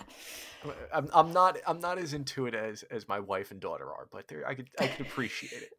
I'm, 0.92 1.08
I'm 1.12 1.32
not 1.32 1.58
I'm 1.66 1.80
not 1.80 1.98
as 1.98 2.14
into 2.14 2.46
it 2.46 2.54
as 2.54 2.82
as 2.84 3.08
my 3.08 3.20
wife 3.20 3.50
and 3.50 3.60
daughter 3.60 3.86
are, 3.86 4.08
but 4.10 4.26
there 4.28 4.46
I 4.46 4.54
could 4.54 4.68
I 4.78 4.88
could 4.88 5.06
appreciate 5.06 5.52
it. 5.52 5.72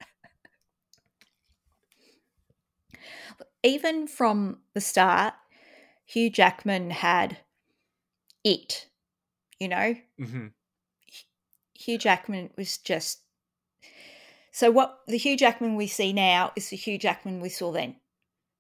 Even 3.62 4.08
from 4.08 4.60
the 4.74 4.82
start, 4.82 5.34
Hugh 6.06 6.30
Jackman 6.30 6.91
had 6.91 7.39
it. 8.43 8.88
You 9.60 9.68
know, 9.68 9.95
hmm 10.18 10.47
Hugh 11.74 11.97
Jackman 11.97 12.50
was 12.58 12.78
just. 12.78 13.22
So 14.52 14.72
what 14.72 15.00
the 15.08 15.18
Hugh 15.18 15.38
Jackman 15.38 15.76
we 15.76 15.88
see 15.88 16.12
now 16.12 16.52
is 16.56 16.70
the 16.70 16.76
Hugh 16.76 16.97
Jackman 16.97 17.39
we 17.39 17.50
saw 17.50 17.72
then. 17.72 17.95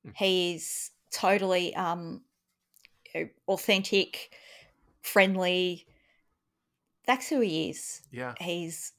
Mm. 0.05 0.13
He 0.15 0.55
is 0.55 0.91
totally 1.11 1.75
um, 1.75 2.21
authentic, 3.47 4.31
friendly. 5.09 5.85
That's 7.05 7.27
who 7.29 7.41
he 7.41 7.69
is. 7.69 8.01
Yeah. 8.11 8.35
He's 8.39 8.93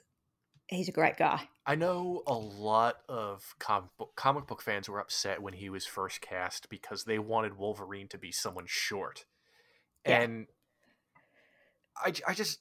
he's 0.69 0.89
a 0.89 0.93
great 0.93 1.17
guy. 1.17 1.49
I 1.67 1.75
know 1.75 2.23
a 2.27 2.35
lot 2.35 2.97
of 3.09 3.55
comic 3.59 3.91
book, 3.99 4.17
comic 4.17 4.47
book 4.47 4.63
fans 4.63 4.89
were 4.89 4.99
upset 4.99 5.43
when 5.43 5.55
he 5.55 5.71
was 5.71 5.87
first 5.87 6.21
cast 6.21 6.69
because 6.69 7.05
they 7.05 7.19
wanted 7.19 7.57
Wolverine 7.57 8.09
to 8.09 8.19
be 8.19 8.33
someone 8.33 8.65
short. 8.67 9.25
Yeah. 10.07 10.21
And 10.21 10.47
I 12.03 12.35
just 12.35 12.59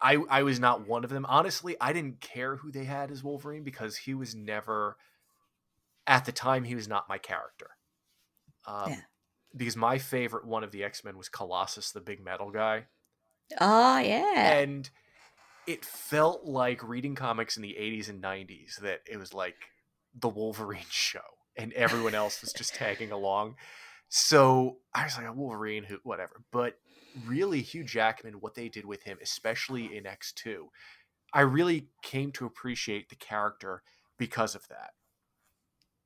I 0.00 0.16
I 0.28 0.42
was 0.42 0.58
not 0.58 0.86
one 0.86 1.04
of 1.04 1.10
them. 1.10 1.26
Honestly, 1.28 1.76
I 1.80 1.92
didn't 1.92 2.20
care 2.20 2.56
who 2.56 2.72
they 2.72 2.84
had 2.84 3.10
as 3.10 3.22
Wolverine 3.22 3.62
because 3.64 3.96
he 3.96 4.14
was 4.14 4.34
never 4.34 4.96
at 6.06 6.24
the 6.24 6.32
time 6.32 6.64
he 6.64 6.74
was 6.74 6.88
not 6.88 7.08
my 7.08 7.18
character. 7.18 7.70
Um, 8.66 8.90
Yeah. 8.90 9.00
Because 9.56 9.76
my 9.76 9.98
favorite 9.98 10.46
one 10.46 10.64
of 10.64 10.70
the 10.72 10.82
X-Men 10.84 11.16
was 11.18 11.28
Colossus 11.28 11.90
the 11.92 12.00
big 12.00 12.22
metal 12.24 12.50
guy 12.50 12.84
Oh 13.60 13.98
yeah. 13.98 14.52
and 14.58 14.88
it 15.66 15.84
felt 15.84 16.44
like 16.44 16.82
reading 16.86 17.14
comics 17.14 17.56
in 17.56 17.62
the 17.62 17.76
80s 17.78 18.08
and 18.08 18.22
90s 18.22 18.76
that 18.80 19.00
it 19.10 19.16
was 19.18 19.32
like 19.34 19.56
the 20.18 20.28
Wolverine 20.28 20.80
show 20.90 21.20
and 21.56 21.72
everyone 21.74 22.14
else 22.14 22.40
was 22.40 22.52
just 22.52 22.74
tagging 22.74 23.12
along. 23.12 23.56
So 24.08 24.78
I 24.94 25.04
was 25.04 25.16
like, 25.16 25.26
"Oh, 25.26 25.32
Wolverine, 25.32 25.84
who, 25.84 25.98
whatever. 26.02 26.42
But 26.50 26.78
really, 27.26 27.62
Hugh 27.62 27.84
Jackman, 27.84 28.34
what 28.40 28.54
they 28.54 28.68
did 28.68 28.84
with 28.84 29.02
him, 29.04 29.18
especially 29.22 29.94
in 29.96 30.04
X2, 30.04 30.66
I 31.32 31.40
really 31.42 31.88
came 32.02 32.32
to 32.32 32.46
appreciate 32.46 33.08
the 33.08 33.16
character 33.16 33.82
because 34.18 34.54
of 34.54 34.68
that. 34.68 34.90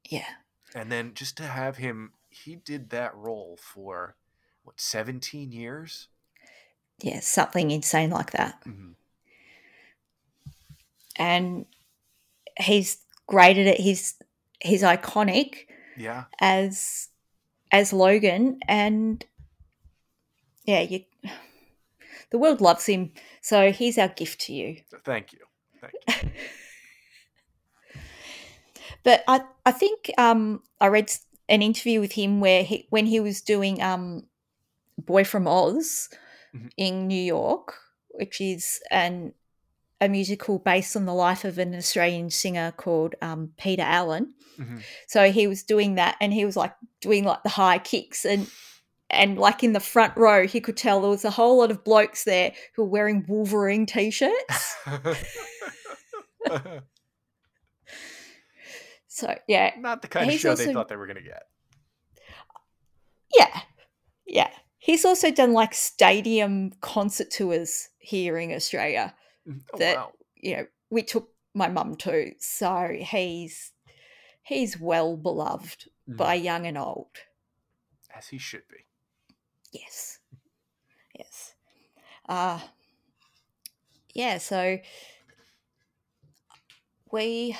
yeah. 0.08 0.34
And 0.74 0.90
then 0.90 1.14
just 1.14 1.36
to 1.38 1.44
have 1.44 1.76
him, 1.78 2.12
he 2.44 2.56
did 2.56 2.90
that 2.90 3.14
role 3.16 3.58
for 3.60 4.16
what, 4.64 4.80
17 4.80 5.52
years? 5.52 6.08
Yeah. 7.00 7.20
Something 7.20 7.70
insane 7.70 8.10
like 8.10 8.32
that. 8.32 8.62
Mhm. 8.64 8.94
and 11.18 11.64
he's 12.58 12.98
great 13.26 13.56
at 13.56 13.66
it. 13.66 13.80
He's 13.80 14.14
he's 14.60 14.82
iconic 14.82 15.66
Yeah. 15.96 16.24
as 16.40 17.08
as 17.72 17.92
Logan, 17.92 18.58
and 18.68 19.24
yeah, 20.64 20.80
you 20.80 21.04
the 22.30 22.38
world 22.38 22.60
loves 22.60 22.86
him. 22.86 23.12
So 23.40 23.72
here's 23.72 23.98
our 23.98 24.08
gift 24.08 24.40
to 24.42 24.52
you. 24.52 24.82
Thank 25.04 25.32
you. 25.32 25.40
Thank 25.80 25.94
you. 26.24 26.30
But 29.04 29.22
I 29.28 29.42
I 29.64 29.72
think 29.72 30.10
um 30.18 30.62
I 30.80 30.88
read 30.88 31.10
an 31.48 31.62
interview 31.62 32.00
with 32.00 32.12
him 32.12 32.40
where 32.40 32.62
he 32.64 32.86
when 32.90 33.06
he 33.06 33.20
was 33.20 33.40
doing 33.40 33.82
um 33.82 34.26
Boy 34.98 35.24
from 35.24 35.46
Oz 35.46 36.08
Mhm. 36.54 36.70
in 36.76 37.06
New 37.06 37.22
York, 37.22 37.74
which 38.10 38.40
is 38.40 38.80
an 38.90 39.34
a 40.00 40.08
musical 40.08 40.58
based 40.58 40.94
on 40.96 41.06
the 41.06 41.14
life 41.14 41.44
of 41.44 41.58
an 41.58 41.74
Australian 41.74 42.30
singer 42.30 42.70
called 42.72 43.14
um, 43.22 43.52
Peter 43.58 43.82
Allen. 43.82 44.34
Mhm. 44.58 44.82
So 45.06 45.30
he 45.32 45.46
was 45.46 45.62
doing 45.62 45.94
that, 45.96 46.16
and 46.20 46.32
he 46.32 46.44
was 46.44 46.56
like 46.56 46.74
doing 47.00 47.24
like 47.24 47.42
the 47.42 47.48
high 47.50 47.78
kicks, 47.78 48.24
and 48.24 48.50
and 49.10 49.38
like 49.38 49.62
in 49.62 49.72
the 49.72 49.80
front 49.80 50.16
row, 50.16 50.46
he 50.46 50.60
could 50.60 50.76
tell 50.76 51.00
there 51.00 51.10
was 51.10 51.24
a 51.24 51.30
whole 51.30 51.58
lot 51.58 51.70
of 51.70 51.84
blokes 51.84 52.24
there 52.24 52.52
who 52.74 52.82
were 52.84 52.88
wearing 52.90 53.24
Wolverine 53.28 53.86
t-shirts. 53.86 54.76
so 59.16 59.34
yeah, 59.48 59.72
Not 59.78 60.02
the 60.02 60.08
kind 60.08 60.30
of 60.30 60.38
show 60.38 60.54
they 60.54 60.72
thought 60.74 60.88
they 60.88 60.96
were 60.96 61.06
going 61.06 61.16
to 61.16 61.22
get. 61.22 61.44
yeah, 63.34 63.60
yeah. 64.26 64.50
He's 64.78 65.06
also 65.06 65.30
done 65.30 65.54
like 65.54 65.72
stadium 65.74 66.72
concert 66.82 67.30
tours 67.30 67.88
here 67.98 68.36
in 68.38 68.52
Australia. 68.52 69.14
Oh, 69.48 69.78
That- 69.78 69.96
wow. 69.96 70.12
You 70.36 70.56
know, 70.58 70.66
we 70.90 71.02
took 71.02 71.30
my 71.54 71.66
mum 71.68 71.96
to. 71.96 72.32
So 72.38 72.94
he's 73.00 73.72
he's 74.42 74.78
well 74.78 75.16
beloved 75.16 75.88
Mhm. 76.08 76.16
by 76.18 76.34
young 76.34 76.66
and 76.66 76.76
old. 76.76 77.16
As 78.14 78.28
he 78.28 78.36
should 78.38 78.68
be. 78.68 78.84
Yes. 79.72 80.18
Yes. 81.18 81.54
Uh 82.28 82.60
yeah, 84.12 84.38
so 84.38 84.78
we 87.10 87.56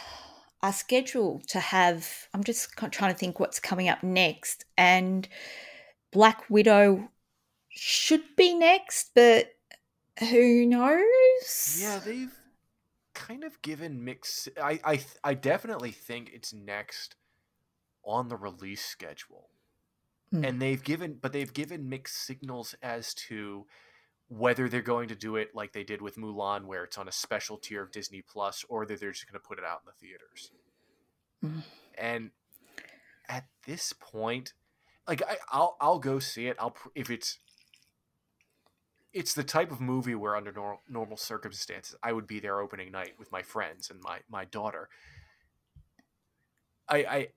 are 0.66 0.72
scheduled 0.72 1.46
to 1.48 1.60
have 1.60 2.28
I'm 2.34 2.42
just 2.42 2.70
trying 2.72 3.12
to 3.12 3.18
think 3.18 3.38
what's 3.38 3.60
coming 3.60 3.88
up 3.88 4.02
next 4.02 4.64
and 4.76 5.28
Black 6.10 6.48
Widow 6.50 7.08
should 7.68 8.22
be 8.36 8.54
next, 8.54 9.10
but 9.14 9.52
who 10.18 10.66
knows? 10.66 11.78
Yeah, 11.80 11.98
they've 11.98 12.34
kind 13.14 13.44
of 13.44 13.60
given 13.62 14.02
mixed. 14.04 14.48
I 14.60 14.80
I 14.84 15.04
I 15.22 15.34
definitely 15.34 15.92
think 15.92 16.30
it's 16.32 16.52
next 16.52 17.16
on 18.02 18.28
the 18.28 18.36
release 18.36 18.84
schedule, 18.84 19.50
Hmm. 20.30 20.44
and 20.44 20.62
they've 20.62 20.82
given, 20.82 21.18
but 21.20 21.32
they've 21.32 21.52
given 21.52 21.88
mixed 21.88 22.16
signals 22.16 22.74
as 22.82 23.14
to 23.14 23.66
whether 24.28 24.68
they're 24.68 24.82
going 24.82 25.08
to 25.08 25.14
do 25.14 25.36
it 25.36 25.54
like 25.54 25.72
they 25.72 25.84
did 25.84 26.02
with 26.02 26.16
Mulan, 26.16 26.64
where 26.64 26.84
it's 26.84 26.98
on 26.98 27.08
a 27.08 27.12
special 27.12 27.56
tier 27.56 27.82
of 27.82 27.92
Disney 27.92 28.22
Plus, 28.22 28.64
or 28.68 28.84
that 28.86 29.00
they're 29.00 29.12
just 29.12 29.30
going 29.30 29.40
to 29.40 29.46
put 29.46 29.58
it 29.58 29.64
out 29.64 29.82
in 29.84 29.86
the 29.86 30.06
theaters. 30.06 30.50
Mm. 31.44 31.62
And 31.96 32.30
at 33.28 33.44
this 33.66 33.92
point, 33.92 34.52
like 35.06 35.22
I, 35.22 35.36
I'll 35.50 35.76
I'll 35.80 35.98
go 35.98 36.18
see 36.18 36.48
it. 36.48 36.56
I'll 36.58 36.76
if 36.94 37.10
it's 37.10 37.38
it's 39.12 39.34
the 39.34 39.44
type 39.44 39.70
of 39.70 39.80
movie 39.80 40.14
where 40.14 40.36
under 40.36 40.52
nor- 40.52 40.80
normal 40.88 41.16
circumstances 41.16 41.96
I 42.02 42.12
would 42.12 42.26
be 42.26 42.40
there 42.40 42.60
opening 42.60 42.92
night 42.92 43.14
with 43.18 43.32
my 43.32 43.42
friends 43.42 43.90
and 43.90 44.00
my 44.02 44.20
my 44.28 44.44
daughter. 44.44 44.88
I 46.88 46.96
I 46.98 47.28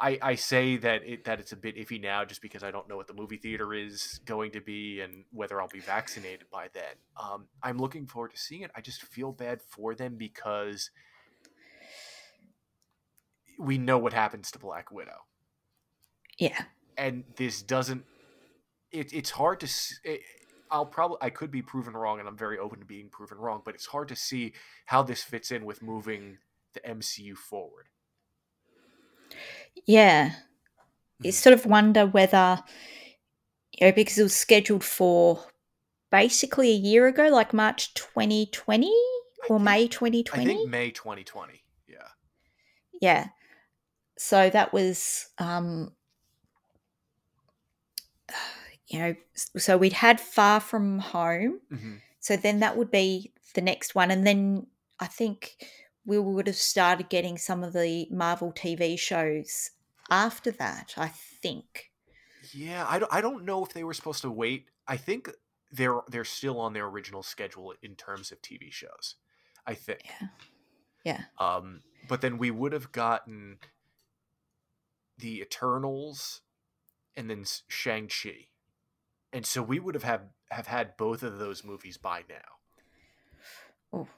I, 0.00 0.18
I 0.20 0.34
say 0.34 0.76
that 0.78 1.02
it 1.06 1.24
that 1.24 1.38
it's 1.40 1.52
a 1.52 1.56
bit 1.56 1.76
iffy 1.76 2.00
now 2.02 2.24
just 2.24 2.42
because 2.42 2.64
I 2.64 2.70
don't 2.72 2.88
know 2.88 2.96
what 2.96 3.06
the 3.06 3.14
movie 3.14 3.36
theater 3.36 3.72
is 3.72 4.20
going 4.24 4.50
to 4.52 4.60
be 4.60 5.00
and 5.00 5.24
whether 5.32 5.60
I'll 5.60 5.68
be 5.68 5.80
vaccinated 5.80 6.46
by 6.50 6.68
then. 6.74 6.94
Um, 7.16 7.46
I'm 7.62 7.78
looking 7.78 8.06
forward 8.06 8.32
to 8.32 8.38
seeing 8.38 8.62
it. 8.62 8.72
I 8.76 8.80
just 8.80 9.02
feel 9.02 9.30
bad 9.32 9.60
for 9.62 9.94
them 9.94 10.16
because 10.16 10.90
we 13.58 13.78
know 13.78 13.98
what 13.98 14.12
happens 14.12 14.50
to 14.50 14.58
Black 14.58 14.90
Widow 14.90 15.26
Yeah. 16.38 16.64
and 16.96 17.24
this 17.36 17.62
doesn't 17.62 18.04
it, 18.90 19.12
it's 19.12 19.30
hard 19.30 19.60
to 19.60 19.68
it, 20.04 20.20
i'll 20.70 20.86
probably 20.86 21.18
i 21.20 21.30
could 21.30 21.50
be 21.50 21.62
proven 21.62 21.94
wrong 21.94 22.18
and 22.18 22.28
i'm 22.28 22.36
very 22.36 22.58
open 22.58 22.80
to 22.80 22.84
being 22.84 23.08
proven 23.08 23.38
wrong 23.38 23.62
but 23.64 23.74
it's 23.74 23.86
hard 23.86 24.08
to 24.08 24.16
see 24.16 24.52
how 24.86 25.02
this 25.02 25.22
fits 25.22 25.50
in 25.50 25.64
with 25.64 25.82
moving 25.82 26.38
the 26.74 26.80
mcu 26.80 27.36
forward 27.36 27.88
Yeah. 29.86 30.34
You 31.20 31.30
Mhm. 31.30 31.34
sort 31.34 31.52
of 31.54 31.66
wonder 31.66 32.06
whether, 32.06 32.62
you 33.72 33.86
know, 33.86 33.92
because 33.92 34.18
it 34.18 34.22
was 34.22 34.34
scheduled 34.36 34.84
for 34.84 35.44
basically 36.10 36.70
a 36.70 36.74
year 36.76 37.06
ago, 37.06 37.28
like 37.28 37.52
March 37.52 37.94
2020 37.94 38.92
or 39.48 39.58
think- 39.58 39.64
May 39.64 39.84
i 39.84 39.86
2020. 39.86 40.46
think 40.46 40.68
may 40.70 40.90
2020 40.90 41.62
yeah 41.86 42.08
Yeah. 43.00 43.28
So 44.16 44.48
that 44.50 44.72
was, 44.72 45.28
um, 45.38 45.94
you 48.86 48.98
know, 49.00 49.14
so 49.34 49.76
we'd 49.76 49.92
had 49.92 50.20
Far 50.20 50.60
From 50.60 50.98
Home. 51.00 51.60
hmm 51.70 51.96
So 52.20 52.36
then 52.36 52.60
that 52.60 52.76
would 52.76 52.90
be 52.90 53.32
the 53.54 53.60
next 53.60 53.94
one. 53.94 54.10
And 54.10 54.26
then 54.26 54.66
I 55.00 55.06
think 55.06 55.56
we 56.06 56.18
would 56.18 56.46
have 56.46 56.56
started 56.56 57.08
getting 57.08 57.38
some 57.38 57.62
of 57.64 57.72
the 57.72 58.06
Marvel 58.10 58.52
TV 58.52 58.98
shows 58.98 59.70
after 60.10 60.50
that, 60.52 60.92
I 60.96 61.08
think. 61.08 61.90
yeah 62.52 62.84
I 62.88 62.98
don't, 62.98 63.12
I 63.12 63.20
don't 63.20 63.44
know 63.44 63.64
if 63.64 63.72
they 63.72 63.84
were 63.84 63.94
supposed 63.94 64.22
to 64.22 64.30
wait 64.30 64.66
i 64.86 64.96
think 64.98 65.30
they're 65.72 66.00
they're 66.08 66.24
still 66.26 66.60
on 66.60 66.74
their 66.74 66.84
original 66.86 67.22
schedule 67.22 67.72
in 67.82 67.94
terms 67.94 68.30
of 68.30 68.42
tv 68.42 68.70
shows 68.70 69.14
i 69.66 69.72
think 69.72 70.00
Yeah. 70.04 70.28
Yeah. 71.04 71.20
Um, 71.38 71.82
but 72.08 72.20
then 72.22 72.38
we 72.38 72.50
would 72.50 72.72
have 72.72 72.90
gotten 72.92 73.58
the 75.18 75.40
Eternals 75.42 76.40
and 77.16 77.28
then 77.30 77.44
Shang-Chi. 77.68 78.48
And 79.32 79.44
so 79.44 79.62
we 79.62 79.78
would 79.78 79.94
have 79.94 80.04
had, 80.04 80.30
have 80.50 80.66
had 80.66 80.96
both 80.96 81.22
of 81.22 81.38
those 81.38 81.62
movies 81.62 81.98
by 81.98 82.22
now. 82.28 82.58
Oh. 83.92 84.08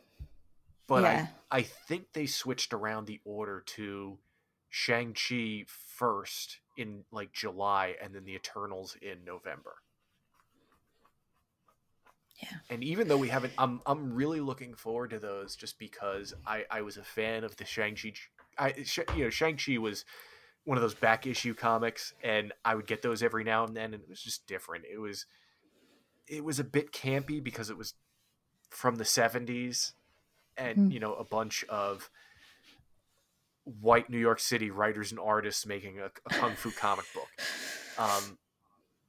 But 0.86 1.02
yeah. 1.02 1.26
I, 1.50 1.58
I 1.58 1.62
think 1.62 2.12
they 2.12 2.26
switched 2.26 2.72
around 2.72 3.06
the 3.06 3.20
order 3.24 3.62
to 3.66 4.18
Shang-Chi 4.68 5.64
first 5.68 6.58
in 6.76 7.04
like 7.10 7.32
July 7.32 7.94
and 8.02 8.14
then 8.14 8.24
the 8.24 8.34
Eternals 8.34 8.96
in 9.00 9.24
November. 9.24 9.76
Yeah. 12.42 12.58
And 12.68 12.84
even 12.84 13.08
though 13.08 13.16
we 13.16 13.28
haven't, 13.28 13.54
I'm 13.56 13.80
I'm 13.86 14.14
really 14.14 14.40
looking 14.40 14.74
forward 14.74 15.10
to 15.10 15.18
those 15.18 15.56
just 15.56 15.78
because 15.78 16.34
I 16.46 16.66
I 16.70 16.82
was 16.82 16.98
a 16.98 17.02
fan 17.02 17.44
of 17.44 17.56
the 17.56 17.64
Shang 17.64 17.96
Chi. 17.96 18.12
I 18.58 18.74
you 19.14 19.24
know 19.24 19.30
Shang 19.30 19.56
Chi 19.56 19.78
was 19.78 20.04
one 20.64 20.76
of 20.76 20.82
those 20.82 20.94
back 20.94 21.26
issue 21.26 21.54
comics, 21.54 22.12
and 22.22 22.52
I 22.62 22.74
would 22.74 22.86
get 22.86 23.00
those 23.00 23.22
every 23.22 23.44
now 23.44 23.64
and 23.64 23.74
then, 23.74 23.94
and 23.94 24.02
it 24.02 24.08
was 24.08 24.20
just 24.20 24.46
different. 24.46 24.84
It 24.92 24.98
was 24.98 25.24
it 26.26 26.44
was 26.44 26.58
a 26.58 26.64
bit 26.64 26.92
campy 26.92 27.42
because 27.42 27.70
it 27.70 27.78
was 27.78 27.94
from 28.68 28.96
the 28.96 29.04
70s 29.04 29.92
and 30.56 30.76
Mm. 30.78 30.92
you 30.92 31.00
know 31.00 31.14
a 31.14 31.24
bunch 31.24 31.64
of 31.68 32.10
white 33.80 34.08
New 34.08 34.18
York 34.18 34.38
City 34.40 34.70
writers 34.70 35.10
and 35.10 35.18
artists 35.20 35.66
making 35.66 35.98
a, 35.98 36.06
a 36.06 36.30
kung 36.30 36.54
fu 36.54 36.70
comic 36.70 37.04
book. 37.14 37.28
Um, 37.98 38.38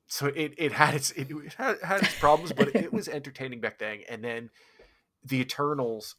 so 0.08 0.28
it, 0.28 0.54
it 0.58 0.72
had 0.72 0.96
its 0.96 1.12
it, 1.12 1.30
it 1.30 1.54
had, 1.54 1.78
had 1.84 2.04
its 2.04 2.16
problems, 2.16 2.54
but 2.54 2.76
it 2.76 2.92
was 2.92 3.08
entertaining 3.20 3.60
back 3.62 3.78
then. 3.78 4.00
And 4.10 4.24
then 4.24 4.50
the 5.24 5.40
Eternals. 5.42 6.16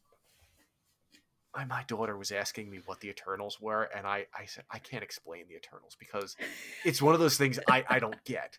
My, 1.56 1.64
my 1.64 1.82
daughter 1.84 2.16
was 2.16 2.30
asking 2.30 2.70
me 2.70 2.78
what 2.84 3.00
the 3.00 3.08
Eternals 3.08 3.58
were, 3.60 3.84
and 3.96 4.06
I, 4.06 4.26
I 4.38 4.44
said 4.44 4.64
I 4.70 4.78
can't 4.78 5.02
explain 5.02 5.46
the 5.48 5.56
Eternals 5.56 5.96
because 5.98 6.36
it's 6.84 7.00
one 7.00 7.14
of 7.14 7.20
those 7.20 7.38
things 7.38 7.58
I, 7.66 7.84
I 7.88 7.98
don't 7.98 8.22
get. 8.24 8.58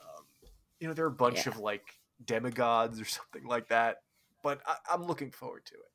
Um, 0.00 0.24
you 0.78 0.86
know, 0.86 0.94
they're 0.94 1.06
a 1.06 1.10
bunch 1.10 1.44
Yeah. 1.44 1.52
of 1.52 1.58
like 1.58 1.82
demigods 2.24 3.00
or 3.00 3.04
something 3.04 3.44
like 3.44 3.68
that, 3.68 3.96
but 4.46 4.60
I, 4.64 4.76
I'm 4.92 5.02
looking 5.02 5.32
forward 5.32 5.66
to 5.66 5.74
it. 5.74 5.90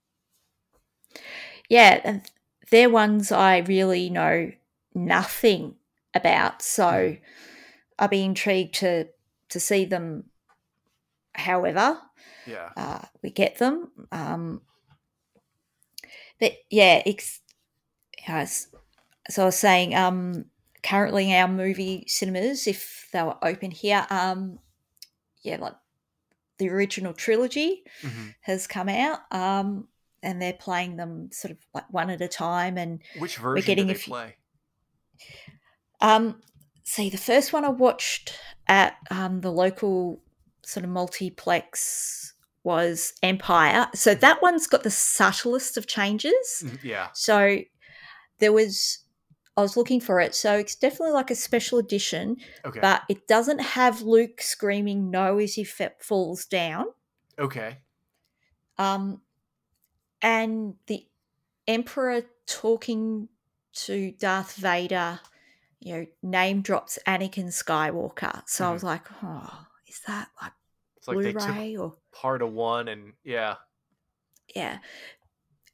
Yeah, 1.70 2.02
and 2.04 2.30
they're 2.70 2.89
ones 2.89 3.32
I 3.32 3.60
really 3.60 4.10
know 4.10 4.52
nothing 4.93 5.76
about, 6.14 6.62
so 6.62 7.16
I'd 7.99 8.10
be 8.10 8.24
intrigued 8.24 8.76
to 8.76 9.08
to 9.49 9.60
see 9.60 9.86
them. 9.86 10.26
However, 11.34 12.02
Yeah. 12.45 12.72
uh, 12.76 13.04
we 13.22 13.32
get 13.32 13.58
them. 13.58 13.91
Um, 14.12 14.62
but 16.39 16.54
yeah, 16.70 17.02
it's, 17.06 17.41
yes. 18.28 18.68
So 19.30 19.43
I 19.43 19.45
was 19.45 19.58
saying, 19.58 19.95
um, 19.95 20.45
currently 20.84 21.34
our 21.36 21.47
movie 21.47 22.06
cinemas, 22.08 22.68
if 22.68 23.10
they 23.14 23.24
were 23.24 23.38
open 23.43 23.72
here, 23.72 24.08
um, 24.10 24.60
yeah, 25.43 25.58
like 25.58 25.76
the 26.62 26.70
original 26.70 27.12
trilogy 27.14 27.84
Mhm. 28.03 28.36
has 28.41 28.68
come 28.68 28.88
out, 28.88 29.20
um, 29.32 29.88
and 30.22 30.39
they're 30.39 30.53
playing 30.53 30.95
them 30.97 31.30
sort 31.32 31.51
of 31.51 31.57
like 31.74 31.91
one 31.91 32.12
at 32.12 32.22
a 32.22 32.28
time. 32.28 32.78
And 32.78 33.01
Which 33.18 33.38
version 33.38 33.64
are 33.64 33.66
getting 33.66 33.88
do 33.88 33.93
a 33.93 33.95
few- 33.95 34.14
play? 34.14 34.36
um, 36.01 36.41
see, 36.84 37.09
the 37.09 37.18
first 37.18 37.51
one 37.53 37.66
I 37.66 37.70
watched 37.70 38.38
at 38.68 38.95
um, 39.09 39.41
the 39.41 39.51
local 39.51 40.22
sort 40.64 40.84
of 40.84 40.89
multiplex 40.91 42.34
was 42.64 43.14
Empire. 43.24 43.88
So 43.95 44.14
that 44.14 44.41
one's 44.41 44.68
got 44.68 44.84
the 44.84 44.91
subtlest 44.91 45.78
of 45.78 45.88
changes. 45.88 46.64
Mhm, 46.64 46.84
Yeah. 46.84 47.09
So 47.14 47.57
there 48.39 48.53
was, 48.53 48.99
I 49.58 49.62
was 49.62 49.76
looking 49.76 49.99
for 49.99 50.20
it. 50.22 50.34
So 50.34 50.54
it's 50.56 50.76
definitely 50.76 51.14
like 51.14 51.30
a 51.30 51.36
special 51.36 51.78
edition, 51.78 52.38
Okay. 52.66 52.80
but 52.80 53.04
it 53.10 53.28
doesn't 53.28 53.60
have 53.60 54.02
Luke 54.02 54.41
screaming 54.41 55.12
no 55.12 55.38
as 55.39 55.56
he 55.56 55.64
fa- 55.64 55.93
falls 55.99 56.45
down. 56.45 56.86
okay. 57.38 57.80
Um, 58.78 59.22
and 60.22 60.76
the 60.88 61.06
Emperor 61.68 62.24
talking 62.47 63.28
to 63.74 64.12
Darth 64.14 64.56
Vader, 64.56 65.20
you 65.80 65.93
know, 65.95 66.06
name 66.24 66.62
drops 66.62 66.97
Anakin 67.06 67.47
Skywalker. 67.47 68.41
So 68.47 68.68
I 68.68 68.72
was 68.72 68.84
like, 68.84 69.04
oh, 69.24 69.68
is 69.88 69.99
that 70.08 70.30
like 70.41 70.54
It's 70.97 71.08
like 71.08 71.18
Blu-ray 71.18 71.76
or 71.76 71.93
part 72.12 72.41
of 72.41 72.52
one 72.54 72.88
and 72.88 73.14
yeah. 73.24 73.56
yeah, 74.56 74.80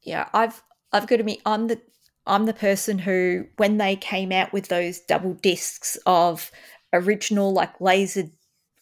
yeah. 0.02 0.28
I've 0.34 0.62
I've 0.92 1.08
got 1.08 1.18
to 1.18 1.24
be. 1.24 1.42
I'm 1.46 1.68
the 1.68 1.80
I'm 2.28 2.46
the 2.46 2.54
person 2.54 3.00
who, 3.00 3.48
when 3.58 3.78
they 3.78 3.96
came 3.96 4.32
out 4.32 4.54
with 4.54 4.68
those 4.68 5.00
double 5.00 5.34
discs 5.34 5.98
of 6.06 6.52
original 6.94 7.54
like 7.54 7.80
laser 7.82 8.30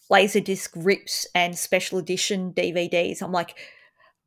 laser 0.08 0.40
disc 0.40 0.72
rips 0.76 1.26
and 1.34 1.58
special 1.58 1.98
edition 1.98 2.52
DVDs, 2.52 3.22
I'm 3.22 3.32
like 3.32 3.56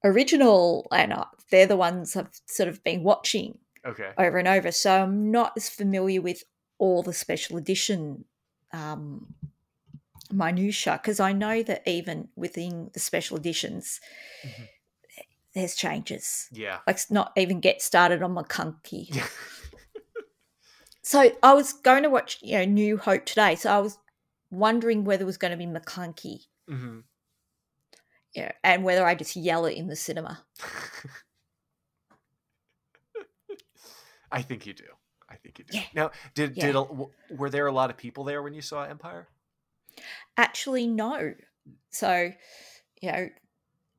original, 0.03 0.87
and 0.91 1.13
I, 1.13 1.25
they're 1.51 1.65
the 1.67 1.77
ones 1.77 2.15
I've 2.15 2.29
sort 2.47 2.69
of 2.69 2.83
been 2.83 3.03
watching 3.03 3.57
Okay. 3.85 4.11
over 4.17 4.37
and 4.37 4.47
over. 4.47 4.71
So 4.71 5.03
I'm 5.03 5.31
not 5.31 5.53
as 5.55 5.69
familiar 5.69 6.21
with 6.21 6.43
all 6.77 7.03
the 7.03 7.13
special 7.13 7.57
edition 7.57 8.25
um, 8.73 9.33
minutia 10.31 10.99
because 11.01 11.19
I 11.19 11.33
know 11.33 11.63
that 11.63 11.87
even 11.87 12.29
within 12.35 12.91
the 12.93 12.99
special 12.99 13.37
editions, 13.37 13.99
Mhm. 14.45 14.67
There's 15.59 15.75
changes. 15.75 16.47
Yeah. 16.53 16.77
Let's 16.87 17.11
not 17.11 17.33
even 17.35 17.59
get 17.59 17.81
started 17.81 18.23
on 18.23 18.33
Maclunkey. 18.35 19.09
Yeah. 19.15 19.27
So 21.01 21.31
I 21.41 21.53
was 21.53 21.73
going 21.73 22.03
to 22.03 22.09
watch, 22.09 22.37
you 22.41 22.59
know, 22.59 22.65
New 22.65 22.97
Hope 22.97 23.25
today. 23.25 23.55
So 23.55 23.71
I 23.71 23.79
was 23.79 23.97
wondering 24.51 25.03
whether 25.05 25.23
it 25.23 25.25
was 25.25 25.37
going 25.37 25.51
to 25.51 25.57
be 25.57 25.65
Maclunkey, 25.65 26.41
hmm 26.67 26.99
you 28.35 28.43
know, 28.43 28.51
and 28.63 28.83
whether 28.83 29.03
I 29.05 29.15
just 29.15 29.35
yell 29.35 29.65
it 29.65 29.75
in 29.75 29.87
the 29.87 29.95
cinema. 29.95 30.45
I 34.31 34.41
think 34.43 34.65
you 34.67 34.73
do. 34.73 34.83
I 35.27 35.35
think 35.35 35.57
you 35.59 35.65
do. 35.65 35.77
Yeah. 35.77 35.83
Now, 35.93 36.11
did 36.35 36.55
Yeah. 36.55 36.67
did 36.67 36.75
a, 36.75 36.83
w- 36.85 37.11
were 37.29 37.49
there 37.49 37.65
a 37.67 37.71
lot 37.71 37.89
of 37.89 37.97
people 37.97 38.23
there 38.23 38.43
when 38.43 38.53
you 38.53 38.61
saw 38.61 38.83
Empire? 38.83 39.27
Actually, 40.37 40.85
no. 40.87 41.33
So, 41.89 42.31
you 43.01 43.11
know, 43.11 43.29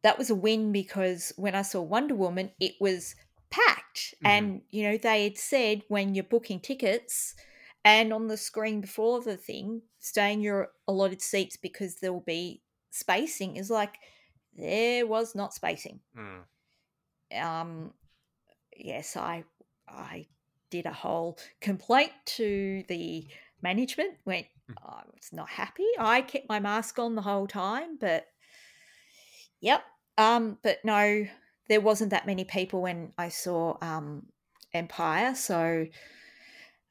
that 0.03 0.19
was 0.19 0.31
a 0.31 0.35
win 0.35 0.73
because 0.73 1.33
when 1.37 1.55
I 1.55 1.63
saw 1.63 1.81
Wonder 1.83 2.15
Woman, 2.15 2.51
it 2.61 2.75
was 2.81 3.15
packed. 3.51 4.15
Mhm. 4.23 4.29
And, 4.29 4.63
you 4.71 4.83
know, 4.85 4.97
they 4.97 5.25
had 5.25 5.39
said 5.39 5.83
when 5.89 6.15
you're 6.15 6.25
booking 6.25 6.61
tickets 6.61 7.35
and 7.85 8.13
on 8.13 8.29
the 8.29 8.37
screen 8.37 8.81
before 8.81 9.21
the 9.21 9.37
thing, 9.37 9.83
stay 9.99 10.33
in 10.33 10.41
your 10.41 10.73
allotted 10.87 11.21
seats 11.23 11.57
because 11.57 11.97
there 11.97 12.13
will 12.13 12.21
be 12.21 12.63
spacing 12.91 13.57
is 13.57 13.71
like, 13.71 13.97
there 14.55 15.07
was 15.07 15.35
not 15.35 15.55
spacing. 15.55 16.01
Mm. 16.17 16.45
um 17.33 17.95
yes 18.77 19.17
i 19.17 19.45
i 19.89 20.27
did 20.71 20.87
a 20.87 20.93
whole 20.93 21.39
complaint 21.61 22.11
to 22.25 22.83
the 22.89 23.29
management 23.63 24.15
went 24.25 24.47
Mhm. 24.69 24.75
i 24.85 25.03
was 25.15 25.33
not 25.33 25.49
happy 25.49 25.87
i 25.99 26.23
kept 26.23 26.49
my 26.49 26.59
mask 26.59 26.99
on 26.99 27.15
the 27.15 27.23
whole 27.23 27.47
time 27.47 27.97
but 28.01 28.27
yep 29.61 29.83
um 30.19 30.59
but 30.63 30.79
no 30.85 31.27
there 31.69 31.81
wasn't 31.81 32.11
that 32.11 32.27
many 32.27 32.45
people 32.45 32.83
when 32.83 33.13
i 33.19 33.29
saw 33.29 33.77
um 33.81 34.27
empire 34.75 35.35
so 35.35 35.87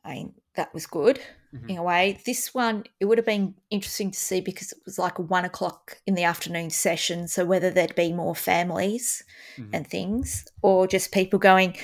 i 0.03 0.13
mean 0.13 0.33
that 0.55 0.73
was 0.73 0.85
good 0.87 1.19
Mhm. 1.53 1.69
in 1.69 1.77
a 1.77 1.83
way 1.83 2.19
this 2.25 2.53
one 2.53 2.83
it 2.99 3.05
would 3.05 3.17
have 3.17 3.25
been 3.25 3.55
interesting 3.69 4.11
to 4.11 4.19
see 4.19 4.39
because 4.41 4.71
it 4.71 4.79
was 4.85 4.99
like 4.99 5.17
a 5.19 5.21
one 5.23 5.45
o'clock 5.45 5.97
in 6.05 6.13
the 6.13 6.23
afternoon 6.23 6.69
session 6.69 7.27
so 7.27 7.43
whether 7.45 7.71
there'd 7.71 7.95
be 7.95 8.13
more 8.13 8.35
families 8.35 9.23
Mhm. 9.57 9.69
and 9.73 9.87
things, 9.87 10.45
or 10.61 10.87
just 10.87 11.11
people 11.11 11.39
going, 11.39 11.75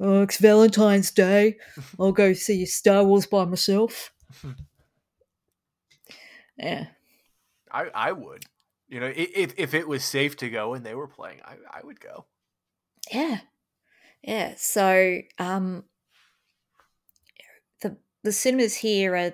"Oh, 0.00 0.22
it's 0.22 0.38
Valentine's 0.38 1.10
Day. 1.12 1.56
I'll 2.00 2.12
go 2.12 2.32
see 2.32 2.66
Star 2.66 3.04
Wars 3.04 3.26
by 3.26 3.44
myself." 3.44 4.12
yeah, 6.58 6.86
I 7.70 7.90
I 7.94 8.12
would. 8.12 8.44
You 8.88 9.00
know, 9.00 9.12
if 9.14 9.54
if 9.58 9.74
it 9.74 9.88
was 9.88 10.04
safe 10.04 10.36
to 10.38 10.50
go 10.50 10.74
and 10.74 10.84
they 10.86 10.94
were 10.94 11.08
playing, 11.08 11.40
I 11.44 11.58
I 11.70 11.80
would 11.84 12.00
go. 12.00 12.26
yeah, 13.12 13.40
yeah. 14.22 14.54
So, 14.56 15.20
um, 15.38 15.86
the 17.82 17.96
the 18.22 18.32
cinemas 18.32 18.76
here 18.76 19.14
are, 19.16 19.32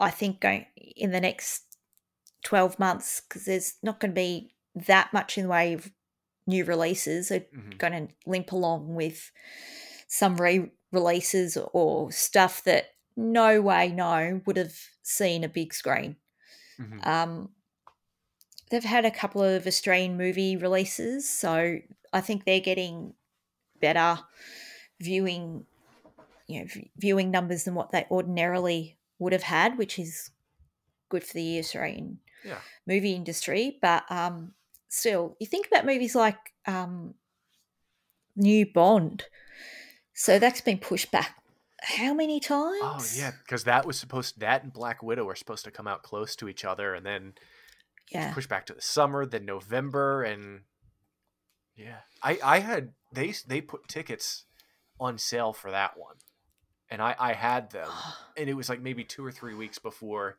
I 0.00 0.10
think, 0.10 0.40
going 0.40 0.66
in 0.76 1.12
the 1.12 1.20
next 1.20 1.78
twelve 2.44 2.78
months 2.78 3.22
because 3.22 3.46
there's 3.46 3.74
not 3.82 4.00
going 4.00 4.12
to 4.12 4.14
be 4.14 4.54
that 4.74 5.12
much 5.12 5.38
in 5.38 5.44
the 5.44 5.50
way 5.50 5.72
of 5.74 5.92
new 6.46 6.64
releases. 6.64 7.28
They're 7.28 7.46
Mhm. 7.52 7.78
going 7.78 8.08
to 8.08 8.14
limp 8.26 8.52
along 8.52 8.94
with 8.94 9.32
some 10.08 10.36
re-releases 10.36 11.56
or 11.56 12.12
stuff 12.12 12.64
that 12.64 12.90
no 13.16 13.60
way 13.62 13.88
no 13.90 14.42
would 14.46 14.56
have 14.58 14.76
seen 15.02 15.44
a 15.44 15.48
big 15.48 15.74
screen. 15.74 16.16
Mhm. 16.78 17.00
Um, 17.02 17.54
they've 18.70 18.84
had 18.84 19.04
a 19.04 19.10
couple 19.10 19.42
of 19.42 19.66
Australian 19.66 20.16
movie 20.16 20.56
releases, 20.56 21.28
so 21.28 21.78
I 22.12 22.20
think 22.20 22.44
they're 22.44 22.60
getting 22.60 23.14
better 23.80 24.20
viewing, 25.00 25.66
you 26.46 26.60
know, 26.60 26.66
v- 26.66 26.90
viewing 26.96 27.30
numbers 27.30 27.64
than 27.64 27.74
what 27.74 27.90
they 27.90 28.06
ordinarily 28.10 28.96
would 29.18 29.32
have 29.32 29.42
had, 29.42 29.78
which 29.78 29.98
is 29.98 30.30
good 31.08 31.24
for 31.24 31.34
the 31.34 31.58
Australian 31.58 32.20
Yeah. 32.44 32.60
movie 32.86 33.14
industry. 33.14 33.78
But 33.80 34.10
um, 34.10 34.54
still, 34.88 35.36
you 35.40 35.46
think 35.46 35.66
about 35.66 35.86
movies 35.86 36.14
like 36.14 36.38
um, 36.66 37.14
New 38.36 38.66
Bond. 38.66 39.24
So 40.14 40.38
that's 40.38 40.60
been 40.60 40.78
pushed 40.78 41.10
back 41.10 41.40
how 41.82 42.12
many 42.14 42.40
times? 42.40 42.78
Oh 42.82 43.04
yeah, 43.16 43.32
because 43.42 43.64
that 43.64 43.86
was 43.86 43.98
supposed 43.98 44.40
that 44.40 44.62
and 44.62 44.72
Black 44.72 45.02
Widow 45.02 45.24
were 45.24 45.34
supposed 45.34 45.64
to 45.64 45.70
come 45.70 45.86
out 45.86 46.02
close 46.02 46.36
to 46.36 46.48
each 46.48 46.64
other, 46.64 46.94
and 46.94 47.04
then 47.06 47.34
Yeah. 48.10 48.32
pushed 48.32 48.48
back 48.48 48.66
to 48.66 48.74
the 48.74 48.82
summer, 48.82 49.24
then 49.24 49.44
November, 49.44 50.22
and 50.22 50.62
yeah, 51.76 51.98
I 52.22 52.38
I 52.42 52.58
had 52.58 52.92
they 53.12 53.34
they 53.46 53.60
put 53.60 53.88
tickets 53.88 54.44
on 54.98 55.16
sale 55.18 55.52
for 55.52 55.70
that 55.70 55.96
one, 55.96 56.16
and 56.90 57.00
I 57.00 57.14
I 57.18 57.32
had 57.34 57.70
them, 57.70 57.88
and 58.36 58.48
it 58.50 58.54
was 58.54 58.68
like 58.68 58.80
maybe 58.80 59.04
two 59.04 59.24
or 59.24 59.30
three 59.32 59.54
weeks 59.54 59.78
before 59.78 60.36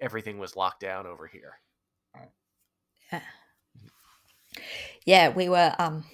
everything 0.00 0.38
was 0.38 0.56
locked 0.56 0.80
down 0.80 1.06
over 1.06 1.26
here. 1.26 1.58
yeah, 3.12 3.20
yeah, 5.04 5.28
we 5.28 5.48
were 5.48 5.74
um 5.78 6.04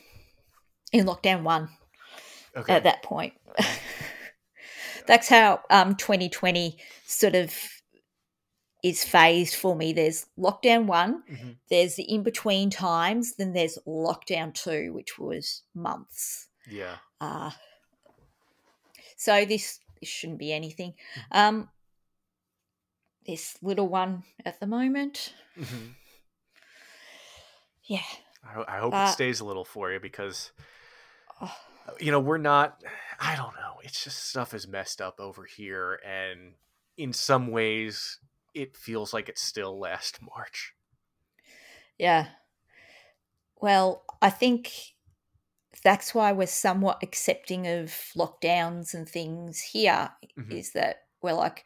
in 0.93 1.07
lockdown 1.07 1.43
one 1.43 1.69
Okay, 2.57 2.75
at 2.75 2.85
that 2.85 3.03
point. 3.03 3.35
That's 5.07 5.29
how 5.29 5.61
um 5.71 5.95
2020 5.95 6.79
sort 7.07 7.37
of 7.37 7.55
is 8.89 9.05
phased 9.05 9.55
for 9.55 9.75
me. 9.77 9.93
There's 9.93 10.27
lockdown 10.39 10.87
one, 10.87 11.23
Mhm. 11.31 11.57
there's 11.69 11.97
the 11.97 12.03
in 12.05 12.23
between 12.23 12.71
times, 12.71 13.35
then 13.37 13.53
there's 13.53 13.79
lockdown 13.87 14.53
two, 14.55 14.93
which 14.93 15.19
was 15.19 15.63
months. 15.75 16.49
yeah, 16.69 16.99
Uh, 17.21 17.51
so 19.17 19.45
this, 19.45 19.81
this 20.01 20.09
shouldn't 20.09 20.39
be 20.39 20.53
anything. 20.53 20.95
Mhm. 21.15 21.37
Um, 21.39 21.71
this 23.27 23.57
little 23.63 23.89
one 23.89 24.25
at 24.45 24.61
the 24.61 24.67
moment, 24.67 25.33
Mhm. 25.57 25.95
yeah. 27.85 28.03
I, 28.45 28.77
I 28.77 28.79
hope 28.79 28.95
Uh, 28.95 29.07
it 29.09 29.13
stays 29.13 29.41
a 29.41 29.45
little 29.45 29.65
for 29.65 29.91
you 29.93 30.01
because 30.01 30.53
Oh, 31.41 31.55
you 32.01 32.11
know 32.11 32.21
we're 32.21 32.39
not. 32.39 32.83
I 33.21 33.37
don't 33.37 33.55
know. 33.57 33.81
It's 33.85 34.03
just 34.03 34.25
stuff 34.29 34.55
is 34.55 34.67
messed 34.67 35.01
up 35.03 35.21
over 35.21 35.45
here, 35.45 36.01
and 36.05 36.55
in 36.97 37.13
some 37.13 37.49
ways, 37.49 38.21
it 38.57 38.77
feels 38.77 39.13
like 39.15 39.29
it's 39.29 39.43
still 39.43 39.79
last 39.79 40.21
March. 40.35 40.73
yeah. 41.99 42.29
Well, 43.59 44.05
I 44.21 44.31
think 44.31 44.73
that's 45.83 46.15
why 46.15 46.33
we're 46.33 46.47
somewhat 46.47 46.99
accepting 47.03 47.67
of 47.67 47.87
lockdowns 48.17 48.93
and 48.95 49.09
things 49.09 49.61
here. 49.61 50.11
Mhm. 50.39 50.53
Is 50.53 50.73
that 50.73 51.05
we're 51.23 51.33
like, 51.33 51.65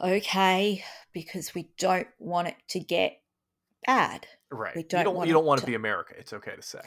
okay, 0.00 0.84
because 1.12 1.54
we 1.54 1.70
don't 1.78 2.08
want 2.18 2.48
it 2.48 2.56
to 2.68 2.80
get 2.80 3.20
bad. 3.86 4.26
Right. 4.50 4.74
We 4.74 4.82
don't 4.84 5.04
don't 5.04 5.14
want 5.16 5.28
you 5.28 5.34
don't 5.34 5.44
want 5.44 5.60
to 5.60 5.66
to- 5.66 5.70
be 5.70 5.74
America. 5.74 6.14
It's 6.18 6.32
okay 6.32 6.56
to 6.56 6.62
say. 6.62 6.80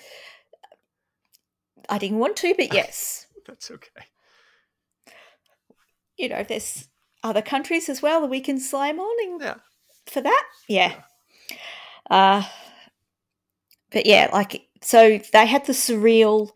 I 1.90 1.98
didn't 2.00 2.18
want 2.20 2.36
to, 2.38 2.54
but 2.58 2.74
yes. 2.74 3.28
That's 3.46 3.70
okay. 3.72 4.06
you 6.18 6.30
know, 6.30 6.44
there's 6.44 6.88
other 7.28 7.42
countries 7.42 7.90
as 7.90 8.02
well 8.02 8.22
that 8.22 8.30
we 8.30 8.42
can 8.42 8.60
slam 8.60 9.00
on 9.00 9.40
Yeah. 9.42 9.56
for 10.06 10.22
that. 10.22 10.44
Yeah. 10.68 11.02
Uh 12.10 12.44
but 13.92 14.06
yeah, 14.06 14.30
like 14.34 14.68
so 14.82 15.20
they 15.34 15.46
had 15.46 15.66
the 15.66 15.74
surreal 15.74 16.52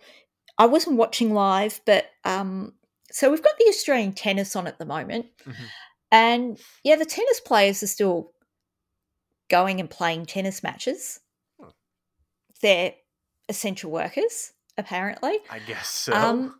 I 0.57 0.65
wasn't 0.65 0.97
watching 0.97 1.33
live, 1.33 1.81
but 1.85 2.05
um 2.23 2.73
so 3.11 3.29
we've 3.29 3.43
got 3.43 3.57
the 3.57 3.65
Australian 3.69 4.13
tennis 4.13 4.55
on 4.55 4.67
at 4.67 4.79
the 4.79 4.85
moment. 4.85 5.25
Mhm. 5.45 5.55
And 6.11 6.59
yeah, 6.83 6.95
the 6.95 7.05
tennis 7.05 7.39
players 7.39 7.83
are 7.83 7.87
still 7.87 8.31
going 9.49 9.79
and 9.79 9.89
playing 9.89 10.25
tennis 10.25 10.63
matches. 10.63 11.19
Hmm. 11.59 11.69
They're 12.61 12.93
essential 13.49 13.91
workers, 13.91 14.53
apparently. 14.77 15.39
I 15.49 15.59
guess 15.59 15.89
so. 15.89 16.13
Um, 16.13 16.59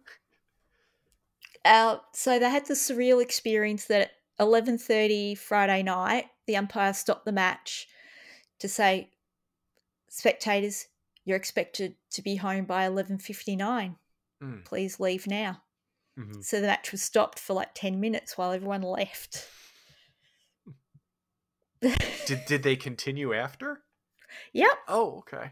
uh, 1.65 1.97
so 2.13 2.39
they 2.39 2.49
had 2.49 2.65
the 2.65 2.73
surreal 2.73 3.21
experience 3.21 3.85
that 3.85 4.01
at 4.01 4.11
11.30 4.39 5.37
Friday 5.37 5.83
night, 5.83 6.25
the 6.47 6.57
umpire 6.57 6.93
stopped 6.93 7.25
the 7.25 7.31
match 7.31 7.87
to 8.59 8.67
say, 8.67 9.11
spectators, 10.09 10.87
you're 11.25 11.37
expected 11.37 11.95
to 12.11 12.21
be 12.21 12.35
home 12.35 12.65
by 12.65 12.87
11.59. 12.87 13.95
Mm. 14.43 14.65
Please 14.65 14.99
leave 14.99 15.27
now. 15.27 15.61
Mhm. 16.17 16.43
So 16.43 16.59
the 16.59 16.67
match 16.67 16.91
was 16.91 17.01
stopped 17.01 17.39
for 17.39 17.53
like 17.53 17.73
10 17.73 17.99
minutes 17.99 18.37
while 18.37 18.51
everyone 18.51 18.81
left. 18.83 19.47
Did 22.25 22.45
did 22.45 22.63
they 22.63 22.75
continue 22.75 23.33
after? 23.33 23.83
Yep. 24.53 24.77
Oh, 24.87 25.17
okay. 25.19 25.51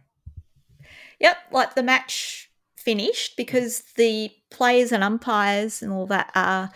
Yep, 1.20 1.38
like 1.52 1.76
the 1.76 1.84
match 1.84 2.49
finished 2.84 3.36
because 3.38 3.84
the 3.96 4.32
players 4.50 4.92
and 4.92 5.04
umpires 5.04 5.82
and 5.82 5.92
all 5.92 6.08
that 6.08 6.32
are 6.36 6.72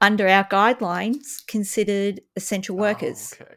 under 0.00 0.28
our 0.28 0.44
guidelines 0.44 1.46
considered 1.46 2.20
essential 2.36 2.76
workers. 2.76 3.34
Oh, 3.40 3.44
okay. 3.44 3.54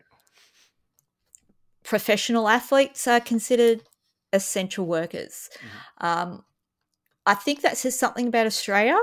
Professional 1.84 2.48
athletes 2.48 3.08
are 3.08 3.20
considered 3.20 3.82
essential 4.32 4.86
workers. 4.86 5.50
Um, 6.00 6.44
I 7.26 7.34
think 7.34 7.62
that 7.62 7.78
says 7.78 7.98
something 7.98 8.28
about 8.28 8.46
Australia. 8.46 8.98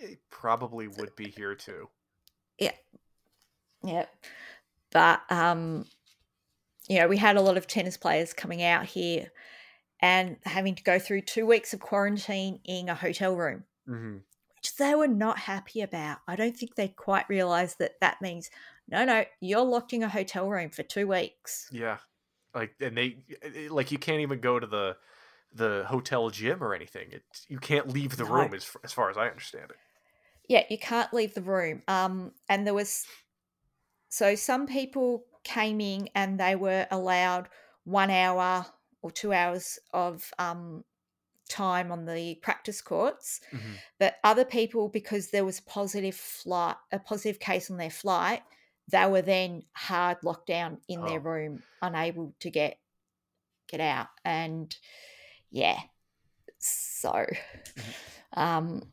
They 0.00 0.18
probably 0.30 0.88
would 0.88 1.16
be 1.16 1.28
here 1.28 1.54
too. 1.54 1.88
Yeah. 2.58 2.72
Yeah. 3.82 4.06
But 4.90 5.22
um 5.30 5.86
you 6.88 6.98
know, 6.98 7.06
we 7.06 7.18
had 7.18 7.36
a 7.36 7.42
lot 7.42 7.56
of 7.58 7.66
tennis 7.66 7.96
players 7.96 8.32
coming 8.32 8.62
out 8.62 8.86
here 8.86 9.30
and 10.00 10.38
having 10.44 10.74
to 10.76 10.82
go 10.82 10.98
through 10.98 11.22
2 11.22 11.46
weeks 11.46 11.74
of 11.74 11.80
quarantine 11.80 12.60
in 12.64 12.88
a 12.88 12.94
hotel 12.94 13.36
room, 13.36 13.64
hmm 13.86 14.18
which 14.56 14.76
they 14.76 14.94
were 14.94 15.08
not 15.08 15.40
happy 15.40 15.80
about. 15.82 16.20
I 16.28 16.36
don't 16.36 16.56
think 16.56 16.74
they 16.76 16.88
quite 16.88 17.28
realized 17.28 17.78
that 17.80 18.00
that 18.00 18.22
means 18.22 18.50
no, 18.88 19.04
no, 19.04 19.24
you're 19.40 19.64
locked 19.64 19.92
in 19.94 20.02
a 20.02 20.08
hotel 20.10 20.50
room 20.50 20.70
for 20.70 20.82
2 20.84 21.06
weeks. 21.08 21.70
Yeah, 21.70 21.98
like 22.54 22.76
and 22.80 22.96
they 22.96 23.24
eh, 23.42 23.68
like 23.70 23.92
you 23.92 23.98
can't 23.98 24.20
even 24.20 24.40
go 24.40 24.58
to 24.58 24.66
the 24.66 24.98
the 25.52 25.84
hotel 25.88 26.30
gym 26.30 26.62
or 26.62 26.74
anything. 26.74 27.12
It 27.12 27.24
you 27.48 27.58
can't 27.58 27.88
leave 27.88 28.16
the 28.16 28.26
No. 28.28 28.48
room 28.48 28.54
as 28.54 28.76
as 28.84 28.92
far 28.92 29.10
as 29.10 29.16
I 29.18 29.28
understand 29.28 29.70
it. 29.72 29.78
Yeah, 30.48 30.64
you 30.70 30.78
can't 30.78 31.12
leave 31.12 31.34
the 31.34 31.42
room. 31.42 31.82
Um, 31.88 32.34
and 32.48 32.66
there 32.66 32.74
was 32.74 33.06
so 34.08 34.34
some 34.34 34.66
people 34.66 35.26
came 35.44 35.80
in 35.80 36.08
and 36.14 36.38
they 36.38 36.56
were 36.56 36.86
allowed 36.90 37.48
one 37.84 38.10
hour 38.10 38.66
or 39.02 39.10
two 39.10 39.32
hours 39.32 39.78
of 39.92 40.32
um, 40.38 40.84
time 41.48 41.90
on 41.90 42.04
the 42.04 42.34
practice 42.36 42.80
courts, 42.82 43.40
Mhm. 43.52 43.78
but 43.98 44.16
other 44.22 44.44
people, 44.44 44.88
because 44.88 45.30
there 45.30 45.44
was 45.44 45.58
a 45.60 45.62
positive 45.62 46.14
flight, 46.16 46.76
a 46.92 46.98
positive 46.98 47.40
case 47.40 47.70
on 47.70 47.76
their 47.78 47.90
flight, 47.90 48.42
they 48.90 49.06
were 49.06 49.22
then 49.22 49.64
hard 49.74 50.18
locked 50.22 50.46
down 50.46 50.80
in 50.88 51.04
their 51.04 51.20
Oh. 51.20 51.22
room, 51.22 51.62
unable 51.82 52.34
to 52.40 52.50
get 52.50 52.78
get 53.66 53.80
out. 53.80 54.08
And 54.24 54.74
yeah, 55.50 55.78
so 56.58 57.26
um, 58.32 58.90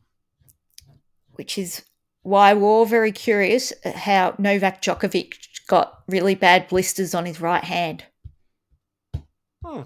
which 1.32 1.56
is 1.58 1.84
why 2.22 2.52
we're 2.54 2.68
all 2.68 2.84
very 2.86 3.12
curious 3.12 3.72
how 3.84 4.34
Novak 4.38 4.82
Djokovic 4.82 5.66
got 5.66 6.02
really 6.08 6.34
bad 6.34 6.68
blisters 6.68 7.14
on 7.14 7.24
his 7.24 7.40
right 7.40 7.64
hand. 7.64 8.04
Hmm. 9.64 9.82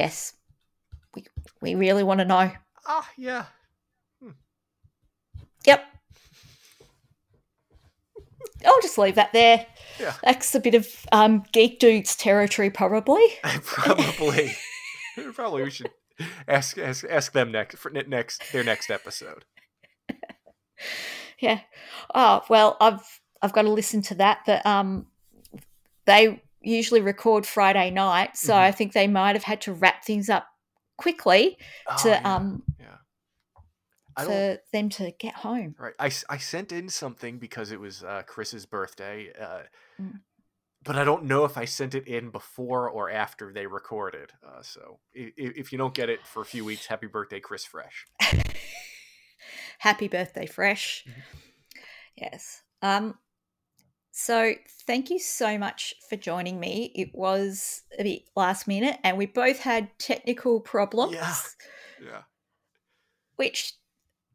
Yes, 0.00 0.32
we 1.14 1.26
we 1.60 1.74
really 1.74 2.02
want 2.02 2.20
to 2.20 2.24
know. 2.24 2.50
Ah, 2.86 3.06
yeah. 3.18 3.44
Yep. 5.66 5.84
I'll 8.64 8.80
just 8.80 8.96
leave 8.96 9.16
that 9.16 9.34
there. 9.34 9.66
Yeah. 9.98 10.14
That's 10.24 10.54
a 10.54 10.60
bit 10.60 10.74
of 10.74 10.88
um, 11.12 11.44
geek 11.52 11.80
dudes 11.80 12.16
territory, 12.16 12.70
probably. 12.70 13.22
probably. 13.62 14.56
probably 15.34 15.64
we 15.64 15.70
should 15.70 15.90
ask 16.48 16.78
ask 16.78 17.04
ask 17.04 17.32
them 17.32 17.52
next 17.52 17.76
for 17.76 17.90
next 17.90 18.42
their 18.52 18.64
next 18.64 18.90
episode. 18.90 19.44
Yeah. 21.40 21.60
Oh 22.14 22.40
well, 22.48 22.78
I've 22.80 23.20
I've 23.42 23.52
got 23.52 23.62
to 23.62 23.70
listen 23.70 24.00
to 24.04 24.14
that, 24.14 24.38
but 24.46 24.64
um, 24.64 25.08
they 26.06 26.42
usually 26.60 27.00
record 27.00 27.46
Friday 27.46 27.90
night, 27.90 28.36
so 28.36 28.52
Mhm. 28.54 28.58
I 28.58 28.72
think 28.72 28.92
they 28.92 29.06
might 29.06 29.34
have 29.34 29.44
had 29.44 29.60
to 29.62 29.72
wrap 29.72 30.04
things 30.04 30.28
up 30.28 30.46
quickly 30.96 31.56
Oh, 31.88 31.96
to 32.02 32.08
yeah, 32.10 32.34
um 32.36 32.62
yeah. 32.78 32.96
I 34.16 34.24
for 34.24 34.58
them 34.72 34.88
to 34.90 35.12
get 35.12 35.34
home. 35.36 35.74
Right. 35.78 35.94
I, 35.98 36.10
I 36.28 36.36
sent 36.38 36.72
in 36.72 36.88
something 36.88 37.38
because 37.38 37.70
it 37.72 37.80
was 37.80 38.02
uh, 38.04 38.22
Chris's 38.26 38.66
birthday, 38.66 39.32
uh, 39.40 39.62
Mm. 40.00 40.20
but 40.82 40.96
I 40.96 41.04
don't 41.04 41.24
know 41.24 41.44
if 41.44 41.56
I 41.56 41.64
sent 41.64 41.94
it 41.94 42.06
in 42.08 42.30
before 42.30 42.88
or 42.90 43.08
after 43.10 43.52
they 43.52 43.66
recorded. 43.66 44.32
Uh, 44.46 44.62
so 44.62 44.98
if, 45.14 45.32
if 45.36 45.72
you 45.72 45.78
don't 45.78 45.94
get 45.94 46.08
it 46.10 46.26
for 46.26 46.42
a 46.42 46.44
few 46.44 46.64
weeks, 46.64 46.86
happy 46.86 47.06
birthday, 47.06 47.40
Chris 47.40 47.64
Fresh. 47.64 48.06
Happy 49.78 50.08
birthday, 50.08 50.46
Fresh. 50.46 51.04
Mhm. 51.08 51.22
Yes. 52.16 52.62
Um. 52.82 53.18
So 54.22 54.52
thank 54.86 55.08
you 55.08 55.18
so 55.18 55.56
much 55.56 55.94
for 56.10 56.16
joining 56.16 56.60
me. 56.60 56.92
It 56.94 57.14
was 57.14 57.82
a 57.98 58.02
bit 58.02 58.22
last 58.36 58.68
minute, 58.68 58.98
and 59.02 59.16
we 59.16 59.24
both 59.24 59.60
had 59.60 59.98
technical 59.98 60.60
problems. 60.60 61.14
Yeah. 61.14 61.34
yeah. 62.04 62.22
which 63.36 63.72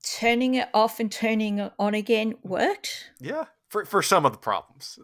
turning 0.04 0.56
it 0.56 0.70
off 0.74 1.00
and 1.00 1.12
turning 1.12 1.60
it 1.60 1.72
on 1.78 1.94
again 1.94 2.34
worked. 2.42 3.12
Yeah. 3.20 3.46
for 3.70 3.86
for 3.86 4.02
some 4.02 4.26
of 4.26 4.32
the 4.32 4.40
problems. 4.40 4.98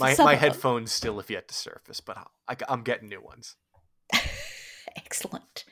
My 0.00 0.16
my 0.16 0.36
headphones 0.36 0.90
still 0.90 1.18
have 1.18 1.28
yet 1.28 1.48
to 1.48 1.54
surface, 1.54 2.00
but 2.00 2.16
I, 2.48 2.56
I'm 2.66 2.82
getting 2.82 3.10
new 3.10 3.20
ones. 3.20 3.56
Excellent. 4.96 5.66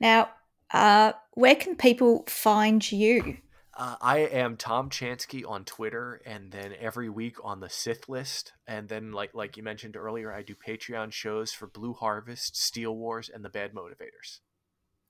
Now, 0.00 0.30
uh, 0.74 1.12
where 1.34 1.54
can 1.54 1.76
people 1.76 2.24
find 2.26 2.90
you? 2.90 3.38
Uh, 3.78 3.96
I 4.00 4.18
am 4.20 4.56
Tom 4.56 4.88
Chansky 4.88 5.44
on 5.46 5.66
Twitter, 5.66 6.22
and 6.24 6.50
then 6.50 6.72
every 6.80 7.10
week 7.10 7.36
on 7.44 7.60
the 7.60 7.68
Sith 7.68 8.08
list, 8.08 8.52
and 8.66 8.88
then 8.88 9.12
like 9.12 9.34
like 9.34 9.58
you 9.58 9.62
mentioned 9.62 9.96
earlier, 9.96 10.32
I 10.32 10.40
do 10.42 10.54
Patreon 10.54 11.12
shows 11.12 11.52
for 11.52 11.66
Blue 11.66 11.92
Harvest, 11.92 12.56
Steel 12.56 12.96
Wars, 12.96 13.28
and 13.32 13.44
the 13.44 13.50
Bad 13.50 13.74
Motivators. 13.74 14.40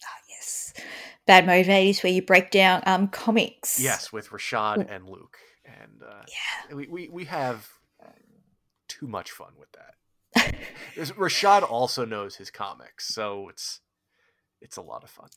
Ah, 0.04 0.18
yes, 0.28 0.72
Bad 1.26 1.44
Motivators, 1.44 2.02
where 2.02 2.12
you 2.12 2.22
break 2.22 2.50
down 2.50 2.82
um 2.86 3.06
comics. 3.06 3.78
Yes, 3.78 4.12
with 4.12 4.30
Rashad 4.30 4.90
and 4.90 5.08
Luke, 5.08 5.36
and 5.64 6.02
uh, 6.02 6.22
Yeah. 6.26 6.74
we, 6.74 6.88
we 6.88 7.08
we 7.08 7.24
have 7.26 7.68
too 8.88 9.06
much 9.06 9.30
fun 9.30 9.52
with 9.58 9.68
that. 9.72 10.54
Rashad 10.96 11.62
also 11.62 12.04
knows 12.04 12.36
his 12.36 12.50
comics, 12.50 13.14
so 13.14 13.48
it's 13.48 13.80
it's 14.60 14.76
a 14.76 14.82
lot 14.82 15.04
of 15.04 15.10
fun. 15.10 15.28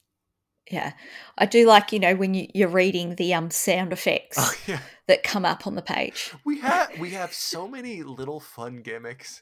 Yeah, 0.69 0.93
I 1.37 1.45
do 1.45 1.65
like 1.67 1.91
you 1.91 1.99
know 1.99 2.15
when 2.15 2.33
you, 2.33 2.47
you're 2.53 2.69
reading 2.69 3.15
the 3.15 3.33
um 3.33 3.49
sound 3.51 3.91
effects 3.93 4.37
Oh 4.39 4.53
yeah. 4.67 4.79
that 5.07 5.23
come 5.23 5.45
up 5.45 5.65
on 5.65 5.75
the 5.75 5.81
page. 5.81 6.31
we 6.45 6.59
have 6.59 6.91
we 6.99 7.11
have 7.11 7.33
so 7.33 7.67
many 7.67 8.03
little 8.03 8.39
fun 8.39 8.81
gimmicks 8.81 9.41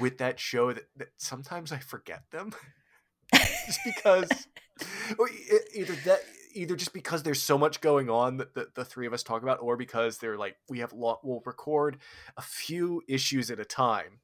with 0.00 0.18
that 0.18 0.40
show 0.40 0.72
that, 0.72 0.88
that 0.96 1.08
sometimes 1.16 1.72
I 1.72 1.78
forget 1.78 2.24
them 2.30 2.52
just 3.34 3.80
because 3.84 4.28
either 5.74 5.94
that 6.04 6.20
either 6.54 6.76
just 6.76 6.92
because 6.92 7.22
there's 7.22 7.42
so 7.42 7.56
much 7.56 7.80
going 7.80 8.10
on 8.10 8.38
that 8.38 8.54
the, 8.54 8.68
the 8.74 8.84
three 8.84 9.06
of 9.06 9.12
us 9.12 9.22
talk 9.22 9.42
about 9.42 9.58
or 9.60 9.76
because 9.76 10.18
they're 10.18 10.36
like 10.38 10.56
we 10.68 10.80
have 10.80 10.92
lot 10.92 11.20
we'll 11.22 11.42
record 11.46 11.98
a 12.36 12.42
few 12.42 13.02
issues 13.08 13.50
at 13.50 13.60
a 13.60 13.64
time 13.64 14.20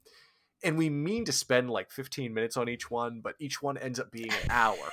and 0.63 0.77
we 0.77 0.89
mean 0.89 1.25
to 1.25 1.33
spend 1.33 1.71
like 1.71 1.91
15 1.91 2.33
minutes 2.35 2.57
on 2.57 2.69
each 2.69 2.91
one 2.91 3.21
but 3.23 3.35
each 3.39 3.63
one 3.63 3.77
ends 3.79 4.01
up 4.01 4.11
being 4.11 4.31
an 4.31 4.51
hour 4.51 4.91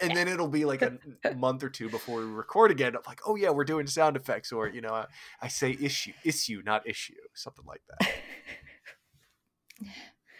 and 0.00 0.16
then 0.16 0.28
it'll 0.28 0.48
be 0.48 0.64
like 0.64 0.82
a, 0.82 0.98
month 1.36 1.62
or 1.62 1.68
two 1.68 1.88
before 1.88 2.20
we 2.20 2.26
record 2.26 2.70
again. 2.70 2.94
I'm 2.96 3.02
like, 3.06 3.20
oh 3.26 3.36
yeah, 3.36 3.50
we're 3.50 3.64
doing 3.64 3.86
sound 3.86 4.16
effects, 4.16 4.52
or 4.52 4.68
you 4.68 4.80
know, 4.80 4.94
I, 4.94 5.06
I 5.42 5.48
say 5.48 5.76
issue, 5.80 6.12
issue, 6.24 6.62
not 6.64 6.86
issue, 6.88 7.14
something 7.34 7.64
like 7.66 7.82
that. 8.00 8.10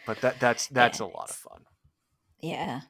But 0.05 0.21
that 0.21 0.39
that's 0.39 0.67
that's 0.71 0.99
a 0.99 1.05
lot 1.05 1.29
of 1.29 1.35
fun. 1.35 1.61
Yeah. 2.41 2.81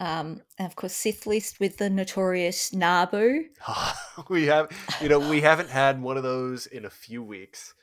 Um, 0.00 0.42
and 0.58 0.66
of 0.68 0.76
course, 0.76 0.94
Sith 0.94 1.26
List 1.26 1.58
with 1.58 1.78
the 1.78 1.90
notorious 1.90 2.72
Nabu. 2.72 3.46
we 4.28 4.46
have, 4.46 4.70
you 5.00 5.08
know, 5.08 5.18
we 5.18 5.40
haven't 5.40 5.70
had 5.70 6.00
one 6.00 6.16
of 6.16 6.22
those 6.22 6.66
in 6.66 6.84
a 6.84 6.90
few 6.90 7.20
weeks. 7.20 7.74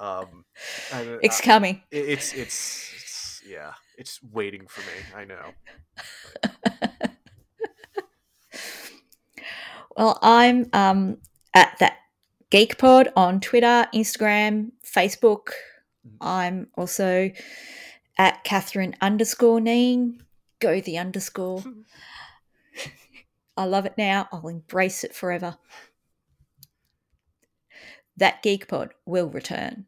Um, 0.00 0.44
and, 0.92 1.20
It's 1.22 1.38
uh, 1.40 1.44
coming. 1.44 1.82
it- 1.92 2.08
it's, 2.08 2.32
it's 2.32 2.90
it's 2.96 3.42
yeah, 3.48 3.72
it's 3.96 4.20
waiting 4.32 4.66
for 4.66 4.80
me. 4.80 5.04
I 5.16 5.24
know. 5.24 5.52
Well, 9.96 10.18
I'm 10.22 10.68
um, 10.72 11.18
at 11.54 11.76
that 11.80 11.98
Geek 12.50 12.78
Pod 12.78 13.12
on 13.16 13.40
Twitter, 13.40 13.86
Instagram, 13.94 14.72
Facebook. 14.84 15.50
I'm 16.20 16.68
also 16.76 17.30
at 18.18 18.44
Catherine 18.44 18.94
underscore 19.00 19.60
Neen. 19.60 20.22
Go 20.60 20.80
the 20.80 20.98
underscore. 20.98 21.62
I 23.56 23.64
love 23.64 23.86
it 23.86 23.94
now. 23.98 24.28
I'll 24.32 24.48
embrace 24.48 25.04
it 25.04 25.14
forever. 25.14 25.56
That 28.16 28.42
Geek 28.42 28.68
Pod 28.68 28.94
will 29.04 29.28
return. 29.28 29.86